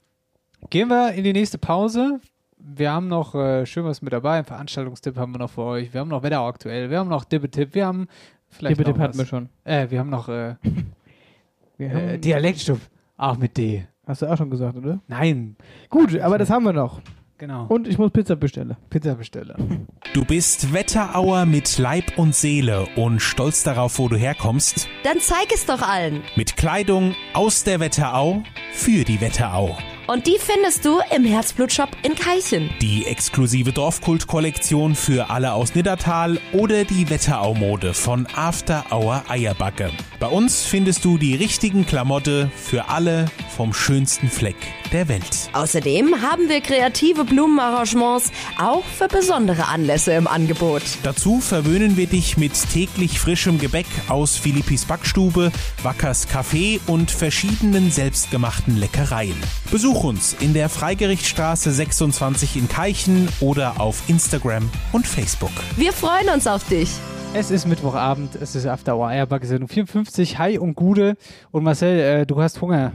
gehen 0.70 0.88
wir 0.88 1.12
in 1.12 1.24
die 1.24 1.32
nächste 1.32 1.58
Pause. 1.58 2.20
Wir 2.58 2.92
haben 2.92 3.08
noch 3.08 3.34
äh, 3.34 3.66
schön 3.66 3.84
was 3.84 4.00
mit 4.02 4.12
dabei. 4.12 4.38
Ein 4.38 4.44
Veranstaltungstipp 4.44 5.16
haben 5.16 5.32
wir 5.32 5.38
noch 5.38 5.50
für 5.50 5.62
euch. 5.62 5.92
Wir 5.92 6.00
haben 6.00 6.08
noch 6.08 6.22
Wetter 6.22 6.40
aktuell. 6.40 6.88
Wir 6.90 6.98
haben 6.98 7.08
noch 7.10 7.24
Dippe-Tipp. 7.24 7.74
Wir 7.74 7.86
haben 7.86 8.08
vielleicht 8.48 8.78
Dippe-Tipp 8.78 8.98
hatten 8.98 9.18
wir 9.18 9.26
schon. 9.26 9.48
Äh, 9.64 9.90
wir 9.90 9.98
haben 10.00 10.10
noch 10.10 10.28
äh, 10.28 10.54
Wir 11.76 11.90
äh, 11.90 12.12
haben- 12.12 12.20
Dialektstub. 12.20 12.80
Auch 13.16 13.36
mit 13.36 13.56
D. 13.56 13.86
Hast 14.06 14.22
du 14.22 14.26
auch 14.26 14.36
schon 14.36 14.50
gesagt, 14.50 14.76
oder? 14.76 15.00
Nein. 15.08 15.56
Gut, 15.88 16.18
aber 16.18 16.36
das 16.38 16.50
haben 16.50 16.64
wir 16.64 16.72
noch. 16.72 17.00
Genau. 17.44 17.66
Und 17.68 17.86
ich 17.86 17.98
muss 17.98 18.10
Pizza 18.10 18.36
bestellen. 18.36 18.74
Pizza 18.88 19.14
bestellen. 19.16 19.86
Du 20.14 20.24
bist 20.24 20.72
Wetterauer 20.72 21.44
mit 21.44 21.76
Leib 21.76 22.16
und 22.16 22.34
Seele 22.34 22.86
und 22.96 23.20
stolz 23.20 23.62
darauf, 23.62 23.98
wo 23.98 24.08
du 24.08 24.16
herkommst. 24.16 24.88
Dann 25.02 25.20
zeig 25.20 25.52
es 25.52 25.66
doch 25.66 25.82
allen. 25.82 26.22
Mit 26.36 26.56
Kleidung 26.56 27.14
aus 27.34 27.62
der 27.62 27.80
Wetterau 27.80 28.42
für 28.72 29.04
die 29.04 29.20
Wetterau. 29.20 29.76
Und 30.06 30.26
die 30.26 30.36
findest 30.38 30.84
du 30.84 31.00
im 31.16 31.24
Herzblutshop 31.24 31.88
in 32.02 32.14
Keichen. 32.14 32.68
Die 32.82 33.06
exklusive 33.06 33.72
Dorfkult-Kollektion 33.72 34.94
für 34.94 35.30
alle 35.30 35.54
aus 35.54 35.74
Niddertal 35.74 36.38
oder 36.52 36.84
die 36.84 37.08
Wetterau-Mode 37.08 37.94
von 37.94 38.26
After 38.34 38.84
Hour 38.90 39.24
Eierbacke. 39.28 39.90
Bei 40.20 40.26
uns 40.26 40.62
findest 40.62 41.06
du 41.06 41.16
die 41.16 41.34
richtigen 41.34 41.86
Klamotte 41.86 42.50
für 42.54 42.90
alle 42.90 43.26
vom 43.56 43.72
schönsten 43.72 44.28
Fleck 44.28 44.56
der 44.92 45.08
Welt. 45.08 45.48
Außerdem 45.54 46.20
haben 46.20 46.50
wir 46.50 46.60
kreative 46.60 47.24
Blumenarrangements 47.24 48.30
auch 48.58 48.84
für 48.84 49.08
besondere 49.08 49.68
Anlässe 49.68 50.12
im 50.12 50.26
Angebot. 50.26 50.82
Dazu 51.02 51.40
verwöhnen 51.40 51.96
wir 51.96 52.06
dich 52.06 52.36
mit 52.36 52.52
täglich 52.72 53.20
frischem 53.20 53.58
Gebäck 53.58 53.86
aus 54.08 54.36
Philippis 54.36 54.84
Backstube, 54.84 55.50
Wackers 55.82 56.28
Café 56.28 56.78
und 56.86 57.10
verschiedenen 57.10 57.90
selbstgemachten 57.90 58.76
Leckereien. 58.76 59.36
Besuch 59.70 59.93
uns 59.94 60.34
in 60.40 60.54
der 60.54 60.68
Freigerichtstraße 60.68 61.70
26 61.70 62.56
in 62.56 62.68
Keichen 62.68 63.28
oder 63.40 63.80
auf 63.80 64.08
Instagram 64.08 64.68
und 64.92 65.06
Facebook. 65.06 65.52
Wir 65.76 65.92
freuen 65.92 66.28
uns 66.30 66.46
auf 66.46 66.66
dich. 66.68 66.90
Es 67.34 67.50
ist 67.50 67.66
Mittwochabend, 67.66 68.34
es 68.36 68.54
ist 68.54 68.66
After 68.66 68.96
Hour 68.96 69.08
Eierbacke 69.08 69.46
Sendung 69.46 69.68
54. 69.68 70.38
Hi 70.38 70.58
und 70.58 70.74
Gude. 70.74 71.16
Und 71.50 71.64
Marcel, 71.64 71.98
äh, 71.98 72.26
du 72.26 72.40
hast 72.40 72.60
Hunger. 72.60 72.92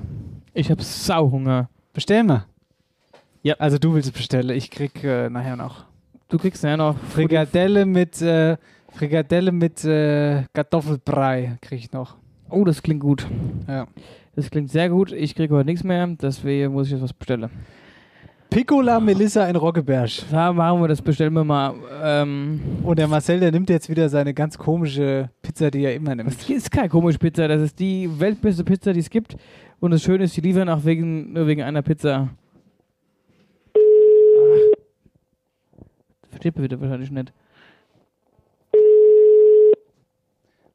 Ich 0.54 0.72
hab 0.72 0.82
Sauhunger. 0.82 1.70
Bestell 1.94 2.24
mal. 2.24 2.46
Ja. 3.44 3.56
Also 3.60 3.78
du 3.78 3.94
willst 3.94 4.14
bestellen, 4.14 4.50
ich 4.50 4.72
krieg 4.72 5.04
äh, 5.04 5.30
nachher 5.30 5.56
noch. 5.56 5.86
Du 6.28 6.38
kriegst 6.38 6.64
ja 6.64 6.78
noch 6.78 6.98
Frikadelle 7.12 7.86
mit, 7.86 8.22
äh, 8.22 8.58
Frikadelle 8.94 9.52
mit 9.52 9.84
äh, 9.86 10.44
Kartoffelbrei 10.54 11.58
krieg 11.62 11.80
ich 11.80 11.92
noch. 11.92 12.16
Oh, 12.50 12.64
das 12.64 12.82
klingt 12.82 13.02
gut. 13.02 13.28
Ja. 13.68 13.88
Das 14.36 14.50
klingt 14.50 14.70
sehr 14.70 14.90
gut. 14.90 15.12
Ich 15.12 15.36
kriege 15.36 15.54
heute 15.56 15.66
nichts 15.66 15.84
mehr, 15.84 16.08
deswegen 16.08 16.74
muss 16.74 16.88
ich 16.88 16.94
jetzt 16.94 17.04
was 17.04 17.14
bestellen. 17.14 17.50
Piccola 18.50 19.00
Melissa 19.00 19.48
in 19.48 19.56
Roggeberg. 19.56 20.10
Da 20.32 20.52
machen 20.52 20.82
wir 20.82 20.88
das, 20.88 21.02
bestellen 21.02 21.34
wir 21.34 21.44
mal. 21.44 21.76
Ähm, 22.02 22.60
Und 22.84 22.98
der 22.98 23.08
Marcel, 23.08 23.40
der 23.40 23.52
nimmt 23.52 23.70
jetzt 23.70 23.90
wieder 23.90 24.10
seine 24.10 24.34
ganz 24.34 24.58
komische 24.58 25.30
Pizza, 25.44 25.70
die 25.70 25.84
er 25.84 25.94
immer 25.94 26.16
nimmt. 26.16 26.30
das 26.34 26.50
ist 26.50 26.72
keine 26.72 26.90
komische 26.90 27.20
Pizza, 27.20 27.48
das 27.48 27.62
ist 27.62 27.80
die 27.80 28.10
weltbeste 28.20 28.64
Pizza, 28.64 28.94
die 28.94 29.02
es 29.02 29.10
gibt. 29.10 29.36
Und 29.80 29.92
das 29.92 30.02
Schöne 30.02 30.24
ist, 30.24 30.36
die 30.36 30.42
liefern 30.42 30.68
auch 30.68 30.84
wegen, 30.84 31.34
nur 31.34 31.46
wegen 31.46 31.62
einer 31.62 31.84
Pizza. 31.84 32.30
Ach. 32.30 33.80
Versteht 36.30 36.56
man 36.56 36.64
wieder 36.64 36.80
wahrscheinlich 36.82 37.12
nicht. 37.12 37.32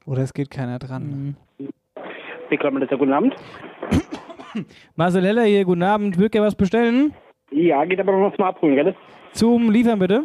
Oder 0.07 0.23
es 0.23 0.33
geht 0.33 0.51
keiner 0.51 0.79
dran. 0.79 1.37
Reklamminister, 2.51 2.97
guten 2.97 3.13
Abend. 3.13 3.35
Marcel 4.97 5.25
Heller 5.25 5.45
hier, 5.45 5.65
guten 5.65 5.83
Abend. 5.83 6.19
Würd 6.19 6.33
gerne 6.33 6.47
was 6.47 6.55
bestellen? 6.55 7.13
Ja, 7.51 7.85
geht 7.85 8.01
aber 8.01 8.13
noch 8.13 8.35
zum 8.35 8.45
Abholen, 8.45 8.75
gell? 8.77 8.95
Zum 9.33 9.71
Liefern 9.71 9.99
bitte. 9.99 10.25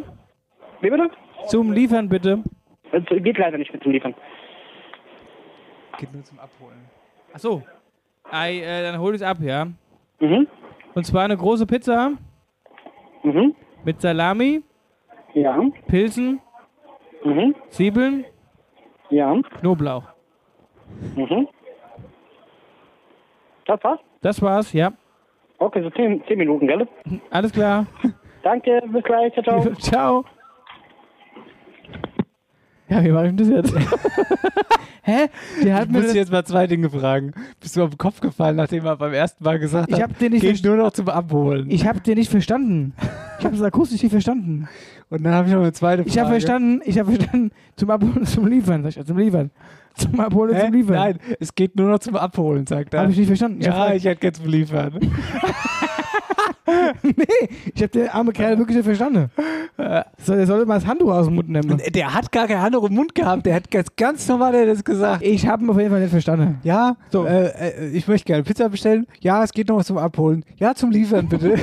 Wie 0.80 0.90
bitte? 0.90 1.10
Zum 1.48 1.72
Liefern 1.72 2.08
bitte. 2.08 2.42
Es 2.92 3.04
geht 3.06 3.38
leider 3.38 3.58
nicht 3.58 3.72
mit 3.72 3.82
zum 3.82 3.92
Liefern. 3.92 4.14
Geht 5.98 6.12
nur 6.12 6.22
zum 6.24 6.38
Abholen. 6.38 6.78
Ach 7.34 7.38
so. 7.38 7.62
Ei, 8.30 8.58
äh, 8.60 8.82
dann 8.82 9.00
hol 9.00 9.14
ich's 9.14 9.22
ab, 9.22 9.38
ja. 9.40 9.66
Mhm. 10.20 10.46
Und 10.94 11.04
zwar 11.06 11.24
eine 11.24 11.36
große 11.36 11.66
Pizza 11.66 12.12
Mhm. 13.22 13.54
mit 13.84 14.00
Salami, 14.00 14.62
Ja. 15.34 15.60
Pilzen, 15.88 16.40
Mhm. 17.24 17.54
Zwiebeln, 17.68 18.24
Ja. 19.10 19.34
Knoblauch. 19.60 20.04
Mhm. 21.16 21.48
Das 23.70 23.84
war's? 23.84 24.00
Das 24.20 24.42
war's, 24.42 24.72
ja. 24.72 24.92
Okay, 25.58 25.80
so 25.82 25.90
zehn, 25.90 26.22
zehn 26.26 26.38
Minuten, 26.38 26.66
gell? 26.66 26.88
Alles 27.30 27.52
klar. 27.52 27.86
Danke, 28.42 28.80
bis 28.92 29.04
gleich, 29.04 29.32
ciao, 29.34 29.44
ciao. 29.44 29.74
Ciao. 29.78 30.24
Ja, 32.88 33.04
wie 33.04 33.10
mache 33.10 33.28
ich 33.28 33.36
denn 33.36 33.36
das 33.36 33.48
jetzt? 33.72 33.74
Hä? 35.02 35.28
Der 35.62 35.74
hat 35.76 35.86
Ich 35.86 35.92
mir 35.92 36.00
muss 36.02 36.14
jetzt 36.14 36.32
mal 36.32 36.44
zwei 36.44 36.66
Dinge 36.66 36.90
fragen. 36.90 37.32
Bist 37.60 37.76
du 37.76 37.84
auf 37.84 37.90
den 37.90 37.98
Kopf 37.98 38.20
gefallen, 38.20 38.56
nachdem 38.56 38.84
er 38.84 38.96
beim 38.96 39.12
ersten 39.12 39.44
Mal 39.44 39.58
gesagt 39.60 39.88
Ich 39.90 39.94
hat, 40.02 40.10
hab 40.10 40.18
den 40.18 40.32
nicht 40.32 40.40
geht 40.42 40.56
verst- 40.56 40.66
nur 40.66 40.76
noch 40.76 40.90
zum 40.90 41.08
Abholen. 41.08 41.70
ich 41.70 41.86
habe 41.86 42.00
den 42.00 42.18
nicht 42.18 42.30
verstanden. 42.30 42.92
Ich 43.38 43.44
habe 43.46 43.54
es 43.54 43.62
akustisch 43.62 44.02
nicht 44.02 44.10
verstanden. 44.12 44.68
Und 45.08 45.22
dann 45.22 45.32
habe 45.34 45.46
ich 45.48 45.54
noch 45.54 45.60
eine 45.60 45.72
zweite 45.72 46.02
Frage. 46.02 46.10
Ich 46.10 46.18
habe 46.18 46.30
verstanden, 46.30 46.80
ich 46.84 46.98
habe 46.98 47.12
verstanden, 47.12 47.52
zum 47.76 47.90
Abholen 47.90 48.16
und 48.18 48.28
zum 48.28 48.46
Liefern. 48.48 48.82
Sag 48.82 48.96
ich, 48.96 49.06
zum 49.06 49.18
Liefern. 49.18 49.50
Zum 49.96 50.18
Abholen 50.20 50.54
und 50.54 50.60
zum 50.60 50.72
Liefern. 50.72 50.94
Nein, 50.94 51.18
es 51.40 51.54
geht 51.54 51.76
nur 51.76 51.88
noch 51.90 51.98
zum 51.98 52.16
Abholen, 52.16 52.66
sagt 52.66 52.94
er. 52.94 53.00
Habe 53.00 53.12
ich 53.12 53.18
nicht 53.18 53.26
verstanden. 53.26 53.60
Ich 53.60 53.66
ja, 53.66 53.76
hab- 53.76 53.94
ich 53.94 54.04
hätte 54.04 54.26
jetzt 54.26 54.40
zum 54.42 54.50
Liefern. 54.50 54.98
nee, 57.02 57.48
ich 57.74 57.82
habe 57.82 57.88
den 57.88 58.08
armen 58.08 58.32
Kerl 58.32 58.56
wirklich 58.58 58.76
nicht 58.76 58.84
verstanden. 58.86 59.30
So, 60.18 60.34
der 60.34 60.46
sollte 60.46 60.66
mal 60.66 60.74
das 60.74 60.86
Handtuch 60.86 61.10
aus 61.10 61.26
dem 61.26 61.34
Mund 61.34 61.48
nehmen. 61.48 61.80
Der 61.88 62.14
hat 62.14 62.30
gar 62.32 62.46
keine 62.46 62.62
Hand 62.62 62.74
im 62.76 62.94
Mund 62.94 63.14
gehabt. 63.14 63.46
Der 63.46 63.54
hat 63.54 63.70
ganz, 63.70 63.88
ganz 63.96 64.28
normal 64.28 64.52
der 64.52 64.66
das 64.66 64.84
gesagt. 64.84 65.22
Ich 65.22 65.46
habe 65.46 65.64
ihn 65.64 65.70
auf 65.70 65.78
jeden 65.78 65.90
Fall 65.90 66.00
nicht 66.00 66.10
verstanden. 66.10 66.58
Ja, 66.62 66.96
So. 67.10 67.26
äh, 67.26 67.46
äh, 67.48 67.88
ich 67.90 68.06
möchte 68.06 68.26
gerne 68.26 68.42
Pizza 68.42 68.68
bestellen. 68.68 69.06
Ja, 69.20 69.42
es 69.42 69.52
geht 69.52 69.68
noch 69.68 69.76
was 69.76 69.86
zum 69.86 69.98
Abholen. 69.98 70.44
Ja, 70.58 70.74
zum 70.74 70.90
Liefern, 70.90 71.28
bitte. 71.28 71.58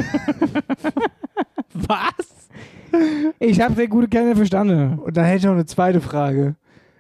was? 1.74 2.48
Ich 3.40 3.62
habe 3.62 3.76
den 3.76 3.90
guten 3.90 4.10
Kerl 4.10 4.26
nicht 4.26 4.38
verstanden. 4.38 5.00
Und 5.00 5.16
dann 5.16 5.26
hätte 5.26 5.38
ich 5.38 5.44
noch 5.46 5.52
eine 5.54 5.66
zweite 5.66 6.02
Frage. 6.02 6.56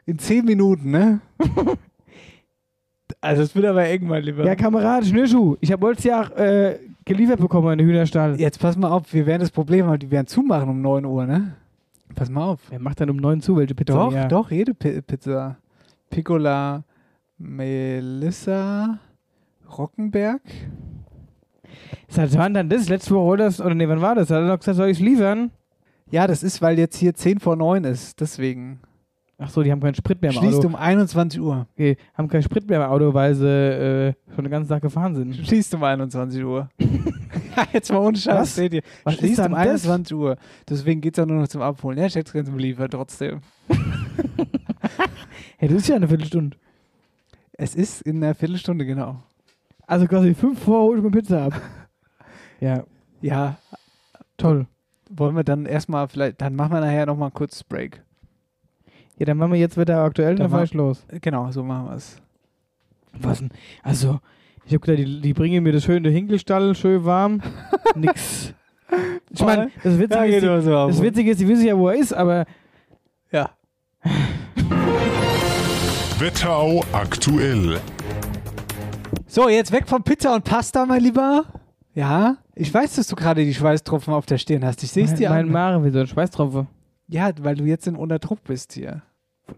In 0.07 0.17
zehn 0.17 0.43
Minuten, 0.45 0.89
ne? 0.89 1.21
Also 3.19 3.41
es 3.41 3.55
wird 3.55 3.65
aber 3.65 3.89
irgendwann 3.89 4.21
lieber. 4.21 4.45
Ja, 4.45 4.55
Kamerad, 4.55 5.05
Schnürschuh. 5.05 5.57
Ich 5.59 5.69
wollte 5.81 5.99
es 5.99 6.03
ja 6.03 6.21
auch 6.21 6.31
äh, 6.37 6.79
geliefert 7.03 7.39
bekommen 7.39 7.71
in 7.71 7.79
den 7.79 7.87
Hühnerstall. 7.87 8.39
Jetzt 8.39 8.59
pass 8.59 8.77
mal 8.77 8.89
auf, 8.89 9.11
wir 9.11 9.25
werden 9.25 9.41
das 9.41 9.51
Problem 9.51 9.87
haben, 9.87 9.99
die 9.99 10.11
werden 10.11 10.27
zumachen 10.27 10.69
um 10.69 10.81
9 10.81 11.03
Uhr, 11.03 11.25
ne? 11.25 11.55
Pass 12.15 12.29
mal 12.29 12.43
auf. 12.43 12.59
Wer 12.69 12.79
macht 12.79 13.01
dann 13.01 13.09
um 13.09 13.17
9 13.17 13.41
zu, 13.41 13.57
welche 13.57 13.73
Pizza? 13.75 13.93
Doch, 13.93 14.13
ja. 14.13 14.27
doch, 14.27 14.51
jede 14.51 14.73
Pi 14.73 15.01
Pizza. 15.01 15.57
Piccola 16.09 16.83
Melissa 17.37 18.99
Rockenberg. 19.77 20.41
Seit 22.07 22.37
wann 22.37 22.53
dann 22.53 22.69
das? 22.69 22.87
Letzte 22.87 23.15
Woche 23.15 23.25
oder 23.25 23.45
das? 23.45 23.59
Oder 23.59 23.75
nee, 23.75 23.87
wann 23.87 24.01
war 24.01 24.15
das? 24.15 24.29
Hat 24.29 24.37
er 24.37 24.47
noch 24.47 24.59
gesagt, 24.59 24.77
soll 24.77 24.89
ich 24.89 24.99
es 24.99 25.03
liefern? 25.03 25.51
Ja, 26.09 26.27
das 26.27 26.43
ist, 26.43 26.61
weil 26.61 26.79
jetzt 26.79 26.95
hier 26.97 27.13
10 27.13 27.39
vor 27.39 27.55
9 27.55 27.83
ist. 27.83 28.21
Deswegen. 28.21 28.79
Ach 29.39 29.49
so, 29.49 29.61
die 29.61 29.71
haben 29.71 29.81
keinen 29.81 29.93
Sprit 29.93 30.19
mehr 30.21 30.31
im 30.31 30.37
Schließt 30.37 30.57
Auto. 30.57 30.67
um 30.67 30.75
21 30.75 31.39
Uhr. 31.39 31.67
Okay, 31.73 31.97
haben 32.15 32.27
keinen 32.27 32.41
Sprit 32.41 32.67
mehr 32.67 32.83
im 32.83 32.89
Auto, 32.89 33.13
weil 33.13 33.35
sie 33.35 33.45
äh, 33.47 34.13
schon 34.33 34.45
den 34.45 34.49
ganzen 34.51 34.69
Tag 34.69 34.81
gefahren 34.81 35.13
sind. 35.15 35.35
Schließt 35.35 35.75
um 35.75 35.83
21 35.83 36.43
Uhr. 36.43 36.69
Jetzt 37.73 37.91
mal 37.91 37.99
ohne 37.99 38.17
Scheiß, 38.17 38.35
Was? 38.41 38.55
seht 38.55 38.73
ihr. 38.73 38.81
Was 39.03 39.13
ist 39.15 39.19
Schließt 39.19 39.39
dann 39.39 39.51
um 39.53 39.57
das? 39.59 39.67
21 39.87 40.15
Uhr. 40.17 40.37
Deswegen 40.67 41.01
geht 41.01 41.17
es 41.17 41.23
auch 41.23 41.27
nur 41.27 41.39
noch 41.41 41.47
zum 41.47 41.61
Abholen. 41.61 41.97
Ja, 41.99 42.05
es 42.05 42.13
gerne 42.13 42.45
zum 42.45 42.57
Liefern 42.57 42.89
trotzdem. 42.89 43.41
Hey, 45.59 45.69
das 45.69 45.79
ist 45.79 45.87
ja 45.87 45.95
eine 45.95 46.07
Viertelstunde. 46.07 46.55
Es 47.53 47.73
ist 47.73 48.01
in 48.03 48.23
einer 48.23 48.35
Viertelstunde, 48.35 48.85
genau. 48.85 49.23
Also 49.87 50.05
quasi 50.05 50.35
fünf 50.35 50.59
vor 50.63 50.83
hol 50.83 50.97
ich 50.97 51.03
mir 51.03 51.09
Pizza 51.11 51.45
ab. 51.45 51.61
ja, 52.59 52.83
Ja, 53.21 53.57
toll. 54.37 54.67
wollen 55.09 55.35
wir 55.35 55.43
dann 55.43 55.65
erstmal 55.65 56.07
vielleicht, 56.07 56.41
dann 56.41 56.55
machen 56.55 56.73
wir 56.73 56.81
nachher 56.81 57.07
nochmal 57.07 57.27
einen 57.29 57.33
kurzes 57.33 57.63
Break. 57.63 58.03
Ja, 59.19 59.25
dann 59.25 59.37
machen 59.37 59.53
wir 59.53 59.59
jetzt 59.59 59.77
wieder 59.79 60.03
aktuell 60.03 60.39
und 60.41 60.51
Dann 60.51 60.63
ich 60.63 60.73
los. 60.73 61.05
Genau, 61.21 61.51
so 61.51 61.63
machen 61.63 61.87
wir 61.89 61.95
es. 61.95 62.17
Was 63.13 63.39
denn? 63.39 63.49
Also, 63.83 64.19
ich 64.65 64.73
hab 64.75 64.81
gedacht, 64.81 64.99
die, 64.99 65.21
die 65.21 65.33
bringen 65.33 65.63
mir 65.63 65.73
das 65.73 65.83
schöne 65.83 66.09
Hinkelstall 66.09 66.75
schön 66.75 67.03
warm. 67.03 67.41
Nix. 67.95 68.53
Ich 69.31 69.41
meine, 69.43 69.69
das 69.83 69.97
Witzige, 69.97 70.15
Ja, 70.15 70.23
ist, 70.25 70.43
die- 70.43 70.69
so 70.69 70.87
das 70.87 71.01
Witzige 71.01 71.31
ist, 71.31 71.39
die 71.41 71.47
wissen 71.47 71.65
ja, 71.65 71.77
wo 71.77 71.89
er 71.89 71.95
ist, 71.95 72.13
aber 72.13 72.45
Ja. 73.31 73.49
Wetterau 76.19 76.83
aktuell. 76.93 77.79
So, 79.27 79.49
jetzt 79.49 79.71
weg 79.71 79.87
von 79.87 80.03
Pizza 80.03 80.33
und 80.35 80.43
Pasta, 80.43 80.85
mein 80.85 81.01
Lieber. 81.01 81.45
Ja, 81.93 82.37
ich 82.55 82.73
weiß, 82.73 82.95
dass 82.95 83.07
du 83.07 83.15
gerade 83.15 83.43
die 83.43 83.53
Schweißtropfen 83.53 84.13
auf 84.13 84.25
der 84.25 84.37
Stirn 84.37 84.63
hast. 84.65 84.83
Ich 84.83 84.91
sehe 84.91 85.03
es 85.03 85.11
mein, 85.11 85.19
dir 85.19 85.29
mein 85.29 85.45
an. 85.45 85.51
Mare 85.51 85.83
wie 85.83 85.89
so 85.89 85.99
ein 85.99 86.07
Schweißtropfen. 86.07 86.67
Ja, 87.07 87.31
weil 87.39 87.55
du 87.55 87.63
jetzt 87.63 87.87
in 87.87 87.95
unter 87.95 88.19
Druck 88.19 88.43
bist 88.43 88.73
hier. 88.73 89.01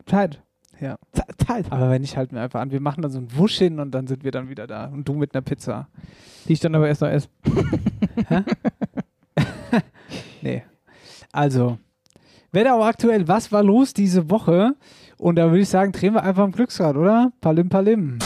Zeit. 0.06 0.41
Ja. 0.80 0.97
Zeit. 1.45 1.72
Aber 1.72 1.89
wenn 1.89 2.02
nicht, 2.02 2.16
halten 2.16 2.36
wir 2.36 2.41
einfach 2.41 2.62
an. 2.62 2.72
Wir 2.72 2.80
machen 2.80 3.02
dann 3.02 3.12
so 3.12 3.18
einen 3.18 3.36
Wusch 3.36 3.58
hin 3.58 3.80
und 3.80 3.91
dann 3.91 4.08
sind 4.08 4.24
wir 4.24 4.32
dann 4.32 4.50
wieder 4.50 4.68
da. 4.68 4.86
Und 4.86 5.08
du 5.08 5.14
mit 5.14 5.34
einer 5.34 5.41
Pizza. 5.41 5.88
Die 6.47 6.54
ich 6.54 6.60
dann 6.60 6.76
aber 6.76 6.88
erst 6.88 7.02
noch 7.02 7.10
esse. 7.10 7.28
Nee. 10.41 10.64
Also, 11.32 11.78
Wetterau 12.52 12.84
aktuell, 12.84 13.28
was 13.28 13.52
war 13.52 13.64
los 13.64 13.93
diese 13.93 14.30
Woche? 14.30 14.76
Und 15.18 15.36
da 15.36 15.47
würde 15.47 15.60
ich 15.60 15.70
sagen, 15.70 15.91
drehen 15.91 16.14
wir 16.14 16.24
einfach 16.24 16.43
am 16.43 16.52
Glücksrad, 16.52 16.95
oder? 16.95 17.32
Palim, 17.41 17.70
palim. 17.70 18.20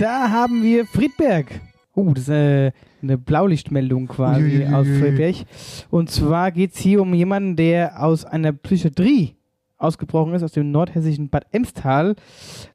Da 0.00 0.30
haben 0.30 0.62
wir 0.62 0.86
Friedberg. 0.86 1.60
Uh, 1.94 2.14
das 2.14 2.22
ist 2.22 2.28
äh, 2.30 2.72
eine 3.02 3.18
Blaulichtmeldung 3.18 4.08
quasi 4.08 4.62
Uiuiui. 4.62 4.74
aus 4.74 4.86
Friedberg. 4.86 5.36
Und 5.90 6.10
zwar 6.10 6.52
geht 6.52 6.72
es 6.72 6.78
hier 6.78 7.02
um 7.02 7.12
jemanden, 7.12 7.54
der 7.54 8.02
aus 8.02 8.24
einer 8.24 8.54
Psychiatrie 8.54 9.36
ausgebrochen 9.76 10.32
ist, 10.32 10.42
aus 10.42 10.52
dem 10.52 10.70
nordhessischen 10.70 11.28
Bad 11.28 11.44
Emstal. 11.52 12.16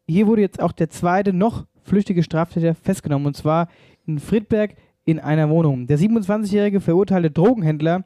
Hier 0.07 0.27
wurde 0.27 0.43
jetzt 0.43 0.61
auch 0.61 0.71
der 0.71 0.91
zweite 0.91 1.33
noch 1.33 1.65
flüchtige 1.81 2.21
Straftäter 2.21 2.75
festgenommen. 2.75 3.25
Und 3.25 3.35
zwar 3.35 3.69
in 4.05 4.19
Friedberg 4.19 4.75
in 5.03 5.17
einer 5.17 5.49
Wohnung. 5.49 5.87
Der 5.87 5.97
27-jährige 5.97 6.79
verurteilte 6.79 7.31
Drogenhändler 7.31 8.03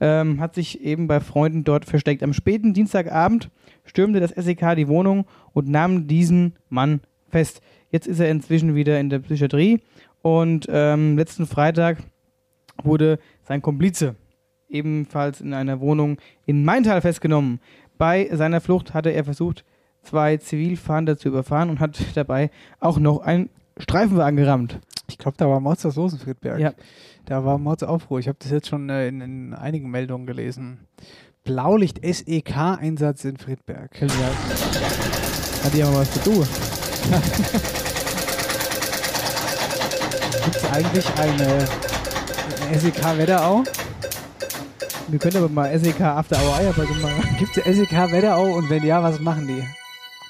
ähm, 0.00 0.40
hat 0.40 0.54
sich 0.54 0.80
eben 0.80 1.08
bei 1.08 1.20
Freunden 1.20 1.64
dort 1.64 1.84
versteckt. 1.84 2.22
Am 2.22 2.32
späten 2.32 2.72
Dienstagabend 2.72 3.50
stürmte 3.84 4.18
das 4.18 4.30
SEK 4.30 4.76
die 4.76 4.88
Wohnung 4.88 5.26
und 5.52 5.68
nahm 5.68 6.06
diesen 6.06 6.54
Mann 6.70 7.02
fest. 7.28 7.60
Jetzt 7.92 8.06
ist 8.06 8.18
er 8.20 8.30
inzwischen 8.30 8.74
wieder 8.74 8.98
in 8.98 9.10
der 9.10 9.18
Psychiatrie 9.18 9.80
und 10.22 10.66
ähm, 10.70 11.18
letzten 11.18 11.46
Freitag 11.46 11.98
wurde 12.82 13.18
sein 13.44 13.60
Komplize 13.60 14.16
ebenfalls 14.68 15.42
in 15.42 15.52
einer 15.52 15.78
Wohnung 15.80 16.16
in 16.46 16.64
Maintal 16.64 17.02
festgenommen. 17.02 17.60
Bei 17.98 18.28
seiner 18.32 18.62
Flucht 18.62 18.94
hatte 18.94 19.10
er 19.10 19.24
versucht, 19.24 19.64
zwei 20.02 20.38
Zivilfahnder 20.38 21.18
zu 21.18 21.28
überfahren 21.28 21.68
und 21.68 21.80
hat 21.80 22.00
dabei 22.14 22.50
auch 22.80 22.98
noch 22.98 23.20
einen 23.20 23.50
Streifenwagen 23.76 24.38
gerammt. 24.38 24.80
Ich 25.08 25.18
glaube, 25.18 25.36
da 25.36 25.46
war 25.48 25.60
Mords 25.60 25.84
was 25.84 25.96
los 25.96 26.14
in 26.14 26.18
Friedberg. 26.18 26.58
Ja. 26.58 26.72
Da 27.26 27.44
war 27.44 27.58
Mords 27.58 27.82
Aufruhr. 27.82 28.18
Ich 28.18 28.28
habe 28.28 28.38
das 28.40 28.50
jetzt 28.50 28.68
schon 28.68 28.88
äh, 28.88 29.06
in, 29.08 29.20
in 29.20 29.54
einigen 29.54 29.90
Meldungen 29.90 30.26
gelesen. 30.26 30.86
Blaulicht 31.44 32.00
SEK-Einsatz 32.02 33.24
in 33.24 33.36
Friedberg. 33.36 33.90
Hat 34.00 35.74
ja 35.74 35.90
mal 35.90 35.98
was 35.98 36.12
zu 36.12 36.30
tun. 36.30 36.46
Gibt 40.44 40.56
es 40.56 40.70
eigentlich 40.72 41.06
eine, 41.18 41.46
eine 42.68 42.78
SEK 42.80 43.18
Wetterau? 43.18 43.62
Wir 45.08 45.18
können 45.18 45.36
aber 45.36 45.48
mal 45.48 45.78
SEK 45.78 46.00
After 46.00 46.36
Hour 46.36 46.56
Eierbacke 46.56 46.94
machen. 46.94 47.24
Gibt 47.38 47.56
es 47.56 47.76
SEK 47.76 47.92
Wetterau 48.12 48.54
und 48.56 48.70
wenn 48.70 48.84
ja, 48.84 49.02
was 49.02 49.20
machen 49.20 49.46
die? 49.46 49.62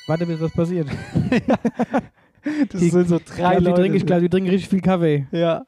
Warte, 0.07 0.27
bis 0.27 0.41
was 0.41 0.53
passiert. 0.53 0.89
Das 2.73 2.81
Die- 2.81 2.91
sind 2.91 3.09
so 3.09 3.21
drei 3.25 3.37
glaub, 3.37 3.59
die, 3.59 3.65
Leute. 3.67 3.81
trinken, 3.83 3.97
ich 3.99 4.05
glaube, 4.05 4.23
die 4.23 4.29
trinken 4.29 4.51
richtig 4.51 4.69
viel 4.69 4.81
Kaffee. 4.81 5.27
Ja. 5.31 5.65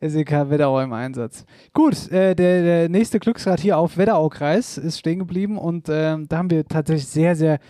SEK 0.00 0.50
Wetterau 0.50 0.80
im 0.80 0.92
Einsatz. 0.92 1.44
Gut, 1.72 2.10
äh, 2.10 2.34
der, 2.34 2.62
der 2.64 2.88
nächste 2.88 3.20
Glücksrad 3.20 3.60
hier 3.60 3.78
auf 3.78 3.96
Wetterau-Kreis 3.96 4.78
ist 4.78 4.98
stehen 4.98 5.20
geblieben 5.20 5.56
und 5.58 5.86
ähm, 5.88 6.26
da 6.28 6.38
haben 6.38 6.50
wir 6.50 6.66
tatsächlich 6.66 7.06
sehr, 7.06 7.36
sehr, 7.36 7.60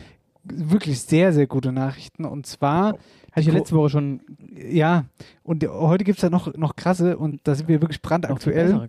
wirklich 0.44 1.02
sehr, 1.02 1.34
sehr 1.34 1.46
gute 1.46 1.72
Nachrichten. 1.72 2.24
Und 2.24 2.46
zwar. 2.46 2.96
Hatte 3.32 3.40
ich 3.40 3.46
ja 3.46 3.54
letzte 3.54 3.74
Woche 3.74 3.90
schon. 3.90 4.20
Ja, 4.54 5.06
und 5.42 5.66
heute 5.66 6.04
gibt 6.04 6.18
es 6.18 6.22
ja 6.22 6.30
noch, 6.30 6.54
noch 6.54 6.76
krasse 6.76 7.16
und 7.16 7.40
da 7.44 7.54
sind 7.54 7.66
wir 7.66 7.80
wirklich 7.80 8.02
brandaktuell. 8.02 8.88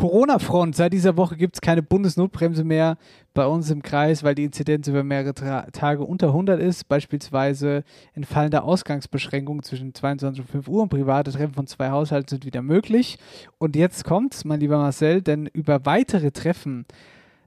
Corona-Front. 0.00 0.74
Seit 0.76 0.94
dieser 0.94 1.16
Woche 1.16 1.36
gibt 1.36 1.56
es 1.56 1.60
keine 1.60 1.82
Bundesnotbremse 1.82 2.64
mehr 2.64 2.96
bei 3.34 3.46
uns 3.46 3.70
im 3.70 3.82
Kreis, 3.82 4.24
weil 4.24 4.34
die 4.34 4.44
Inzidenz 4.44 4.88
über 4.88 5.04
mehrere 5.04 5.34
Tra 5.34 5.66
Tage 5.72 6.02
unter 6.04 6.28
100 6.28 6.60
ist. 6.60 6.88
Beispielsweise 6.88 7.84
entfallende 8.14 8.62
Ausgangsbeschränkungen 8.62 9.62
zwischen 9.62 9.94
22 9.94 10.40
und 10.40 10.50
5 10.50 10.68
Uhr 10.68 10.82
und 10.82 10.88
private 10.88 11.30
Treffen 11.30 11.54
von 11.54 11.66
zwei 11.66 11.90
Haushalten 11.90 12.28
sind 12.28 12.46
wieder 12.46 12.62
möglich. 12.62 13.18
Und 13.58 13.76
jetzt 13.76 14.04
kommt's, 14.04 14.44
mein 14.44 14.60
lieber 14.60 14.78
Marcel, 14.78 15.20
denn 15.20 15.46
über 15.46 15.84
weitere 15.84 16.30
Treffen 16.30 16.86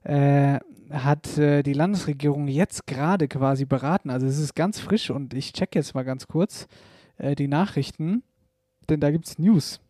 äh, 0.04 0.60
hat 0.90 1.38
äh, 1.38 1.62
die 1.62 1.72
Landesregierung 1.72 2.48
jetzt 2.48 2.86
gerade 2.86 3.28
quasi 3.28 3.64
beraten. 3.64 4.10
Also 4.10 4.26
es 4.26 4.38
ist 4.38 4.54
ganz 4.54 4.80
frisch 4.80 5.10
und 5.10 5.34
ich 5.34 5.52
check 5.52 5.74
jetzt 5.74 5.94
mal 5.94 6.04
ganz 6.04 6.26
kurz 6.26 6.66
äh, 7.18 7.34
die 7.34 7.48
Nachrichten, 7.48 8.22
denn 8.88 9.00
da 9.00 9.10
gibt 9.10 9.26
es 9.26 9.38
News. 9.38 9.80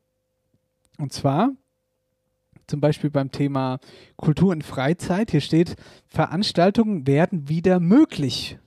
Und 0.98 1.12
zwar 1.12 1.50
zum 2.66 2.80
Beispiel 2.80 3.10
beim 3.10 3.30
Thema 3.30 3.78
Kultur 4.16 4.52
und 4.52 4.64
Freizeit. 4.64 5.30
Hier 5.30 5.40
steht, 5.40 5.76
Veranstaltungen 6.06 7.06
werden 7.06 7.48
wieder 7.48 7.80
möglich. 7.80 8.58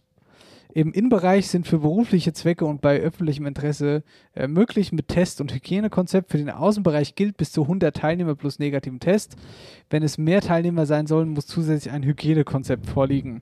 Im 0.74 0.92
Innenbereich 0.92 1.48
sind 1.48 1.66
für 1.66 1.80
berufliche 1.80 2.34
Zwecke 2.34 2.66
und 2.66 2.82
bei 2.82 3.00
öffentlichem 3.00 3.46
Interesse 3.46 4.04
äh, 4.36 4.48
möglich 4.48 4.92
mit 4.92 5.08
Test- 5.08 5.42
und 5.42 5.54
Hygienekonzept. 5.54 6.30
Für 6.30 6.38
den 6.38 6.50
Außenbereich 6.50 7.16
gilt 7.16 7.38
bis 7.38 7.52
zu 7.52 7.64
100 7.64 7.96
Teilnehmer 7.96 8.36
plus 8.36 8.60
negativen 8.60 9.00
Test. 9.00 9.36
Wenn 9.90 10.04
es 10.04 10.18
mehr 10.18 10.42
Teilnehmer 10.42 10.86
sein 10.86 11.08
sollen, 11.08 11.30
muss 11.30 11.48
zusätzlich 11.48 11.94
ein 11.94 12.04
Hygienekonzept 12.04 12.86
vorliegen. 12.86 13.42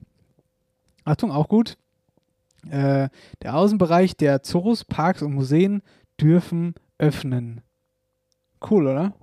Achtung, 1.04 1.30
auch 1.30 1.48
gut. 1.48 1.76
Äh, 2.70 3.08
der 3.42 3.56
Außenbereich 3.56 4.16
der 4.16 4.42
Zoos, 4.42 4.84
Parks 4.84 5.22
und 5.22 5.34
Museen 5.34 5.82
dürfen 6.20 6.74
öffnen. 6.98 7.60
Cool, 8.68 8.86
oder? 8.86 9.14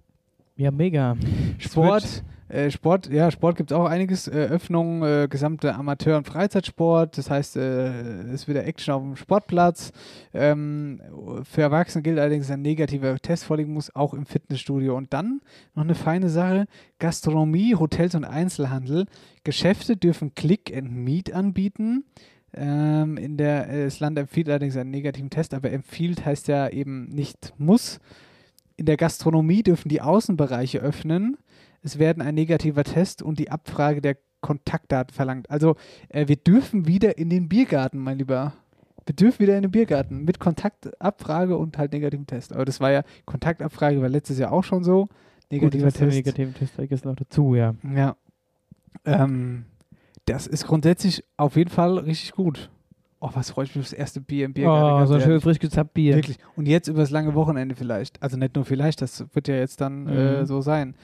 Ja, 0.55 0.71
mega. 0.71 1.17
Sport, 1.57 2.23
äh, 2.53 2.69
Sport, 2.69 3.09
ja, 3.09 3.31
Sport 3.31 3.57
gibt 3.57 3.71
es 3.71 3.77
auch 3.77 3.85
einiges. 3.85 4.27
Äh, 4.27 4.47
Öffnung, 4.51 5.03
äh, 5.03 5.27
gesamte 5.27 5.73
Amateur- 5.73 6.17
und 6.17 6.27
Freizeitsport. 6.27 7.17
Das 7.17 7.29
heißt, 7.29 7.57
äh, 7.57 8.21
es 8.27 8.41
ist 8.41 8.47
wieder 8.47 8.65
Action 8.65 8.93
auf 8.93 9.01
dem 9.01 9.15
Sportplatz. 9.15 9.91
Ähm, 10.33 11.01
für 11.43 11.61
Erwachsene 11.61 12.03
gilt 12.03 12.19
allerdings, 12.19 12.47
dass 12.47 12.53
ein 12.53 12.61
negativer 12.61 13.17
Test 13.17 13.45
vorliegen 13.45 13.73
muss, 13.73 13.95
auch 13.95 14.13
im 14.13 14.27
Fitnessstudio. 14.27 14.95
Und 14.95 15.13
dann 15.13 15.41
noch 15.73 15.83
eine 15.83 15.95
feine 15.95 16.29
Sache: 16.29 16.65
Gastronomie, 16.99 17.75
Hotels 17.75 18.13
und 18.13 18.23
Einzelhandel. 18.23 19.07
Geschäfte 19.43 19.97
dürfen 19.97 20.35
Click 20.35 20.75
and 20.75 20.91
Meet 20.91 21.33
anbieten. 21.33 22.05
Ähm, 22.55 23.17
in 23.17 23.35
der, 23.35 23.67
äh, 23.67 23.85
das 23.85 23.99
Land 23.99 24.19
empfiehlt 24.19 24.47
allerdings 24.47 24.77
einen 24.77 24.91
negativen 24.91 25.31
Test, 25.31 25.55
aber 25.55 25.71
empfiehlt 25.71 26.23
heißt 26.23 26.47
ja 26.49 26.69
eben 26.69 27.05
nicht 27.05 27.53
muss. 27.57 27.99
In 28.75 28.85
der 28.85 28.97
Gastronomie 28.97 29.63
dürfen 29.63 29.89
die 29.89 30.01
Außenbereiche 30.01 30.79
öffnen. 30.79 31.37
Es 31.83 31.99
werden 31.99 32.21
ein 32.21 32.35
negativer 32.35 32.83
Test 32.83 33.21
und 33.21 33.39
die 33.39 33.51
Abfrage 33.51 34.01
der 34.01 34.17
Kontaktdaten 34.41 35.13
verlangt. 35.13 35.49
Also 35.49 35.75
äh, 36.09 36.27
wir 36.27 36.35
dürfen 36.35 36.87
wieder 36.87 37.17
in 37.17 37.29
den 37.29 37.49
Biergarten, 37.49 37.99
mein 37.99 38.17
Lieber. 38.17 38.53
Wir 39.05 39.15
dürfen 39.15 39.39
wieder 39.39 39.55
in 39.57 39.63
den 39.63 39.71
Biergarten 39.71 40.23
mit 40.23 40.39
Kontaktabfrage 40.39 41.57
und 41.57 41.77
halt 41.77 41.91
negativem 41.91 42.25
Test. 42.25 42.53
Aber 42.53 42.63
das 42.63 42.79
war 42.79 42.91
ja, 42.91 43.03
Kontaktabfrage 43.25 44.01
war 44.01 44.09
letztes 44.09 44.39
Jahr 44.39 44.51
auch 44.51 44.63
schon 44.63 44.83
so. 44.83 45.09
Negativer 45.51 45.85
Gut, 45.87 45.95
Test. 45.95 46.15
Negativen 46.15 46.53
Test 46.53 46.73
vergessen 46.73 47.09
noch 47.09 47.15
dazu, 47.15 47.55
ja. 47.55 47.75
Ja. 47.95 48.15
Ähm, 49.05 49.65
das 50.25 50.47
ist 50.47 50.65
grundsätzlich 50.65 51.23
auf 51.35 51.57
jeden 51.57 51.69
Fall 51.69 51.97
richtig 51.97 52.31
gut. 52.31 52.69
Oh, 53.25 53.29
was 53.33 53.51
freue 53.51 53.63
ich 53.63 53.73
mich 53.73 53.85
auf 53.85 53.89
das 53.89 53.97
erste 53.97 54.19
Bier 54.19 54.43
im 54.45 54.53
Biergarten. 54.53 55.03
Oh, 55.03 55.05
so 55.05 55.13
ein 55.13 55.21
schönes 55.21 55.43
frisch 55.43 55.57
gezappt 55.59 55.93
Bier. 55.93 56.15
Wirklich. 56.15 56.37
Und 56.57 56.67
jetzt 56.67 56.89
übers 56.89 57.09
lange 57.09 57.33
Wochenende 57.35 57.73
vielleicht. 57.73 58.21
Also 58.21 58.35
nicht 58.35 58.53
nur 58.55 58.65
vielleicht, 58.65 59.01
das 59.01 59.23
wird 59.33 59.47
ja 59.47 59.55
jetzt 59.55 59.79
dann 59.79 60.07
äh, 60.07 60.41
Mhm. 60.41 60.45
so 60.45 60.59
sein. 60.59 60.95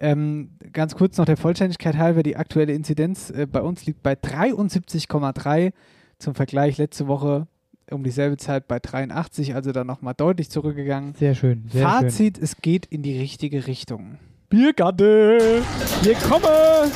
Ähm, 0.00 0.52
ganz 0.72 0.94
kurz 0.94 1.18
noch 1.18 1.26
der 1.26 1.36
Vollständigkeit 1.36 1.98
halber, 1.98 2.22
die 2.22 2.36
aktuelle 2.36 2.72
Inzidenz 2.72 3.28
äh, 3.30 3.46
bei 3.46 3.60
uns 3.60 3.84
liegt 3.84 4.02
bei 4.02 4.14
73,3. 4.14 5.72
Zum 6.18 6.34
Vergleich 6.34 6.78
letzte 6.78 7.06
Woche 7.06 7.46
um 7.90 8.02
dieselbe 8.02 8.38
Zeit 8.38 8.66
bei 8.66 8.78
83, 8.78 9.54
also 9.54 9.72
dann 9.72 9.86
nochmal 9.86 10.14
deutlich 10.16 10.48
zurückgegangen. 10.50 11.14
Sehr 11.14 11.34
schön. 11.34 11.64
Sehr 11.70 11.86
Fazit, 11.86 12.38
es 12.38 12.56
geht 12.56 12.86
in 12.86 13.02
die 13.02 13.18
richtige 13.18 13.66
Richtung. 13.66 14.18
Biergarten! 14.48 15.62
Wir 16.02 16.14
kommen! 16.14 16.90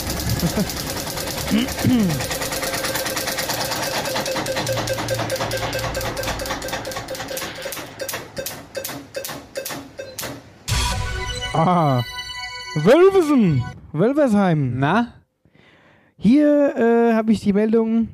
Ah, 11.54 12.02
Wölvesen, 12.74 13.62
Wölversheim. 13.92 14.78
Na? 14.78 15.08
Hier 16.16 16.74
äh, 16.74 17.12
habe 17.12 17.32
ich 17.32 17.40
die 17.40 17.52
Meldung 17.52 18.08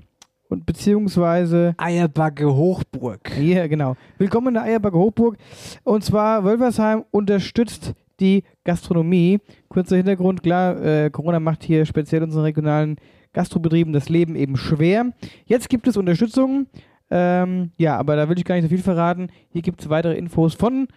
und 0.48 0.66
beziehungsweise 0.66 1.72
Eierbacke 1.78 2.52
Hochburg. 2.52 3.30
Hier, 3.32 3.68
genau. 3.68 3.94
Willkommen 4.18 4.48
in 4.48 4.54
der 4.54 4.64
Eierbacke 4.64 4.98
Hochburg. 4.98 5.36
Und 5.84 6.02
zwar 6.02 6.42
Wölversheim 6.42 7.04
unterstützt 7.12 7.94
die 8.18 8.42
Gastronomie. 8.64 9.38
Kurzer 9.68 9.96
Hintergrund, 9.96 10.42
klar, 10.42 10.82
äh, 10.82 11.08
Corona 11.10 11.38
macht 11.38 11.62
hier 11.62 11.86
speziell 11.86 12.24
unseren 12.24 12.42
regionalen 12.42 12.96
Gastrobetrieben 13.34 13.92
das 13.92 14.08
Leben 14.08 14.34
eben 14.34 14.56
schwer. 14.56 15.12
Jetzt 15.46 15.68
gibt 15.68 15.86
es 15.86 15.96
Unterstützung. 15.96 16.66
Ähm, 17.08 17.70
ja, 17.76 17.96
aber 17.98 18.16
da 18.16 18.28
will 18.28 18.36
ich 18.36 18.44
gar 18.44 18.56
nicht 18.56 18.64
so 18.64 18.68
viel 18.68 18.82
verraten. 18.82 19.28
Hier 19.50 19.62
gibt 19.62 19.80
es 19.80 19.88
weitere 19.88 20.18
Infos 20.18 20.54
von 20.54 20.88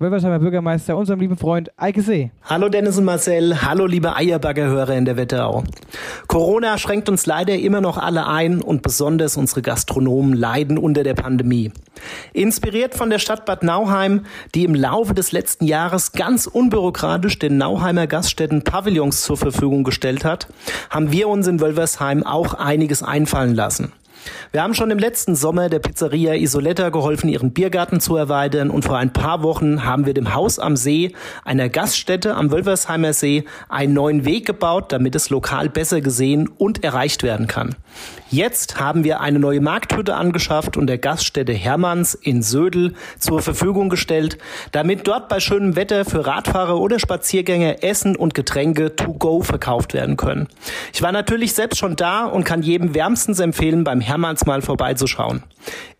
Wölversheimer 0.00 0.38
Bürgermeister, 0.38 0.96
unserem 0.96 1.18
lieben 1.18 1.36
Freund 1.36 1.72
Eike 1.76 2.02
See. 2.02 2.30
Hallo 2.44 2.68
Dennis 2.68 2.98
und 2.98 3.04
Marcel, 3.04 3.62
hallo 3.62 3.84
liebe 3.84 4.14
Eierbaggerhörer 4.14 4.94
in 4.94 5.04
der 5.04 5.16
Wetterau. 5.16 5.64
Corona 6.28 6.78
schränkt 6.78 7.08
uns 7.08 7.26
leider 7.26 7.56
immer 7.56 7.80
noch 7.80 7.98
alle 7.98 8.28
ein 8.28 8.62
und 8.62 8.82
besonders 8.82 9.36
unsere 9.36 9.60
Gastronomen 9.60 10.34
leiden 10.34 10.78
unter 10.78 11.02
der 11.02 11.14
Pandemie. 11.14 11.72
Inspiriert 12.32 12.94
von 12.94 13.10
der 13.10 13.18
Stadt 13.18 13.44
Bad 13.44 13.64
Nauheim, 13.64 14.24
die 14.54 14.62
im 14.62 14.76
Laufe 14.76 15.14
des 15.14 15.32
letzten 15.32 15.64
Jahres 15.64 16.12
ganz 16.12 16.46
unbürokratisch 16.46 17.40
den 17.40 17.58
Nauheimer 17.58 18.06
Gaststätten 18.06 18.62
Pavillons 18.62 19.22
zur 19.22 19.36
Verfügung 19.36 19.82
gestellt 19.82 20.24
hat, 20.24 20.46
haben 20.90 21.10
wir 21.10 21.26
uns 21.26 21.48
in 21.48 21.60
Wölversheim 21.60 22.22
auch 22.22 22.54
einiges 22.54 23.02
einfallen 23.02 23.56
lassen. 23.56 23.92
Wir 24.52 24.62
haben 24.62 24.74
schon 24.74 24.90
im 24.90 24.98
letzten 24.98 25.34
Sommer 25.34 25.68
der 25.68 25.78
Pizzeria 25.78 26.34
Isoletta 26.34 26.88
geholfen, 26.88 27.28
ihren 27.28 27.52
Biergarten 27.52 28.00
zu 28.00 28.16
erweitern 28.16 28.70
und 28.70 28.84
vor 28.84 28.96
ein 28.96 29.12
paar 29.12 29.42
Wochen 29.42 29.84
haben 29.84 30.06
wir 30.06 30.14
dem 30.14 30.34
Haus 30.34 30.58
am 30.58 30.76
See, 30.76 31.12
einer 31.44 31.68
Gaststätte 31.68 32.34
am 32.34 32.50
Wölversheimer 32.50 33.12
See, 33.12 33.44
einen 33.68 33.94
neuen 33.94 34.24
Weg 34.24 34.46
gebaut, 34.46 34.92
damit 34.92 35.14
es 35.14 35.30
lokal 35.30 35.68
besser 35.68 36.00
gesehen 36.00 36.48
und 36.48 36.84
erreicht 36.84 37.22
werden 37.22 37.46
kann. 37.46 37.76
Jetzt 38.30 38.78
haben 38.78 39.04
wir 39.04 39.20
eine 39.20 39.38
neue 39.38 39.62
Markthütte 39.62 40.14
angeschafft 40.14 40.76
und 40.76 40.86
der 40.86 40.98
Gaststätte 40.98 41.54
Hermanns 41.54 42.12
in 42.12 42.42
Södel 42.42 42.92
zur 43.18 43.40
Verfügung 43.40 43.88
gestellt, 43.88 44.36
damit 44.70 45.08
dort 45.08 45.30
bei 45.30 45.40
schönem 45.40 45.76
Wetter 45.76 46.04
für 46.04 46.26
Radfahrer 46.26 46.78
oder 46.78 46.98
Spaziergänger 46.98 47.82
Essen 47.82 48.16
und 48.16 48.34
Getränke 48.34 48.94
to 48.94 49.14
go 49.14 49.40
verkauft 49.40 49.94
werden 49.94 50.18
können. 50.18 50.48
Ich 50.92 51.00
war 51.00 51.10
natürlich 51.10 51.54
selbst 51.54 51.78
schon 51.78 51.96
da 51.96 52.26
und 52.26 52.44
kann 52.44 52.62
jedem 52.62 52.94
wärmstens 52.94 53.40
empfehlen, 53.40 53.82
beim 53.82 54.02
Hermanns 54.02 54.44
mal 54.44 54.60
vorbeizuschauen. 54.60 55.42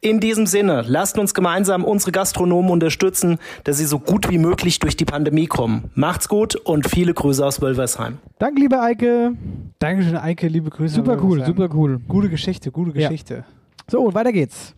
In 0.00 0.20
diesem 0.20 0.46
Sinne, 0.46 0.84
lasst 0.86 1.18
uns 1.18 1.34
gemeinsam 1.34 1.84
unsere 1.84 2.12
Gastronomen 2.12 2.70
unterstützen, 2.70 3.38
dass 3.64 3.78
sie 3.78 3.84
so 3.84 3.98
gut 3.98 4.30
wie 4.30 4.38
möglich 4.38 4.78
durch 4.78 4.96
die 4.96 5.04
Pandemie 5.04 5.46
kommen. 5.46 5.90
Macht's 5.94 6.28
gut 6.28 6.54
und 6.54 6.88
viele 6.88 7.14
Grüße 7.14 7.44
aus 7.44 7.60
Wölversheim. 7.60 8.18
Danke, 8.38 8.60
liebe 8.60 8.80
Eike. 8.80 9.32
Dankeschön, 9.80 10.16
Eike, 10.16 10.46
liebe 10.46 10.70
Grüße. 10.70 10.94
Super 10.94 11.18
cool, 11.20 11.44
super 11.44 11.68
cool. 11.74 12.00
Gute 12.18 12.30
Geschichte, 12.30 12.72
gute 12.72 12.98
Ja. 12.98 13.08
Geschichte. 13.08 13.44
So, 13.88 14.00
und 14.00 14.12
weiter 14.12 14.32
geht's. 14.32 14.74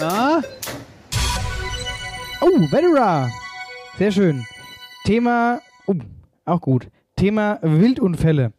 Ah? 0.00 0.40
Oh, 2.40 2.46
Venera. 2.70 3.30
Sehr 3.98 4.10
schön. 4.10 4.46
Thema, 5.04 5.60
oh, 5.86 5.96
auch 6.46 6.62
gut. 6.62 6.88
Thema 7.14 7.58
Wildunfälle. 7.60 8.54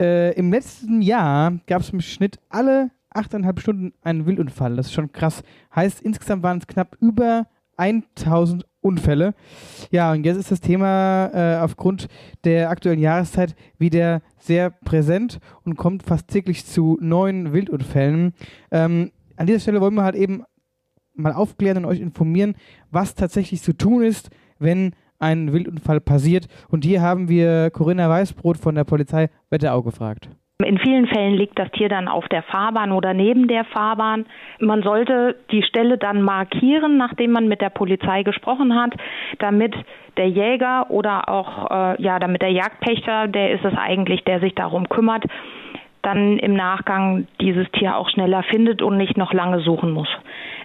Äh, 0.00 0.32
Im 0.32 0.50
letzten 0.50 1.02
Jahr 1.02 1.58
gab 1.66 1.82
es 1.82 1.90
im 1.90 2.00
Schnitt 2.00 2.38
alle 2.48 2.90
8,5 3.18 3.60
Stunden 3.60 3.92
einen 4.02 4.26
Wildunfall. 4.26 4.76
Das 4.76 4.86
ist 4.86 4.92
schon 4.92 5.12
krass. 5.12 5.42
Heißt, 5.74 6.00
insgesamt 6.00 6.42
waren 6.42 6.58
es 6.58 6.66
knapp 6.66 6.96
über 7.00 7.46
1000 7.76 8.66
Unfälle. 8.80 9.34
Ja, 9.90 10.12
und 10.12 10.24
jetzt 10.24 10.36
ist 10.36 10.50
das 10.50 10.60
Thema 10.60 11.30
äh, 11.32 11.58
aufgrund 11.58 12.08
der 12.44 12.70
aktuellen 12.70 13.00
Jahreszeit 13.00 13.54
wieder 13.78 14.22
sehr 14.38 14.70
präsent 14.70 15.40
und 15.64 15.76
kommt 15.76 16.02
fast 16.02 16.28
täglich 16.28 16.64
zu 16.64 16.96
neuen 17.00 17.52
Wildunfällen. 17.52 18.34
Ähm, 18.70 19.10
an 19.36 19.46
dieser 19.46 19.60
Stelle 19.60 19.80
wollen 19.80 19.94
wir 19.94 20.04
halt 20.04 20.14
eben 20.14 20.44
mal 21.14 21.32
aufklären 21.32 21.78
und 21.78 21.84
euch 21.86 22.00
informieren, 22.00 22.54
was 22.90 23.14
tatsächlich 23.14 23.62
zu 23.62 23.72
tun 23.72 24.02
ist, 24.02 24.30
wenn 24.58 24.92
ein 25.18 25.52
Wildunfall 25.52 26.00
passiert. 26.00 26.46
Und 26.68 26.84
hier 26.84 27.02
haben 27.02 27.28
wir 27.28 27.70
Corinna 27.70 28.08
Weißbrot 28.08 28.56
von 28.56 28.74
der 28.74 28.84
Polizei 28.84 29.28
Wetterau 29.50 29.82
gefragt. 29.82 30.30
In 30.64 30.76
vielen 30.78 31.06
Fällen 31.06 31.34
liegt 31.34 31.56
das 31.56 31.70
Tier 31.70 31.88
dann 31.88 32.08
auf 32.08 32.26
der 32.30 32.42
Fahrbahn 32.42 32.90
oder 32.90 33.14
neben 33.14 33.46
der 33.46 33.64
Fahrbahn. 33.64 34.26
Man 34.58 34.82
sollte 34.82 35.36
die 35.52 35.62
Stelle 35.62 35.98
dann 35.98 36.20
markieren, 36.20 36.96
nachdem 36.96 37.30
man 37.30 37.46
mit 37.46 37.60
der 37.60 37.70
Polizei 37.70 38.24
gesprochen 38.24 38.74
hat, 38.74 38.92
damit 39.38 39.72
der 40.16 40.28
Jäger 40.28 40.90
oder 40.90 41.28
auch 41.28 41.70
äh, 41.70 42.02
ja, 42.02 42.18
damit 42.18 42.42
der 42.42 42.50
Jagdpächter, 42.50 43.28
der 43.28 43.52
ist 43.52 43.64
es 43.64 43.74
eigentlich, 43.78 44.24
der 44.24 44.40
sich 44.40 44.52
darum 44.56 44.88
kümmert, 44.88 45.22
dann 46.02 46.40
im 46.40 46.54
Nachgang 46.54 47.28
dieses 47.40 47.70
Tier 47.70 47.96
auch 47.96 48.08
schneller 48.10 48.42
findet 48.42 48.82
und 48.82 48.96
nicht 48.96 49.16
noch 49.16 49.32
lange 49.32 49.60
suchen 49.60 49.92
muss. 49.92 50.08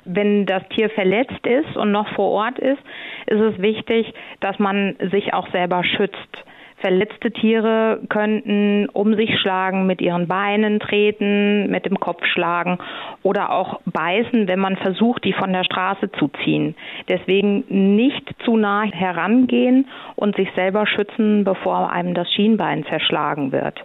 Wenn 0.06 0.48
das 0.48 0.68
Tier 0.70 0.90
verletzt 0.90 1.46
ist 1.46 1.78
und 1.78 1.92
noch 1.92 2.08
vor 2.16 2.32
Ort 2.32 2.58
ist, 2.58 2.82
ist 3.28 3.40
es 3.40 3.62
wichtig, 3.62 4.12
dass 4.40 4.58
man 4.58 4.96
sich 5.12 5.36
auch 5.36 5.52
selber 5.52 5.84
schützt. 5.84 6.44
Verletzte 6.84 7.32
Tiere 7.32 8.02
könnten 8.10 8.90
um 8.90 9.16
sich 9.16 9.40
schlagen, 9.40 9.88
mit 9.88 10.02
ihren 10.02 10.28
Beinen 10.28 10.82
treten, 10.82 11.72
mit 11.72 11.86
dem 11.86 11.98
Kopf 11.98 12.26
schlagen 12.26 12.78
oder 13.22 13.54
auch 13.54 13.80
beißen, 13.86 14.50
wenn 14.50 14.60
man 14.60 14.76
versucht, 14.76 15.24
die 15.24 15.32
von 15.32 15.54
der 15.54 15.64
Straße 15.64 16.12
zu 16.12 16.30
ziehen. 16.44 16.76
Deswegen 17.08 17.64
nicht 17.96 18.30
zu 18.44 18.58
nah 18.58 18.84
herangehen 18.84 19.88
und 20.18 20.36
sich 20.36 20.50
selber 20.56 20.86
schützen, 20.86 21.46
bevor 21.46 21.90
einem 21.90 22.16
das 22.16 22.30
Schienbein 22.34 22.84
zerschlagen 22.84 23.54
wird. 23.54 23.82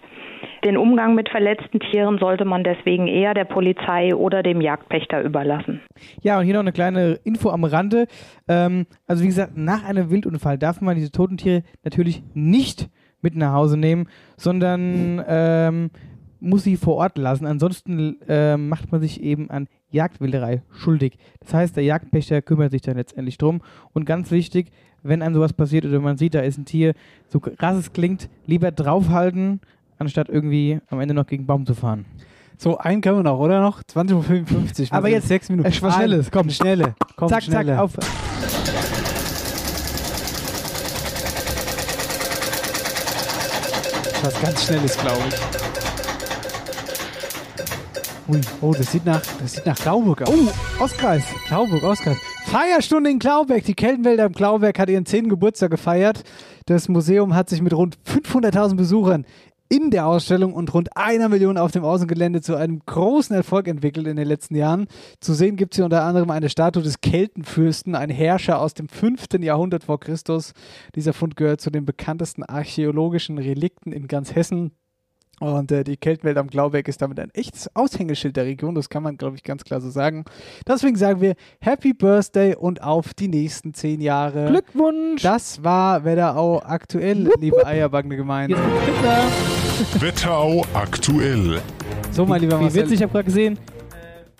Den 0.64 0.76
Umgang 0.76 1.14
mit 1.14 1.28
verletzten 1.28 1.80
Tieren 1.80 2.18
sollte 2.18 2.44
man 2.44 2.64
deswegen 2.64 3.06
eher 3.06 3.34
der 3.34 3.44
Polizei 3.44 4.14
oder 4.14 4.42
dem 4.42 4.60
Jagdpächter 4.60 5.22
überlassen. 5.22 5.80
Ja, 6.22 6.38
und 6.38 6.44
hier 6.44 6.54
noch 6.54 6.60
eine 6.60 6.72
kleine 6.72 7.18
Info 7.24 7.50
am 7.50 7.64
Rande. 7.64 8.06
Ähm, 8.48 8.86
also 9.06 9.22
wie 9.22 9.28
gesagt, 9.28 9.56
nach 9.56 9.84
einem 9.84 10.10
Wildunfall 10.10 10.58
darf 10.58 10.80
man 10.80 10.96
diese 10.96 11.12
toten 11.12 11.36
Tiere 11.36 11.62
natürlich 11.84 12.22
nicht 12.34 12.88
mit 13.20 13.36
nach 13.36 13.52
Hause 13.52 13.76
nehmen, 13.76 14.08
sondern 14.36 15.22
ähm, 15.26 15.90
muss 16.40 16.64
sie 16.64 16.76
vor 16.76 16.96
Ort 16.96 17.18
lassen. 17.18 17.46
Ansonsten 17.46 18.16
ähm, 18.28 18.68
macht 18.68 18.92
man 18.92 19.00
sich 19.00 19.22
eben 19.22 19.50
an 19.50 19.68
Jagdwilderei 19.90 20.62
schuldig. 20.70 21.18
Das 21.40 21.54
heißt, 21.54 21.76
der 21.76 21.84
Jagdpächter 21.84 22.42
kümmert 22.42 22.70
sich 22.72 22.82
dann 22.82 22.96
letztendlich 22.96 23.38
drum. 23.38 23.60
Und 23.92 24.04
ganz 24.04 24.30
wichtig, 24.30 24.70
wenn 25.02 25.22
einem 25.22 25.34
sowas 25.34 25.52
passiert 25.52 25.84
oder 25.84 26.00
man 26.00 26.16
sieht, 26.16 26.34
da 26.34 26.40
ist 26.40 26.58
ein 26.58 26.64
Tier, 26.64 26.94
so 27.28 27.40
krass 27.40 27.76
es 27.76 27.92
klingt, 27.92 28.28
lieber 28.46 28.70
draufhalten, 28.70 29.60
anstatt 29.98 30.28
irgendwie 30.28 30.80
am 30.90 31.00
Ende 31.00 31.14
noch 31.14 31.26
gegen 31.26 31.46
Baum 31.46 31.66
zu 31.66 31.74
fahren. 31.74 32.04
So, 32.56 32.76
einen 32.78 33.00
können 33.00 33.18
wir 33.18 33.22
noch, 33.22 33.38
oder 33.38 33.60
noch? 33.60 33.82
20.55 33.82 34.90
Uhr. 34.90 34.96
Aber 34.96 35.08
jetzt 35.08 35.28
sechs 35.28 35.48
Minuten. 35.48 35.68
äh, 35.68 35.82
was 35.82 35.94
Schnelles, 35.94 36.30
komm. 36.30 36.50
Schnelle. 36.50 36.94
Komm, 37.16 37.28
zack, 37.28 37.44
schnelle. 37.44 37.76
zack, 37.76 37.78
auf. 37.78 37.92
Was 44.22 44.42
ganz 44.42 44.66
Schnelles, 44.66 44.98
glaube 44.98 45.22
ich. 45.28 45.58
Ui, 48.28 48.40
oh, 48.60 48.74
das 48.76 48.92
sieht 48.92 49.06
nach, 49.06 49.22
das 49.40 49.54
sieht 49.54 49.64
nach 49.64 49.78
Glauburg 49.78 50.22
aus. 50.22 50.28
Oh, 50.28 50.82
Ostkreis. 50.84 51.24
Glauburg, 51.46 51.82
Ostkreis. 51.82 52.18
Feierstunde 52.44 53.08
in 53.08 53.18
Glauberg. 53.18 53.64
Die 53.64 53.74
Keltenwälder 53.74 54.26
im 54.26 54.32
Glauberg 54.32 54.78
hat 54.78 54.90
ihren 54.90 55.06
10. 55.06 55.28
Geburtstag 55.30 55.70
gefeiert. 55.70 56.24
Das 56.66 56.88
Museum 56.88 57.34
hat 57.34 57.48
sich 57.48 57.62
mit 57.62 57.72
rund 57.72 57.96
500.000 58.06 58.74
Besuchern 58.74 59.24
in 59.68 59.90
der 59.90 60.06
Ausstellung 60.06 60.54
und 60.54 60.72
rund 60.72 60.96
einer 60.96 61.28
Million 61.28 61.58
auf 61.58 61.72
dem 61.72 61.84
Außengelände 61.84 62.40
zu 62.40 62.56
einem 62.56 62.80
großen 62.84 63.34
Erfolg 63.36 63.68
entwickelt 63.68 64.06
in 64.06 64.16
den 64.16 64.26
letzten 64.26 64.54
Jahren. 64.54 64.86
Zu 65.20 65.34
sehen 65.34 65.56
gibt 65.56 65.74
es 65.74 65.76
hier 65.76 65.84
unter 65.84 66.04
anderem 66.04 66.30
eine 66.30 66.48
Statue 66.48 66.82
des 66.82 67.00
Keltenfürsten, 67.00 67.94
ein 67.94 68.10
Herrscher 68.10 68.60
aus 68.60 68.74
dem 68.74 68.88
5. 68.88 69.26
Jahrhundert 69.40 69.84
vor 69.84 70.00
Christus. 70.00 70.52
Dieser 70.94 71.12
Fund 71.12 71.36
gehört 71.36 71.60
zu 71.60 71.70
den 71.70 71.84
bekanntesten 71.84 72.44
archäologischen 72.44 73.38
Relikten 73.38 73.92
in 73.92 74.08
ganz 74.08 74.34
Hessen. 74.34 74.72
Und 75.40 75.70
äh, 75.70 75.84
die 75.84 75.96
Keltenwelt 75.96 76.36
am 76.36 76.48
Glauberg 76.48 76.88
ist 76.88 77.00
damit 77.00 77.20
ein 77.20 77.30
echtes 77.32 77.74
Aushängeschild 77.76 78.36
der 78.36 78.44
Region. 78.44 78.74
Das 78.74 78.88
kann 78.88 79.02
man, 79.02 79.16
glaube 79.16 79.36
ich, 79.36 79.44
ganz 79.44 79.64
klar 79.64 79.80
so 79.80 79.90
sagen. 79.90 80.24
Deswegen 80.66 80.96
sagen 80.96 81.20
wir 81.20 81.34
Happy 81.60 81.92
Birthday 81.92 82.56
und 82.56 82.82
auf 82.82 83.14
die 83.14 83.28
nächsten 83.28 83.72
zehn 83.74 84.00
Jahre. 84.00 84.46
Glückwunsch! 84.46 85.22
Das 85.22 85.62
war 85.62 86.04
Wetterau 86.04 86.60
aktuell, 86.64 87.30
liebe 87.38 87.64
eierbackene 87.64 88.16
Gemeinde. 88.16 88.56
Wetterau 90.00 90.64
aktuell. 90.74 91.60
So, 92.10 92.26
mein 92.26 92.40
lieber 92.40 92.58
Wie 92.58 92.64
Marcel. 92.64 92.82
witzig, 92.82 92.96
ich 92.96 93.02
habe 93.02 93.12
gerade 93.12 93.24
gesehen, 93.24 93.58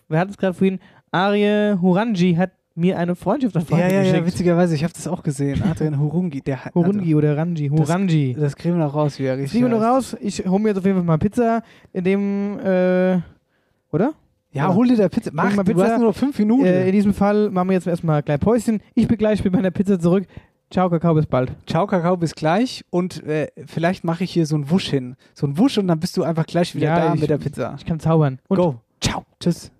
wir 0.09 0.19
hatten 0.19 0.31
es 0.31 0.37
gerade 0.37 0.55
vorhin, 0.55 0.81
Arie 1.13 1.77
Huranji 1.81 2.35
hat 2.35 2.51
mir 2.79 2.99
eine 2.99 3.15
Freundschaftsanfrage 3.15 3.83
Ja, 3.83 3.89
ja, 3.89 3.95
ja, 3.97 4.03
geschickt. 4.11 4.27
witzigerweise, 4.27 4.75
ich 4.75 4.85
habe 4.85 4.93
das 4.93 5.07
auch 5.09 5.23
gesehen. 5.23 5.63
Adrian 5.71 5.99
Hurungi, 5.99 6.41
der 6.41 6.65
hat. 6.65 6.75
Hurungi 6.75 7.15
oder 7.15 7.37
Ranji, 7.37 7.69
Huranji. 7.69 8.35
Das, 8.35 8.43
das 8.43 8.57
kriegen 8.57 8.77
wir 8.79 8.85
noch 8.85 8.95
raus, 8.95 9.19
wie 9.19 9.25
er 9.25 9.35
Das 9.35 9.43
richtig 9.45 9.61
kriegen 9.61 9.71
wir 9.71 9.79
noch 9.79 9.85
raus. 9.85 10.17
Ich 10.21 10.47
hole 10.47 10.61
mir 10.63 10.69
jetzt 10.71 10.79
auf 10.79 10.85
jeden 10.85 10.97
Fall 10.97 11.05
mal 11.05 11.19
Pizza, 11.19 11.63
in 11.93 12.05
dem, 12.05 12.59
äh, 12.61 13.19
oder? 13.93 14.13
Ja, 14.53 14.73
hol 14.75 14.89
dir 14.89 14.97
da 14.97 15.09
Pizza. 15.09 15.31
Mach, 15.35 15.55
mal 15.55 15.63
du 15.63 15.83
hast 15.83 15.99
nur 15.99 16.09
noch 16.09 16.17
fünf 16.17 16.39
Minuten. 16.39 16.65
Äh, 16.65 16.87
in 16.87 16.93
diesem 16.93 17.13
Fall 17.13 17.51
machen 17.51 17.69
wir 17.69 17.75
jetzt 17.75 17.87
erstmal 17.87 18.23
gleich 18.23 18.41
Päuschen. 18.41 18.81
Ich 18.95 19.07
bin 19.07 19.19
gleich 19.19 19.45
mit 19.45 19.53
meiner 19.53 19.71
Pizza 19.71 20.01
zurück. 20.01 20.25
Ciao, 20.71 20.91
Kakao, 20.91 21.15
bis 21.15 21.27
bald. 21.27 21.53
Ciao, 21.67 21.87
Kakao, 21.87 22.17
bis 22.17 22.35
gleich. 22.35 22.85
Und 22.91 23.23
äh, 23.25 23.49
vielleicht 23.67 24.05
mache 24.05 24.25
ich 24.25 24.31
hier 24.33 24.47
so 24.47 24.55
einen 24.55 24.71
Wusch 24.71 24.89
hin. 24.91 25.17
So 25.35 25.47
einen 25.47 25.57
Wusch 25.59 25.79
und 25.79 25.87
dann 25.89 26.01
bist 26.01 26.17
du 26.17 26.23
einfach 26.25 26.47
gleich 26.47 26.75
wieder 26.75 26.89
Ja, 26.89 27.09
da 27.09 27.15
ich- 27.15 27.21
mit 27.21 27.31
der 27.31 27.39
Pizza. 27.39 27.75
Ich 27.79 27.85
kann 27.87 28.01
zaubern. 28.01 28.39
Und 28.49 28.57
Go. 28.59 28.75
Ciao. 29.01 29.25
Tschüss. 29.41 29.71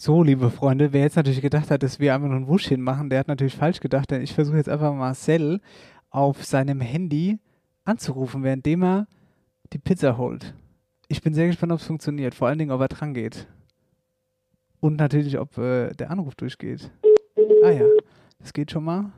So, 0.00 0.22
liebe 0.22 0.48
Freunde, 0.50 0.92
wer 0.92 1.00
jetzt 1.00 1.16
natürlich 1.16 1.40
gedacht 1.40 1.72
hat, 1.72 1.82
dass 1.82 1.98
wir 1.98 2.14
einfach 2.14 2.28
nur 2.28 2.36
einen 2.36 2.46
Wusch 2.46 2.68
hinmachen, 2.68 3.10
der 3.10 3.18
hat 3.18 3.26
natürlich 3.26 3.56
falsch 3.56 3.80
gedacht, 3.80 4.12
denn 4.12 4.22
ich 4.22 4.32
versuche 4.32 4.56
jetzt 4.56 4.68
einfach 4.68 4.94
Marcel 4.94 5.60
auf 6.08 6.44
seinem 6.44 6.80
Handy 6.80 7.40
anzurufen, 7.84 8.44
währenddem 8.44 8.84
er 8.84 9.06
die 9.72 9.78
Pizza 9.78 10.16
holt. 10.16 10.54
Ich 11.08 11.20
bin 11.20 11.34
sehr 11.34 11.48
gespannt, 11.48 11.72
ob 11.72 11.80
es 11.80 11.86
funktioniert, 11.88 12.36
vor 12.36 12.46
allen 12.46 12.60
Dingen, 12.60 12.70
ob 12.70 12.80
er 12.80 12.86
dran 12.86 13.12
geht. 13.12 13.48
Und 14.78 15.00
natürlich, 15.00 15.36
ob 15.36 15.58
äh, 15.58 15.88
der 15.94 16.12
Anruf 16.12 16.36
durchgeht. 16.36 16.92
Ah 17.64 17.70
ja, 17.70 17.84
das 18.38 18.52
geht 18.52 18.70
schon 18.70 18.84
mal. 18.84 19.10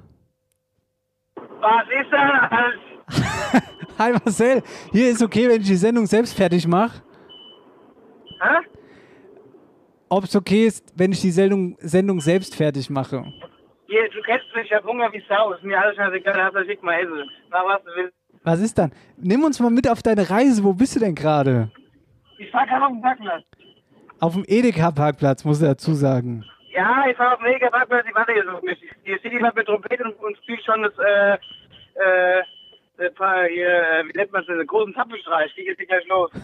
Was 1.35 1.85
ist 2.01 2.11
das? 2.11 3.63
Hi 3.99 4.13
Marcel, 4.13 4.63
hier 4.93 5.11
ist 5.11 5.23
okay, 5.23 5.47
wenn 5.47 5.61
ich 5.61 5.67
die 5.67 5.77
Sendung 5.77 6.07
selbst 6.07 6.33
fertig 6.33 6.67
mache. 6.67 7.03
Hä? 8.41 8.80
Ob 10.13 10.25
es 10.25 10.35
okay 10.35 10.67
ist, 10.67 10.93
wenn 10.97 11.13
ich 11.13 11.21
die 11.21 11.31
Sendung, 11.31 11.77
Sendung 11.79 12.21
selbst 12.21 12.57
fertig 12.57 12.91
mache. 12.91 13.25
Hier, 13.87 14.09
du 14.11 14.21
kennst 14.23 14.47
mich, 14.57 14.67
ich 14.67 14.73
hab 14.73 14.85
Hunger 14.85 15.09
wie 15.13 15.23
Sau. 15.29 15.53
Ist 15.53 15.63
mir 15.63 15.81
alles 15.81 15.95
scheißegal, 15.97 16.43
hast 16.43 16.55
du 16.55 16.65
schick 16.65 16.83
mal 16.83 17.01
essen. 17.01 17.31
Mach 17.49 17.65
was 17.65 17.83
du 17.85 17.91
willst. 17.95 18.15
Was 18.43 18.61
ist 18.61 18.77
dann? 18.77 18.93
Nimm 19.17 19.45
uns 19.45 19.61
mal 19.61 19.71
mit 19.71 19.89
auf 19.89 20.03
deine 20.03 20.29
Reise. 20.29 20.65
Wo 20.65 20.73
bist 20.73 20.97
du 20.97 21.01
denn 21.01 21.15
gerade? 21.15 21.71
Ich 22.39 22.51
fahr 22.51 22.67
gerade 22.67 22.87
auf 22.87 22.93
den 22.93 23.03
Parkplatz. 23.03 23.45
Auf 24.19 24.35
dem 24.35 24.45
Edeka-Parkplatz, 24.49 25.45
muss 25.45 25.63
er 25.63 25.69
dazu 25.69 25.93
sagen. 25.95 26.45
Ja, 26.73 27.05
ich 27.09 27.17
fahr 27.17 27.35
auf 27.35 27.39
den 27.41 27.53
Mega-Parkplatz, 27.53 28.07
ich 28.09 28.15
warte 28.15 28.33
hier 28.33 28.45
so 28.45 28.51
auf 28.51 28.63
mich. 28.63 28.79
Hier 29.05 29.19
steht 29.19 29.33
jemand 29.33 29.55
mit 29.55 29.67
Trompete 29.67 30.03
und, 30.03 30.19
und 30.21 30.37
spielt 30.39 30.65
schon 30.65 30.83
das, 30.83 30.93
äh, 30.99 31.35
äh, 31.35 32.43
paar 33.15 33.47
hier, 33.47 33.69
äh, 33.69 34.05
wie 34.07 34.17
nennt 34.17 34.33
man 34.33 34.45
das, 34.47 34.57
den 34.57 34.67
großen 34.67 34.95
Zapfenstreich. 34.95 35.55
Die 35.57 35.65
geht 35.65 35.79
gleich 35.89 36.07
los. 36.09 36.31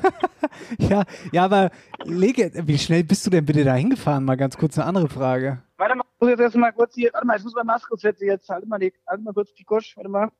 Ja, 0.78 1.04
ja, 1.32 1.44
aber 1.44 1.70
leg, 2.04 2.50
wie 2.54 2.78
schnell 2.78 3.04
bist 3.04 3.26
du 3.26 3.30
denn 3.30 3.44
bitte 3.44 3.62
da 3.62 3.74
hingefahren? 3.74 4.24
Mal 4.24 4.36
ganz 4.36 4.56
kurz 4.56 4.78
eine 4.78 4.86
andere 4.86 5.08
Frage. 5.08 5.58
Warte 5.76 5.94
mal, 5.94 6.04
ich 6.14 6.20
muss 6.20 6.30
jetzt 6.30 6.40
erstmal 6.40 6.72
kurz 6.72 6.94
hier, 6.94 7.10
warte 7.12 7.26
mal, 7.26 7.36
ich 7.36 7.44
muss 7.44 7.54
meine 7.54 7.66
Maske 7.66 7.92
aufsetzen 7.92 8.26
jetzt. 8.26 8.48
Halt 8.48 8.66
mal, 8.66 8.78
die, 8.78 8.92
halt 9.06 9.22
mal 9.22 9.34
kurz 9.34 9.52
die 9.52 9.64
Kusch, 9.64 9.96
warte 9.96 10.08
mal. 10.08 10.30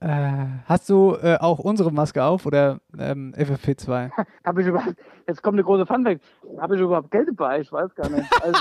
Äh, 0.00 0.46
hast 0.66 0.88
du 0.90 1.16
äh, 1.22 1.38
auch 1.40 1.58
unsere 1.58 1.90
Maske 1.90 2.22
auf 2.22 2.44
oder 2.44 2.80
ähm, 2.98 3.32
FFP2? 3.36 4.10
Hab 4.44 4.58
ich 4.58 4.66
überhaupt, 4.66 4.96
jetzt 5.26 5.42
kommt 5.42 5.54
eine 5.54 5.64
große 5.64 5.86
Funfact. 5.86 6.22
Hab 6.58 6.70
ich 6.72 6.80
überhaupt 6.80 7.10
Geld 7.10 7.28
dabei? 7.28 7.60
Ich 7.60 7.72
weiß 7.72 7.94
gar 7.94 8.10
nicht. 8.10 8.28
Also, 8.42 8.60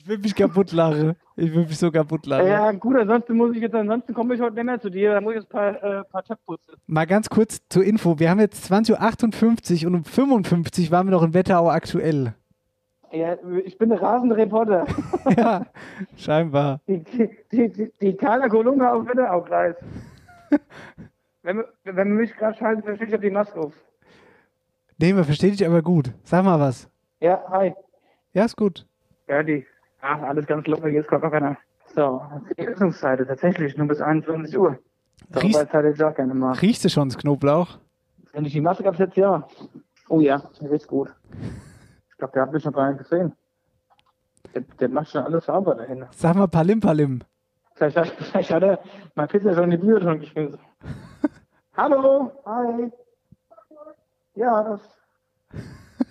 Ich 0.00 0.08
will 0.08 0.16
mich 0.16 0.34
kaputt 0.34 0.72
lachen. 0.72 1.14
Ich 1.36 1.54
will 1.54 1.66
mich 1.66 1.76
so 1.76 1.90
kaputt 1.90 2.24
lachen. 2.24 2.46
ja, 2.46 2.72
gut, 2.72 2.96
ansonsten 2.96 3.36
muss 3.36 3.54
ich 3.54 3.60
jetzt, 3.60 3.74
ansonsten 3.74 4.14
komme 4.14 4.34
ich 4.34 4.40
heute 4.40 4.54
nicht 4.54 4.64
mehr 4.64 4.80
zu 4.80 4.88
dir. 4.88 5.12
Da 5.12 5.20
muss 5.20 5.34
ich 5.34 5.40
jetzt 5.40 5.54
ein 5.54 5.74
paar, 5.74 6.00
äh, 6.00 6.04
paar 6.04 6.24
Töpfe 6.24 6.40
putzen. 6.46 6.80
Mal 6.86 7.06
ganz 7.06 7.28
kurz 7.28 7.60
zur 7.68 7.84
Info. 7.84 8.18
Wir 8.18 8.30
haben 8.30 8.40
jetzt 8.40 8.72
20.58 8.72 9.82
Uhr 9.84 9.88
und 9.88 9.96
um 9.96 10.04
55 10.04 10.90
waren 10.90 11.06
wir 11.06 11.10
noch 11.10 11.22
in 11.22 11.34
Wetterau 11.34 11.68
aktuell. 11.68 12.32
Ja, 13.12 13.36
ich 13.62 13.76
bin 13.76 13.90
der 13.90 14.00
rasende 14.00 14.38
Reporter. 14.38 14.86
ja, 15.36 15.66
scheinbar. 16.16 16.80
Die, 16.88 17.04
die, 17.52 17.68
die, 17.68 17.92
die, 18.00 18.16
Carla 18.16 18.48
Kolumna 18.48 18.94
auf 18.94 19.06
Wetterau-Kreis. 19.06 19.76
wenn, 21.42 21.62
wenn 21.84 21.94
man 21.94 22.14
mich 22.14 22.34
gerade 22.34 22.56
schaltet, 22.56 22.86
dann 22.86 22.96
steht 22.96 23.08
ich 23.08 23.14
auf 23.14 23.20
die 23.20 23.30
Maske 23.30 23.60
auf. 23.60 23.74
Nee, 24.96 25.12
man 25.12 25.24
versteht 25.24 25.60
dich 25.60 25.66
aber 25.66 25.82
gut. 25.82 26.10
Sag 26.24 26.42
mal 26.42 26.58
was. 26.58 26.88
Ja, 27.20 27.44
hi. 27.50 27.74
Ja, 28.32 28.46
ist 28.46 28.56
gut. 28.56 28.86
Ja, 29.28 29.42
die. 29.42 29.66
Ach, 30.02 30.22
alles 30.22 30.46
ganz 30.46 30.66
locker, 30.66 30.88
jetzt 30.88 31.08
kommt 31.08 31.22
noch 31.24 31.30
keiner. 31.30 31.56
So, 31.94 32.22
die 32.56 32.66
Öffnungszeit 32.66 33.20
ist 33.20 33.28
tatsächlich 33.28 33.76
nur 33.76 33.88
bis 33.88 34.00
21 34.00 34.56
Uhr. 34.56 34.78
Riechst- 35.34 35.54
Darüber 35.58 35.70
Zeit 35.70 35.94
ich 35.94 36.02
auch 36.04 36.14
gerne 36.14 36.34
mal. 36.34 36.52
Riechst 36.52 36.84
du 36.84 36.88
schon 36.88 37.08
das 37.08 37.18
Knoblauch? 37.18 37.78
Wenn 38.32 38.44
ich 38.44 38.52
die 38.52 38.60
Maske 38.60 38.88
absetze, 38.88 39.20
ja. 39.20 39.46
Oh 40.08 40.20
ja, 40.20 40.42
der 40.60 40.70
riecht 40.70 40.86
gut. 40.86 41.12
Ich 42.10 42.16
glaube, 42.16 42.32
der 42.32 42.42
hat 42.42 42.52
mich 42.52 42.64
noch 42.64 42.72
gar 42.72 42.88
nicht 42.90 42.98
gesehen. 42.98 43.32
Der, 44.54 44.62
der 44.78 44.88
macht 44.88 45.10
schon 45.10 45.22
alles 45.22 45.44
sauber 45.46 45.74
dahin. 45.74 46.06
Sag 46.12 46.36
mal 46.36 46.46
Palim 46.48 46.80
Palim. 46.80 47.20
Vielleicht 47.74 47.96
hat, 47.96 48.08
vielleicht 48.08 48.50
hat 48.52 48.62
er 48.62 48.78
mein 49.14 49.28
Pizza 49.28 49.54
schon 49.54 49.64
in 49.64 49.70
die 49.72 49.76
Bühne 49.78 50.00
schon 50.00 50.20
geschmissen. 50.20 50.58
Hallo, 51.76 52.32
hi. 52.46 52.90
Ja, 54.34 54.62
das 54.62 54.80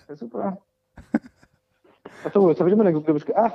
ist 0.09 0.19
super. 0.19 0.57
Achso, 2.25 2.49
jetzt 2.49 2.59
habe 2.59 2.69
ich 2.69 2.73
immer 2.75 2.89
noch 2.89 3.05
gewischt. 3.05 3.29
Ach, 3.35 3.53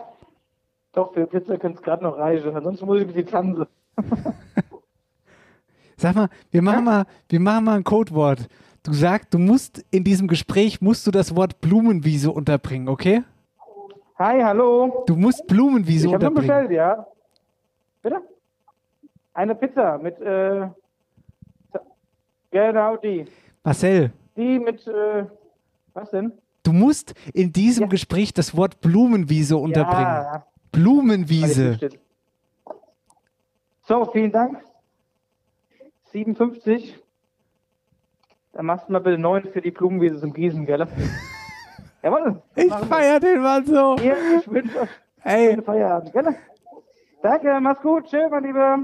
doch, 0.94 1.12
für 1.12 1.26
Pizza 1.26 1.58
könnte 1.58 1.78
es 1.78 1.82
gerade 1.82 2.02
noch 2.04 2.16
reichen. 2.16 2.54
Ansonsten 2.54 2.86
muss 2.86 3.00
ich 3.00 3.06
mit 3.06 3.16
die 3.16 3.24
Tanze. 3.24 3.66
Sag 5.96 6.14
mal, 6.14 6.28
wir 6.50 6.62
machen 6.62 6.84
mal, 6.84 7.04
wir 7.28 7.40
machen 7.40 7.64
mal 7.64 7.76
ein 7.76 7.84
Codewort. 7.84 8.48
Du 8.82 8.92
sagst, 8.92 9.32
du 9.32 9.38
musst 9.38 9.84
in 9.90 10.04
diesem 10.04 10.28
Gespräch 10.28 10.80
musst 10.80 11.06
du 11.06 11.10
das 11.10 11.34
Wort 11.36 11.60
Blumenwiese 11.60 12.30
unterbringen, 12.30 12.88
okay? 12.88 13.22
Hi, 14.18 14.42
hallo. 14.42 15.04
Du 15.06 15.16
musst 15.16 15.46
Blumenwiese 15.46 16.08
ich 16.08 16.14
habe 16.14 16.24
nur 16.24 16.30
unterbringen. 16.30 16.68
bestellt, 16.68 16.76
ja. 16.76 17.06
Bitte? 18.02 18.20
Eine 19.32 19.54
Pizza 19.54 19.98
mit, 19.98 20.20
äh, 20.20 20.68
genau 22.50 22.96
die. 22.98 23.24
Marcel, 23.64 24.12
Die 24.36 24.58
mit, 24.58 24.86
äh, 24.86 25.24
was 25.94 26.10
denn? 26.10 26.32
du 26.62 26.72
musst 26.72 27.14
in 27.32 27.52
diesem 27.52 27.88
Gespräch 27.88 28.32
das 28.34 28.56
Wort 28.56 28.80
Blumenwiese 28.80 29.56
unterbringen. 29.56 30.04
Ja. 30.04 30.46
Blumenwiese. 30.74 31.78
So, 33.86 34.04
vielen 34.12 34.32
Dank. 34.32 34.58
57. 36.12 37.00
Dann 38.52 38.66
machst 38.66 38.88
du 38.88 38.92
mal 38.92 39.00
bitte 39.00 39.18
9 39.18 39.52
für 39.52 39.60
die 39.60 39.70
Blumenwiese 39.70 40.20
zum 40.20 40.32
Gießen, 40.32 40.64
gell? 40.66 40.86
Jawohl. 42.02 42.42
Ich 42.54 42.72
feier 42.72 43.18
den 43.18 43.40
Mann 43.40 43.64
so. 43.66 43.96
Hier, 43.98 44.16
ich 44.38 44.50
wünsche 44.50 44.80
euch 44.82 44.88
einen 45.24 45.62
Feierabend, 45.62 46.12
gell? 46.12 46.36
Danke, 47.22 47.58
mach's 47.60 47.80
gut. 47.80 48.06
Tschö, 48.06 48.28
mein 48.28 48.44
Lieber. 48.44 48.78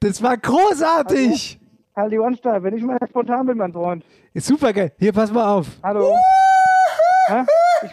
Das 0.00 0.22
war 0.22 0.36
großartig. 0.36 1.58
Halt 1.96 2.12
die 2.12 2.18
Ohren 2.18 2.36
steif, 2.36 2.62
wenn 2.62 2.76
ich 2.76 2.82
mal 2.82 2.98
spontan 3.08 3.46
bin, 3.46 3.58
mein 3.58 3.72
Freund. 3.72 4.04
Ist 4.32 4.46
super 4.46 4.72
geil. 4.72 4.92
Hier, 4.98 5.12
pass 5.12 5.32
mal 5.32 5.54
auf. 5.54 5.66
Hallo. 5.82 6.14
Ich, 7.82 7.92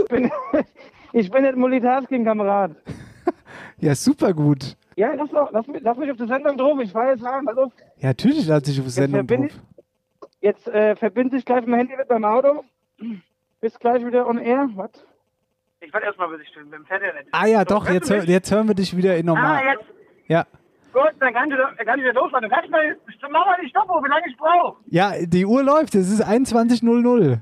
ich 0.00 0.08
bin, 0.08 0.30
ich 1.12 1.30
bin 1.30 1.42
nicht 1.42 1.56
Multitasking-Kamerad. 1.56 2.72
Ja, 3.80 3.94
super 3.94 4.32
gut. 4.34 4.76
Ja, 4.96 5.12
lass, 5.14 5.30
doch, 5.30 5.52
lass, 5.52 5.66
mich- 5.68 5.82
lass 5.82 5.96
mich 5.96 6.10
auf 6.10 6.16
die 6.16 6.26
Sendung 6.26 6.56
drauf. 6.56 6.78
Ich 6.82 6.90
fahre 6.90 7.10
jetzt 7.12 7.24
rein. 7.24 7.46
Also, 7.46 7.70
Ja, 7.98 8.08
natürlich 8.08 8.46
lass 8.48 8.62
dich 8.64 8.78
auf 8.80 8.86
die 8.86 8.90
Sendung 8.90 9.24
drauf. 9.24 9.46
jetzt 10.40 10.66
äh, 10.66 10.96
verbinde 10.96 11.36
ich 11.36 11.44
gleich 11.44 11.64
mein 11.64 11.78
Handy 11.80 11.96
mit 11.96 12.08
meinem 12.10 12.24
Auto. 12.24 12.64
Bis 13.60 13.78
gleich 13.78 14.04
wieder 14.04 14.26
on 14.26 14.38
air. 14.38 14.68
Was? 14.74 14.90
Ich 15.80 15.92
warte 15.92 16.06
erstmal, 16.06 16.28
bis 16.36 16.40
ich 16.48 16.56
mit 16.56 16.72
dem 16.72 16.84
Fernseher 16.86 17.12
Ah 17.30 17.46
ja, 17.46 17.64
doch, 17.64 17.88
jetzt, 17.88 18.10
hör, 18.10 18.24
jetzt 18.24 18.50
hören 18.50 18.66
wir 18.66 18.74
dich 18.74 18.96
wieder 18.96 19.16
in 19.16 19.26
normal. 19.26 19.62
Ah, 19.64 19.72
jetzt. 19.72 19.84
Ja. 20.26 20.44
Gut, 20.92 21.12
dann 21.20 21.32
kann 21.32 21.48
ich, 21.50 21.56
dann 21.56 21.86
kann 21.86 21.98
ich 22.00 22.04
wieder 22.04 22.14
losfahren. 22.14 22.44
Ich 22.64 22.70
mal, 22.70 22.96
mach 23.30 23.46
mal 23.46 23.56
die 23.62 23.68
Stoppuhr, 23.68 24.02
wie 24.02 24.08
lange 24.08 24.24
ich 24.28 24.36
brauche. 24.36 24.76
Ja, 24.86 25.12
die 25.24 25.46
Uhr 25.46 25.62
läuft. 25.62 25.94
Es 25.94 26.10
ist 26.10 26.24
21.00. 26.24 27.38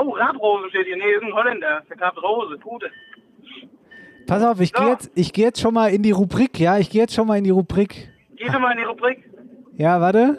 Oh, 0.00 0.10
Rabrose 0.10 0.68
steht 0.70 0.86
hier. 0.86 0.96
Nee, 0.96 1.10
ist 1.16 1.22
ein 1.22 1.32
Holländer. 1.32 1.82
Der 1.88 1.96
gab 1.96 2.22
Rose, 2.22 2.56
Pute. 2.58 2.86
Pass 4.28 4.44
auf, 4.44 4.60
ich 4.60 4.72
gehe 4.72 4.88
jetzt, 4.88 5.10
ich 5.14 5.32
geh 5.32 5.42
jetzt 5.42 5.60
schon 5.60 5.74
mal 5.74 5.88
in 5.88 6.02
die 6.02 6.10
Rubrik, 6.10 6.60
ja? 6.60 6.78
Ich 6.78 6.90
gehe 6.90 7.00
jetzt 7.00 7.14
schon 7.14 7.26
mal 7.26 7.38
in 7.38 7.44
die 7.44 7.50
Rubrik. 7.50 8.10
Geh 8.36 8.46
doch 8.46 8.60
mal 8.60 8.72
in 8.72 8.78
die 8.78 8.84
Rubrik. 8.84 9.24
Ja, 9.76 10.00
warte. 10.00 10.38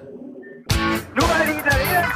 Nur 1.16 1.28
weil 1.28 1.46
die 1.48 1.60
Italiener 1.60 2.08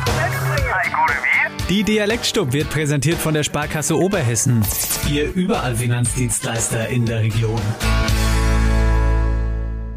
Die 1.70 1.84
Dialektstub 1.84 2.54
wird 2.54 2.70
präsentiert 2.70 3.18
von 3.18 3.34
der 3.34 3.44
Sparkasse 3.44 3.98
Oberhessen. 3.98 4.62
Ihr 5.12 5.34
überall 5.34 5.76
Finanzdienstleister 5.76 6.88
in 6.90 7.06
der 7.06 7.22
Region. 7.22 7.60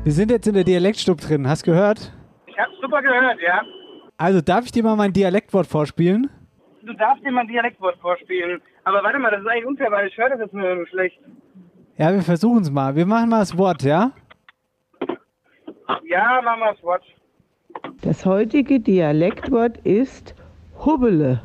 Wir 0.02 0.12
sind 0.12 0.30
jetzt 0.30 0.46
in 0.48 0.54
der 0.54 0.64
Dialektstub 0.64 1.20
drin. 1.20 1.46
Hast 1.48 1.62
gehört? 1.62 2.12
Ich 2.46 2.58
hab's 2.58 2.74
super 2.80 3.02
gehört, 3.02 3.38
ja. 3.40 3.62
Also 4.16 4.40
darf 4.40 4.64
ich 4.64 4.72
dir 4.72 4.82
mal 4.82 4.96
mein 4.96 5.12
Dialektwort 5.12 5.66
vorspielen? 5.66 6.30
Du 6.86 6.92
darfst 6.94 7.24
dir 7.24 7.32
mal 7.32 7.40
ein 7.42 7.48
Dialektwort 7.48 7.96
vorspielen. 7.98 8.60
Aber 8.84 9.02
warte 9.02 9.18
mal, 9.18 9.30
das 9.30 9.40
ist 9.40 9.46
eigentlich 9.48 9.66
unfair, 9.66 9.90
weil 9.90 10.06
ich 10.08 10.16
höre 10.16 10.30
das 10.30 10.38
jetzt 10.40 10.54
nur 10.54 10.86
schlecht. 10.86 11.18
Ja, 11.98 12.12
wir 12.12 12.22
versuchen 12.22 12.62
es 12.62 12.70
mal. 12.70 12.94
Wir 12.94 13.06
machen 13.06 13.28
mal 13.28 13.40
das 13.40 13.56
Wort, 13.58 13.82
ja? 13.82 14.12
Ja, 16.04 16.40
mach 16.44 16.56
mal 16.58 16.72
das 16.74 16.82
Wort. 16.82 17.02
Das 18.02 18.24
heutige 18.24 18.80
Dialektwort 18.80 19.78
ist 19.78 20.34
Hubbele. 20.84 21.42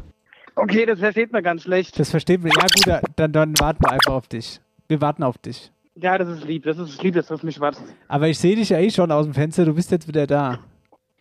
Okay, 0.55 0.85
das 0.85 0.99
versteht 0.99 1.31
man 1.31 1.43
ganz 1.43 1.63
schlecht. 1.63 1.97
Das 1.99 2.11
versteht 2.11 2.41
man. 2.41 2.51
Ja 2.51 2.61
gut, 2.61 2.87
da- 2.87 3.01
dann, 3.15 3.31
dann 3.31 3.59
warten 3.59 3.83
wir 3.83 3.91
einfach 3.91 4.13
auf 4.13 4.27
dich. 4.27 4.59
Wir 4.87 5.01
warten 5.01 5.23
auf 5.23 5.37
dich. 5.37 5.71
Ja, 5.95 6.17
das 6.17 6.27
ist 6.29 6.45
lieb. 6.45 6.63
Das 6.63 6.77
ist 6.77 7.01
lieb, 7.01 7.15
dass 7.15 7.27
du 7.27 7.33
auf 7.33 7.43
mich 7.43 7.59
wartest. 7.59 7.95
Aber 8.07 8.27
ich 8.27 8.37
sehe 8.37 8.55
dich 8.55 8.69
ja 8.69 8.77
eh 8.79 8.89
schon 8.89 9.11
aus 9.11 9.25
dem 9.25 9.33
Fenster. 9.33 9.65
Du 9.65 9.73
bist 9.73 9.91
jetzt 9.91 10.07
wieder 10.07 10.27
da. 10.27 10.59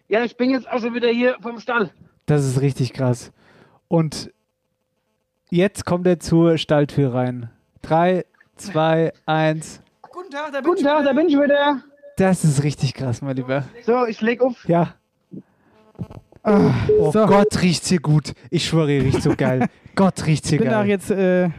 Ja, 0.08 0.24
ich 0.24 0.36
bin 0.36 0.50
jetzt 0.50 0.70
auch 0.70 0.80
schon 0.80 0.94
wieder 0.94 1.08
hier 1.08 1.36
vom 1.40 1.58
Stall. 1.58 1.90
Das 2.26 2.44
ist 2.44 2.60
richtig 2.60 2.92
krass. 2.92 3.32
Und 3.90 4.30
jetzt 5.50 5.84
kommt 5.84 6.06
er 6.06 6.20
zur 6.20 6.58
Stalltür 6.58 7.12
rein. 7.12 7.50
Drei, 7.82 8.24
zwei, 8.54 9.12
eins. 9.26 9.82
Guten 10.12 10.30
Tag, 10.30 10.52
da 10.52 10.60
bin, 10.60 10.70
Guten 10.70 10.84
Tag, 10.84 11.04
da 11.04 11.12
bin 11.12 11.26
ich 11.26 11.34
wieder. 11.34 11.82
Das 12.16 12.44
ist 12.44 12.62
richtig 12.62 12.94
krass, 12.94 13.20
mein 13.20 13.34
Lieber. 13.34 13.64
So, 13.84 14.06
ich 14.06 14.20
leg 14.20 14.42
auf. 14.42 14.68
Ja. 14.68 14.94
oh 16.44 17.10
Gott, 17.12 17.60
riecht's 17.62 17.88
hier 17.88 17.98
gut. 17.98 18.32
Ich 18.50 18.64
schwöre, 18.66 18.92
hier 18.92 19.02
riecht's 19.02 19.24
so 19.24 19.34
geil. 19.36 19.66
Gott, 19.96 20.24
riecht's 20.24 20.48
hier 20.48 20.58
Ich 20.58 20.62
bin 20.64 20.70
geil. 20.70 20.82
auch 20.84 20.86
jetzt, 20.86 21.10
äh, 21.10 21.50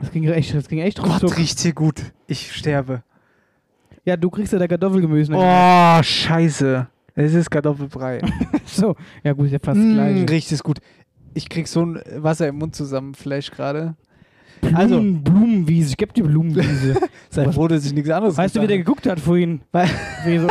das 0.00 0.10
ging 0.10 0.24
echt, 0.24 0.54
das 0.54 0.66
ging 0.68 0.80
echt 0.80 0.98
Gott, 0.98 1.22
ruckzuck. 1.22 1.38
riecht's 1.38 1.62
hier 1.62 1.72
gut. 1.72 2.02
Ich 2.26 2.52
sterbe. 2.52 3.04
Ja, 4.04 4.16
du 4.16 4.28
kriegst 4.28 4.52
ja 4.52 4.58
da 4.58 4.66
Kartoffelgemüse. 4.66 5.32
Oh, 5.34 6.02
scheiße. 6.02 6.88
Es 7.14 7.34
ist 7.34 7.48
Kartoffelbrei. 7.50 8.20
so, 8.64 8.96
ja 9.22 9.32
gut, 9.34 9.46
ist 9.46 9.52
ja 9.52 9.58
fast 9.62 9.78
Mm, 9.78 9.94
gleich. 9.94 10.30
riecht 10.30 10.52
es 10.52 10.62
gut. 10.62 10.78
Ich 11.34 11.48
krieg 11.48 11.68
so 11.68 11.82
ein 11.84 12.00
Wasser 12.16 12.48
im 12.48 12.56
Mund 12.58 12.74
zusammen, 12.74 13.14
Flash 13.14 13.50
gerade. 13.50 13.94
Blumen, 14.60 14.76
Also, 14.76 14.96
Blumenwiese, 15.00 15.90
ich 15.90 15.96
geb 15.96 16.12
die 16.14 16.22
Blumenwiese. 16.22 16.96
sei 17.30 17.50
froh, 17.52 17.68
dass 17.68 17.86
ich 17.86 17.92
nichts 17.92 18.10
anderes 18.10 18.36
Weißt 18.36 18.56
du, 18.56 18.62
wie 18.62 18.66
der 18.66 18.78
geguckt 18.78 19.06
hat 19.06 19.20
vorhin? 19.20 19.60
wie, 20.24 20.38
so, 20.38 20.48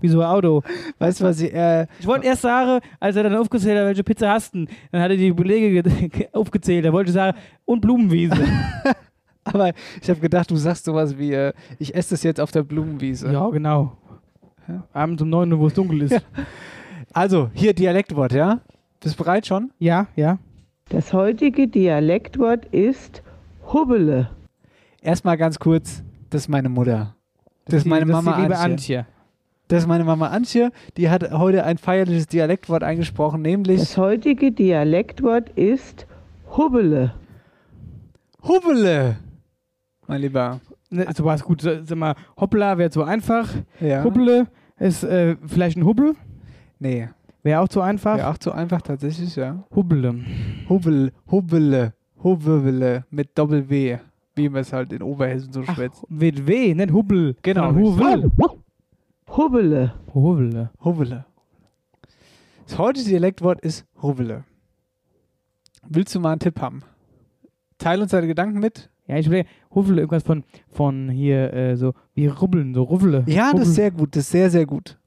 wie 0.00 0.08
so 0.08 0.20
ein 0.20 0.26
Auto. 0.28 0.62
Weißt 1.00 1.20
du, 1.20 1.24
was 1.24 1.40
ich, 1.40 1.52
äh, 1.52 1.86
Ich 1.98 2.06
wollte 2.06 2.26
erst 2.26 2.42
sagen, 2.42 2.78
als 3.00 3.16
er 3.16 3.24
dann 3.24 3.34
aufgezählt 3.34 3.76
hat, 3.78 3.86
welche 3.86 4.04
Pizza 4.04 4.30
hast 4.30 4.54
du, 4.54 4.66
dann 4.92 5.02
hat 5.02 5.10
er 5.10 5.16
die 5.16 5.32
Belege 5.32 5.82
ge- 6.08 6.28
aufgezählt. 6.32 6.84
Er 6.84 6.92
wollte 6.92 7.10
sagen, 7.10 7.36
und 7.64 7.80
Blumenwiese. 7.80 8.36
Aber 9.44 9.72
ich 10.00 10.08
habe 10.08 10.20
gedacht, 10.20 10.48
du 10.50 10.54
sagst 10.56 10.84
sowas 10.84 11.18
wie, 11.18 11.32
äh, 11.32 11.52
ich 11.80 11.92
esse 11.94 12.10
das 12.10 12.22
jetzt 12.22 12.40
auf 12.40 12.52
der 12.52 12.62
Blumenwiese. 12.62 13.32
ja, 13.32 13.48
genau. 13.48 13.96
Abends 14.92 15.20
um 15.22 15.28
9 15.28 15.52
Uhr, 15.52 15.58
wo 15.58 15.66
es 15.66 15.74
dunkel 15.74 16.02
ist. 16.02 16.22
Also, 17.12 17.50
hier 17.54 17.74
Dialektwort, 17.74 18.32
ja? 18.32 18.60
Bist 19.00 19.18
du 19.18 19.22
bereit 19.24 19.46
schon? 19.46 19.70
Ja, 19.78 20.06
ja. 20.16 20.38
Das 20.90 21.12
heutige 21.12 21.68
Dialektwort 21.68 22.66
ist 22.66 23.22
Hubbele. 23.72 24.30
Erstmal 25.02 25.36
ganz 25.38 25.58
kurz, 25.58 26.02
das 26.30 26.42
ist 26.42 26.48
meine 26.48 26.68
Mutter. 26.68 27.14
Das, 27.66 27.76
ist 27.78 27.84
die- 27.84 27.88
meine 27.88 28.06
das 28.06 28.18
ist 28.18 28.24
Mama 28.24 28.36
die 28.36 28.42
liebe 28.42 28.58
Antje. 28.58 28.98
Antje. 28.98 29.06
Das 29.68 29.82
ist 29.84 29.86
meine 29.86 30.04
Mama 30.04 30.28
Antje. 30.28 30.72
Die 30.96 31.08
hat 31.10 31.30
heute 31.30 31.64
ein 31.64 31.78
feierliches 31.78 32.26
Dialektwort 32.26 32.82
eingesprochen, 32.82 33.40
nämlich 33.42 33.78
Das 33.78 33.96
heutige 33.96 34.50
Dialektwort 34.52 35.48
ist 35.50 36.06
Hubbele. 36.56 37.14
Hubbele. 38.42 39.16
Mein 40.06 40.20
Lieber. 40.22 40.60
Ne, 40.90 41.06
so 41.14 41.24
war 41.24 41.36
es 41.36 41.44
gut. 41.44 41.62
Sag 41.62 41.88
mal, 41.94 42.14
Hoppla 42.38 42.76
wäre 42.78 42.90
zu 42.90 43.04
einfach. 43.04 43.48
Ja. 43.80 44.02
Hubbele 44.02 44.48
ist 44.78 45.04
äh, 45.04 45.36
vielleicht 45.46 45.76
ein 45.76 45.84
Hubbel. 45.84 46.16
Nee. 46.80 47.08
Wäre 47.42 47.60
auch 47.60 47.68
zu 47.68 47.80
einfach. 47.80 48.16
Wäre 48.18 48.28
auch 48.28 48.38
zu 48.38 48.52
einfach 48.52 48.82
tatsächlich, 48.82 49.34
ja. 49.36 49.64
Hubbele. 49.74 50.14
Hubbel, 50.68 51.12
Hubbele, 51.30 51.94
Hubbele 52.22 53.04
mit 53.10 53.36
Doppel-W, 53.38 53.98
wie 54.34 54.48
man 54.48 54.60
es 54.62 54.72
halt 54.72 54.92
in 54.92 55.02
Oberhessen 55.02 55.52
so 55.52 55.62
schwätzt. 55.62 56.04
Mit 56.10 56.46
W, 56.46 56.74
nicht 56.74 56.92
Hubbel. 56.92 57.36
Genau. 57.42 57.74
Hubbel. 57.74 58.30
Hubbele. 59.28 59.94
Hubbele. 60.12 60.70
Hubbele. 60.84 61.24
Das 62.66 62.78
heutige 62.78 63.08
Dialektwort 63.08 63.60
ist 63.60 63.84
Hubbele. 64.02 64.44
Willst 65.88 66.14
du 66.14 66.20
mal 66.20 66.32
einen 66.32 66.40
Tipp 66.40 66.60
haben? 66.60 66.82
Teil 67.78 68.02
uns 68.02 68.10
deine 68.10 68.26
Gedanken 68.26 68.60
mit. 68.60 68.90
Ja, 69.06 69.16
ich 69.16 69.30
will 69.30 69.44
Hubbele, 69.74 70.02
irgendwas 70.02 70.22
von, 70.22 70.44
von 70.68 71.08
hier, 71.08 71.52
äh, 71.52 71.76
so 71.76 71.94
wie 72.14 72.26
Rubbeln, 72.26 72.74
so 72.74 72.82
Ruffele. 72.82 73.24
Ja, 73.26 73.44
das 73.46 73.52
Rubbel- 73.54 73.62
ist 73.62 73.74
sehr 73.74 73.90
gut, 73.90 74.14
das 74.14 74.24
ist 74.24 74.30
sehr, 74.30 74.50
sehr 74.50 74.66
gut. 74.66 74.98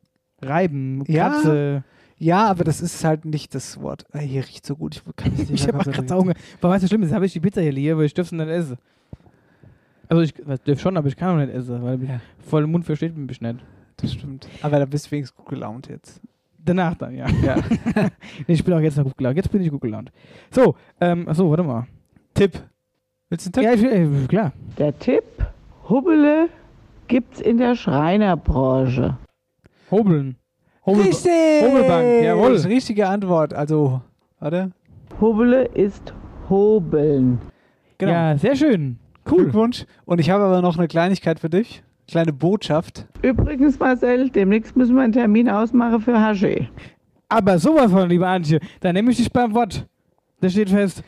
Reiben, 0.41 1.03
Ja. 1.07 1.29
Katze. 1.29 1.83
Ja, 1.85 1.93
aber 2.31 2.63
das 2.63 2.81
ist 2.81 3.03
halt 3.03 3.25
nicht 3.25 3.53
das 3.53 3.81
Wort. 3.81 4.05
Äh, 4.13 4.19
Hier 4.19 4.43
riecht 4.47 4.65
so 4.65 4.75
gut, 4.75 4.95
ich 4.95 5.15
kann 5.15 5.33
es 5.33 5.39
nicht 5.39 5.51
Ich 5.51 5.67
mehr 5.67 5.77
habe 5.77 5.91
gerade. 5.91 6.13
Aber 6.13 6.33
weißt 6.61 6.83
du, 6.83 6.87
schlimm 6.87 7.03
ist, 7.03 7.11
habe 7.11 7.25
ich 7.25 7.33
die 7.33 7.39
Pizza 7.39 7.61
hier 7.61 7.71
liegen, 7.71 7.93
aber 7.93 8.03
ich 8.03 8.13
dürfte 8.13 8.35
sie 8.35 8.41
nicht 8.41 8.49
essen. 8.49 8.77
Also 10.07 10.21
ich 10.21 10.33
was, 10.45 10.61
dürf 10.61 10.79
schon, 10.79 10.95
aber 10.95 11.07
ich 11.07 11.15
kann 11.15 11.35
auch 11.35 11.45
nicht 11.45 11.53
essen, 11.53 11.83
weil 11.83 12.03
ich 12.03 12.09
voll 12.47 12.63
im 12.63 12.71
Mund 12.71 12.85
versteht 12.85 13.17
mich 13.17 13.41
nicht. 13.41 13.59
Das 13.97 14.13
stimmt. 14.13 14.47
Aber 14.61 14.79
da 14.79 14.85
bist 14.85 15.07
du 15.07 15.11
wenigstens 15.11 15.35
gut 15.35 15.47
gelaunt 15.47 15.87
jetzt. 15.87 16.21
Danach 16.65 16.95
dann, 16.95 17.13
ja. 17.13 17.27
Ja. 17.43 17.55
nee, 18.47 18.53
ich 18.53 18.63
bin 18.63 18.73
auch 18.73 18.79
jetzt 18.79 18.95
noch 18.97 19.03
gut 19.03 19.17
gelaunt. 19.17 19.35
Jetzt 19.35 19.51
bin 19.51 19.61
ich 19.61 19.69
gut 19.69 19.81
gelaunt. 19.81 20.11
So, 20.49 20.75
ähm, 21.01 21.27
achso, 21.27 21.49
warte 21.49 21.63
mal. 21.63 21.87
Tipp. 22.33 22.53
Willst 23.29 23.45
du 23.53 23.59
einen 23.61 23.75
Tipp? 23.75 23.91
Ja, 23.91 23.91
ich, 23.91 24.23
äh, 24.23 24.27
klar. 24.27 24.53
Der 24.77 24.97
Tipp, 24.97 25.23
Hubbele 25.89 26.47
gibt's 27.07 27.41
in 27.41 27.57
der 27.57 27.75
Schreinerbranche. 27.75 29.17
Hobeln. 29.91 30.37
Richtig! 30.85 31.61
Hobelbank, 31.61 32.23
jawohl. 32.23 32.51
Das 32.51 32.61
ist 32.61 32.67
die 32.67 32.73
richtige 32.73 33.07
Antwort. 33.07 33.53
Also, 33.53 34.01
warte. 34.39 34.71
Hubbele 35.21 35.65
ist 35.65 36.13
Hobeln. 36.49 37.39
Genau. 37.97 38.11
Ja, 38.11 38.37
sehr 38.37 38.55
schön. 38.55 38.99
Cool. 39.29 39.43
Glückwunsch. 39.43 39.85
Und 40.05 40.19
ich 40.19 40.29
habe 40.29 40.43
aber 40.43 40.61
noch 40.61 40.77
eine 40.77 40.87
Kleinigkeit 40.87 41.39
für 41.39 41.49
dich. 41.49 41.83
Kleine 42.07 42.33
Botschaft. 42.33 43.07
Übrigens, 43.21 43.79
Marcel, 43.79 44.29
demnächst 44.29 44.75
müssen 44.75 44.95
wir 44.95 45.03
einen 45.03 45.13
Termin 45.13 45.49
ausmachen 45.49 46.01
für 46.01 46.15
Haché. 46.17 46.67
Aber 47.29 47.57
sowas 47.57 47.91
von, 47.91 48.09
liebe 48.09 48.27
Antje, 48.27 48.59
da 48.81 48.91
nehme 48.91 49.11
ich 49.11 49.17
dich 49.17 49.31
beim 49.31 49.53
Wort. 49.53 49.87
Das 50.41 50.51
steht 50.51 50.69
fest. 50.69 51.01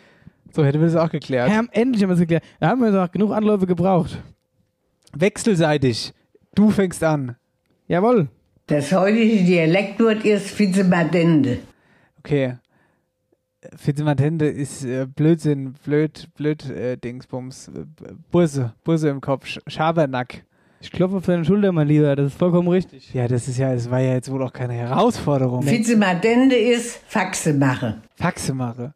So 0.51 0.63
hätten 0.63 0.79
wir 0.79 0.87
das 0.87 0.95
auch 0.95 1.09
geklärt. 1.09 1.49
Ja, 1.49 1.61
endlich 1.71 2.01
haben 2.01 2.09
wir 2.09 2.13
es 2.13 2.19
geklärt. 2.21 2.43
Da 2.61 2.69
haben 2.69 2.81
wir 2.81 2.91
doch 2.91 3.11
genug 3.11 3.33
Anläufe 3.33 3.67
gebraucht. 3.67 4.23
Wechselseitig. 5.13 6.13
Du 6.55 6.69
fängst 6.69 7.03
an. 7.03 7.35
Jawohl. 7.87 8.29
Das 8.67 8.91
heutige 8.91 9.43
Dialektwort 9.43 10.25
ist 10.25 10.49
Fizemadende. 10.49 11.59
Okay. 12.19 12.55
Fitzematende 13.75 14.47
ist 14.47 14.83
äh, 14.83 15.05
Blödsinn, 15.05 15.73
blöd, 15.83 16.29
blöd, 16.35 16.69
äh, 16.69 16.97
Dingsbums. 16.97 17.67
Äh, 17.67 17.85
Burse, 18.31 18.73
Burse 18.83 19.09
im 19.09 19.21
Kopf, 19.21 19.45
Sch 19.45 19.59
Schabernack. 19.67 20.43
Ich 20.81 20.91
klopfe 20.91 21.17
auf 21.17 21.25
deine 21.25 21.45
Schulter, 21.45 21.71
mein 21.71 21.87
Lieber. 21.87 22.15
Das 22.15 22.27
ist 22.27 22.37
vollkommen 22.37 22.67
richtig. 22.67 23.13
Ja, 23.13 23.27
das 23.27 23.47
ist 23.47 23.57
ja, 23.57 23.73
das 23.73 23.89
war 23.89 23.99
ja 23.99 24.13
jetzt 24.13 24.31
wohl 24.31 24.43
auch 24.43 24.53
keine 24.53 24.73
Herausforderung. 24.73 25.63
Fizemadende 25.63 26.55
ist 26.55 27.01
Faxe 27.07 27.53
mache. 27.53 28.01
Faxemache. 28.15 28.93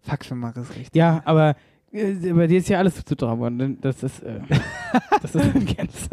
Faxemache 0.00 0.60
ist 0.60 0.70
richtig. 0.70 0.94
Ja, 0.94 1.22
aber 1.24 1.54
bei 1.92 2.46
dir 2.46 2.58
ist 2.58 2.68
ja 2.68 2.78
alles 2.78 3.04
zu 3.04 3.14
trauen. 3.14 3.78
Das 3.80 4.02
ist, 4.02 4.22
äh, 4.22 4.40
das 5.22 5.34
ist 5.34 5.76
ganz. 5.76 6.08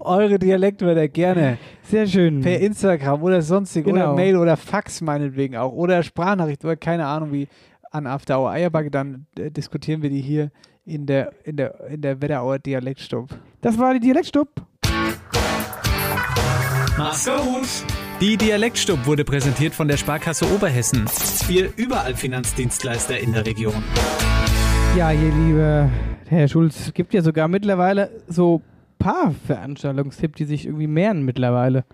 Eure 0.00 0.38
Dialektwörter 0.38 1.06
gerne. 1.08 1.58
Sehr 1.82 2.06
schön. 2.06 2.40
Per 2.40 2.58
Instagram 2.58 3.22
oder 3.22 3.40
sonstig 3.40 3.84
Genau. 3.84 3.96
oder 4.06 4.14
Mail 4.14 4.36
oder 4.36 4.56
Fax 4.56 5.00
meinetwegen 5.00 5.56
auch. 5.56 5.72
Oder 5.72 6.02
Sprachnachricht 6.02 6.64
oder 6.64 6.76
keine 6.76 7.06
Ahnung 7.06 7.32
wie 7.32 7.46
an 7.92 8.06
After 8.06 8.40
Hour 8.40 8.50
Eierbacke. 8.50 8.90
Dann 8.90 9.26
äh, 9.38 9.50
diskutieren 9.50 10.02
wir 10.02 10.10
die 10.10 10.20
hier 10.20 10.50
in 10.84 11.06
der, 11.06 11.32
in 11.44 11.56
der, 11.56 11.88
in 11.88 12.00
der 12.00 12.20
Wetterauer 12.20 12.58
Dialektstub. 12.58 13.28
Das 13.60 13.78
war 13.78 13.94
die 13.94 14.00
Dialektstub. 14.00 14.48
Mach's 16.98 17.26
gut. 17.26 17.68
Die 18.20 18.36
Dialektstub 18.36 19.06
wurde 19.06 19.24
präsentiert 19.24 19.72
von 19.74 19.88
der 19.88 19.96
Sparkasse 19.96 20.44
Oberhessen. 20.52 21.06
Wir 21.46 21.70
überall 21.76 22.14
Finanzdienstleister 22.14 23.18
in 23.18 23.32
der 23.32 23.46
Region. 23.46 23.82
Ja, 24.96 25.10
hier, 25.10 25.30
lieber 25.32 25.88
Herr 26.28 26.48
Schulz, 26.48 26.92
gibt 26.92 27.14
ja 27.14 27.22
sogar 27.22 27.46
mittlerweile 27.46 28.10
so 28.26 28.60
paar 28.98 29.32
Veranstaltungstipps, 29.46 30.36
die 30.36 30.44
sich 30.44 30.66
irgendwie 30.66 30.88
mehren 30.88 31.24
mittlerweile. 31.24 31.84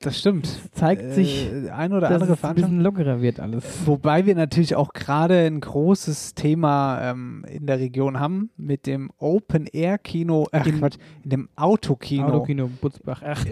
Das 0.00 0.16
stimmt. 0.16 0.48
zeigt 0.72 1.02
Äh, 1.02 1.12
sich, 1.12 1.50
ein 1.74 1.92
oder 1.92 2.08
andere 2.08 2.34
es 2.34 2.44
ein 2.44 2.54
bisschen 2.54 2.80
lockerer 2.82 3.20
wird 3.20 3.40
alles. 3.40 3.64
Wobei 3.84 4.26
wir 4.26 4.36
natürlich 4.36 4.76
auch 4.76 4.92
gerade 4.92 5.44
ein 5.44 5.60
großes 5.60 6.34
Thema 6.34 7.00
ähm, 7.02 7.44
in 7.50 7.66
der 7.66 7.80
Region 7.80 8.20
haben 8.20 8.50
mit 8.56 8.86
dem 8.86 9.10
Open-Air-Kino, 9.18 10.46
ach 10.52 10.64
Im- 10.66 10.78
Quatsch, 10.78 10.98
in 11.24 11.30
dem 11.30 11.48
Autokino. 11.56 12.26
Autokino 12.28 12.68
Butzbach. 12.80 13.22
Ach, 13.26 13.44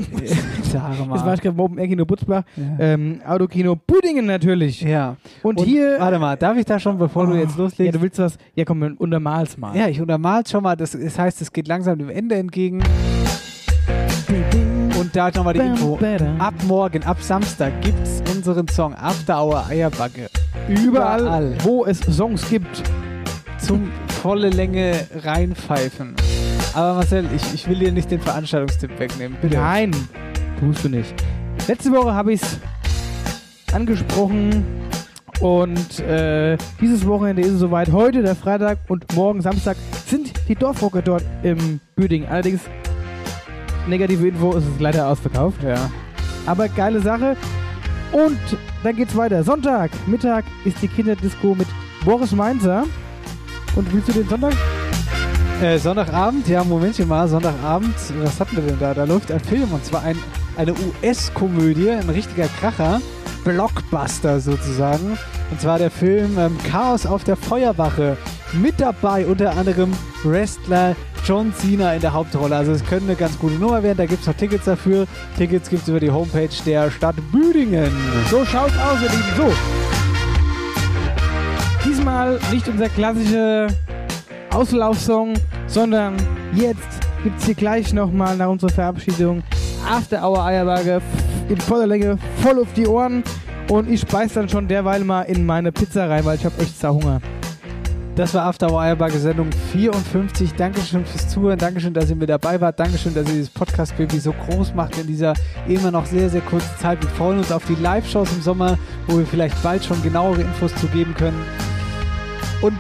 Sag 0.63 0.99
mal. 1.09 1.15
das 1.15 1.27
war 1.27 1.35
ich 1.35 1.41
gerade 1.41 1.61
im 1.61 1.79
Air-Kino 1.79 2.05
Butzbach. 2.07 2.45
Ja. 2.57 2.77
Ähm, 2.79 3.21
Autokino 3.27 3.75
Büdingen 3.75 4.27
natürlich. 4.27 4.81
Ja. 4.83 5.17
Und, 5.43 5.59
Und 5.59 5.65
hier... 5.65 5.97
Warte 5.99 6.21
mal, 6.21 6.37
darf 6.37 6.57
ich 6.57 6.65
da 6.65 6.79
schon, 6.79 6.97
bevor 6.97 7.27
du 7.27 7.33
Oh, 7.33 7.37
jetzt 7.37 7.57
Ja, 7.57 7.65
loslegst? 7.65 7.95
du 7.97 8.01
willst 8.03 8.19
was... 8.21 8.39
Ja, 8.55 8.65
komm, 8.65 8.83
untermal's 8.99 9.57
mal. 9.59 9.77
Ja, 9.77 9.89
ich 9.89 10.01
untermal's 10.01 10.49
schon 10.49 10.63
mal. 10.63 10.77
Das, 10.77 10.93
das 10.93 11.19
heißt, 11.19 11.41
es 11.43 11.53
geht 11.53 11.67
langsam 11.67 11.99
dem 11.99 12.09
Ende 12.09 12.37
entgegen. 12.37 12.85
Da 15.17 15.31
nochmal 15.31 15.55
die 15.55 15.61
Info. 15.61 15.99
Ab 16.39 16.53
morgen, 16.65 17.03
ab 17.05 17.17
Samstag 17.23 17.73
gibt's 17.81 18.23
unseren 18.31 18.69
Song 18.69 18.93
After 18.93 19.43
Hour 19.43 19.65
Eierbacke. 19.67 20.29
Überall, 20.69 21.57
wo 21.63 21.87
es 21.87 22.01
Songs 22.01 22.47
gibt. 22.51 22.83
Zum 23.57 23.91
volle 24.21 24.51
Länge 24.51 25.07
reinpfeifen. 25.25 26.15
Aber 26.75 26.97
Marcel, 26.97 27.25
ich, 27.35 27.55
ich 27.55 27.67
will 27.67 27.79
dir 27.79 27.93
nicht 27.93 28.11
den 28.11 28.21
Veranstaltungstipp 28.21 28.91
wegnehmen. 28.99 29.39
Bitte. 29.41 29.57
Nein, 29.57 29.93
tust 30.61 30.85
du 30.85 30.91
nicht. 30.91 31.15
Letzte 31.67 31.93
Woche 31.93 32.13
habe 32.13 32.35
ich 32.35 32.43
es 32.43 32.59
angesprochen 33.73 34.67
und 35.41 35.99
äh, 36.01 36.59
dieses 36.79 37.07
Wochenende 37.07 37.41
ist 37.41 37.53
es 37.53 37.61
soweit. 37.61 37.91
Heute, 37.91 38.21
der 38.21 38.37
Freitag 38.37 38.81
und 38.89 39.17
morgen 39.17 39.41
Samstag 39.41 39.79
sind 40.05 40.35
die 40.47 40.57
Dorfrocker 40.57 41.01
dort 41.01 41.25
im 41.43 41.81
Büding. 41.95 42.27
Allerdings, 42.27 42.61
negative 43.87 44.29
Info, 44.29 44.51
es 44.57 44.65
ist 44.65 44.81
leider 44.81 45.09
ausverkauft. 45.09 45.63
Ja. 45.63 45.91
Aber 46.47 46.69
geile 46.69 47.01
Sache. 47.01 47.37
Und 48.13 48.39
dann 48.83 48.97
geht's 48.97 49.17
weiter. 49.17 49.43
Sonntag, 49.43 49.91
Mittag 50.07 50.45
ist 50.65 50.81
die 50.81 50.89
Kinderdisco 50.89 51.55
mit 51.55 51.67
Boris 52.05 52.33
Mainzer. 52.33 52.85
Und 53.75 53.93
willst 53.93 54.09
du 54.09 54.13
den 54.13 54.29
Sonntag? 54.29 54.55
Äh, 55.61 55.79
Sonntagabend, 55.79 56.47
ja, 56.49 56.63
Momentchen 56.63 57.09
mal, 57.09 57.27
Sonntagabend, 57.29 57.95
was 58.23 58.41
hatten 58.41 58.57
wir 58.57 58.63
denn 58.63 58.79
da? 58.79 58.93
Da 58.93 59.05
läuft 59.05 59.33
ein 59.33 59.41
Film 59.41 59.73
und 59.73 59.85
zwar 59.85 60.03
ein, 60.03 60.19
eine 60.57 60.73
US-Komödie, 60.73 61.91
ein 61.91 62.11
richtiger 62.11 62.47
Kracher, 62.61 63.01
Blockbuster 63.43 64.39
sozusagen. 64.39 65.19
Und 65.51 65.61
zwar 65.61 65.79
der 65.79 65.91
Film 65.91 66.39
ähm, 66.39 66.59
Chaos 66.71 67.07
auf 67.07 67.25
der 67.25 67.37
Feuerwache. 67.37 68.19
Mit 68.53 68.81
dabei 68.81 69.27
unter 69.27 69.57
anderem 69.57 69.93
Wrestler 70.25 70.95
John 71.25 71.53
Cena 71.53 71.95
in 71.95 72.01
der 72.01 72.13
Hauptrolle. 72.13 72.57
Also 72.57 72.73
es 72.73 72.85
könnte 72.85 73.07
eine 73.07 73.17
ganz 73.17 73.39
gute 73.39 73.55
Nummer 73.55 73.83
werden, 73.83 73.99
da 73.99 74.07
gibt 74.07 74.21
es 74.21 74.27
noch 74.27 74.35
Tickets 74.35 74.65
dafür. 74.65 75.07
Tickets 75.37 75.69
gibt 75.69 75.83
es 75.83 75.89
über 75.89 76.01
die 76.01 76.11
Homepage 76.11 76.49
der 76.65 76.91
Stadt 76.91 77.17
Büdingen. 77.33 77.91
So 78.31 78.45
schaut's 78.45 78.75
aus, 78.79 79.03
ihr 79.03 79.11
Lieben. 79.11 79.25
So. 79.37 79.53
Diesmal 81.85 82.39
nicht 82.53 82.69
unser 82.69 82.89
klassischer 82.89 83.67
Auslaufsong, 84.51 85.35
sondern 85.67 86.15
jetzt 86.55 86.81
gibt's 87.25 87.45
hier 87.45 87.55
gleich 87.55 87.93
nochmal 87.93 88.37
nach 88.37 88.49
unserer 88.49 88.71
Verabschiedung 88.71 89.43
After 89.89 90.23
Hour 90.23 90.45
Eierbagge 90.45 91.03
in 91.49 91.61
voller 91.61 91.87
Länge, 91.87 92.19
voll 92.43 92.61
auf 92.61 92.73
die 92.75 92.87
Ohren. 92.87 93.23
Und 93.69 93.91
ich 93.91 94.01
speise 94.01 94.35
dann 94.35 94.49
schon 94.49 94.69
derweil 94.69 95.03
mal 95.03 95.23
in 95.23 95.45
meine 95.45 95.73
Pizza 95.73 96.09
rein, 96.09 96.25
weil 96.25 96.37
ich 96.37 96.45
habe 96.45 96.55
echt 96.61 96.83
Hunger. 96.85 97.21
Das 98.17 98.33
war 98.33 98.47
After 98.47 98.73
Eierbagge 98.73 99.19
Sendung 99.19 99.51
54. 99.73 100.55
Dankeschön 100.55 101.05
fürs 101.05 101.29
Zuhören. 101.29 101.59
Dankeschön, 101.59 101.93
dass 101.93 102.09
ihr 102.09 102.17
mit 102.17 102.31
dabei 102.31 102.59
wart. 102.59 102.81
Dankeschön, 102.81 103.13
dass 103.13 103.27
ihr 103.29 103.35
dieses 103.35 103.51
Podcast-Baby 103.51 104.19
so 104.19 104.33
groß 104.33 104.75
macht 104.75 104.97
in 104.97 105.07
dieser 105.07 105.35
immer 105.69 105.91
noch 105.91 106.07
sehr, 106.07 106.31
sehr 106.31 106.41
kurzen 106.41 106.71
Zeit. 106.79 107.03
Wir 107.03 107.11
freuen 107.11 107.37
uns 107.37 107.53
auf 107.53 107.67
die 107.67 107.75
Live-Shows 107.75 108.33
im 108.33 108.41
Sommer, 108.41 108.79
wo 109.07 109.19
wir 109.19 109.27
vielleicht 109.27 109.63
bald 109.63 109.85
schon 109.85 110.03
genauere 110.03 110.41
Infos 110.41 110.75
zu 110.77 110.87
geben 110.87 111.13
können. 111.13 111.39
Und 112.63 112.79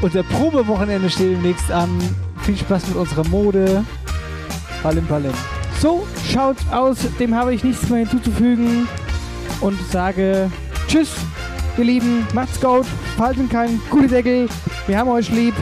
unser 0.00 0.22
Probewochenende 0.22 1.10
steht 1.10 1.32
demnächst 1.32 1.70
an. 1.70 1.90
Viel 2.38 2.56
Spaß 2.56 2.88
mit 2.88 2.96
unserer 2.96 3.28
Mode. 3.28 3.84
Palim 4.82 5.06
Palim. 5.06 5.34
So 5.80 6.06
schaut's 6.32 6.64
aus. 6.72 6.96
Dem 7.18 7.34
habe 7.34 7.52
ich 7.52 7.62
nichts 7.62 7.90
mehr 7.90 8.06
hinzuzufügen. 8.06 8.88
Und 9.60 9.78
sage 9.90 10.50
Tschüss, 10.88 11.10
ihr 11.80 11.86
Lieben. 11.86 12.26
Macht's 12.34 12.60
gut. 12.60 12.86
Falten 13.16 13.48
keinen 13.48 13.80
Gullideckel. 13.90 14.48
Wir 14.86 14.98
haben 14.98 15.08
euch 15.10 15.30
lieb. 15.30 15.54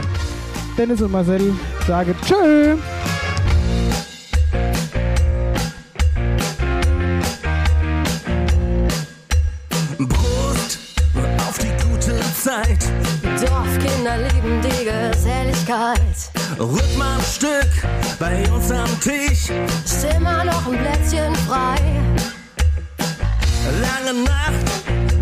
Dennis 0.77 1.01
und 1.01 1.11
Marcel 1.11 1.53
sage 1.87 2.13
Tschö. 2.25 2.75
Prost 10.09 10.79
auf 11.47 11.57
die 11.57 11.89
gute 11.89 12.19
Zeit. 12.33 12.83
Dorfkinder 13.23 14.17
lieben 14.17 14.61
die 14.61 14.85
Geselligkeit. 14.85 15.99
Rück 16.59 16.97
mal 16.97 17.15
ein 17.15 17.23
Stück 17.23 17.69
bei 18.19 18.43
uns 18.51 18.71
am 18.71 18.99
Tisch. 18.99 19.49
Ist 19.85 20.05
immer 20.15 20.43
noch 20.43 20.67
ein 20.67 20.77
Plätzchen 20.77 21.35
frei. 21.47 21.77
Lange 23.81 24.23
Nacht 24.23 24.65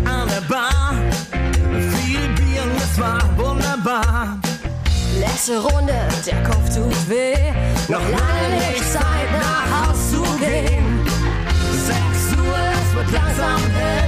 an 0.04 0.28
der 0.28 0.40
Bar. 0.52 0.87
Letzte 5.38 5.62
Runde, 5.62 5.94
der 6.26 6.42
Kopf 6.42 6.74
tut 6.74 7.08
weh. 7.08 7.36
Noch 7.86 8.02
lange 8.02 8.56
nicht 8.56 8.92
Zeit 8.92 9.30
nach 9.40 9.86
Haus 9.86 10.10
zu 10.10 10.20
gehen. 10.36 11.06
6 11.86 12.40
Uhr, 12.40 12.58
es 12.74 12.96
wird 12.96 13.12
langsam 13.12 13.60
hell. 13.70 14.07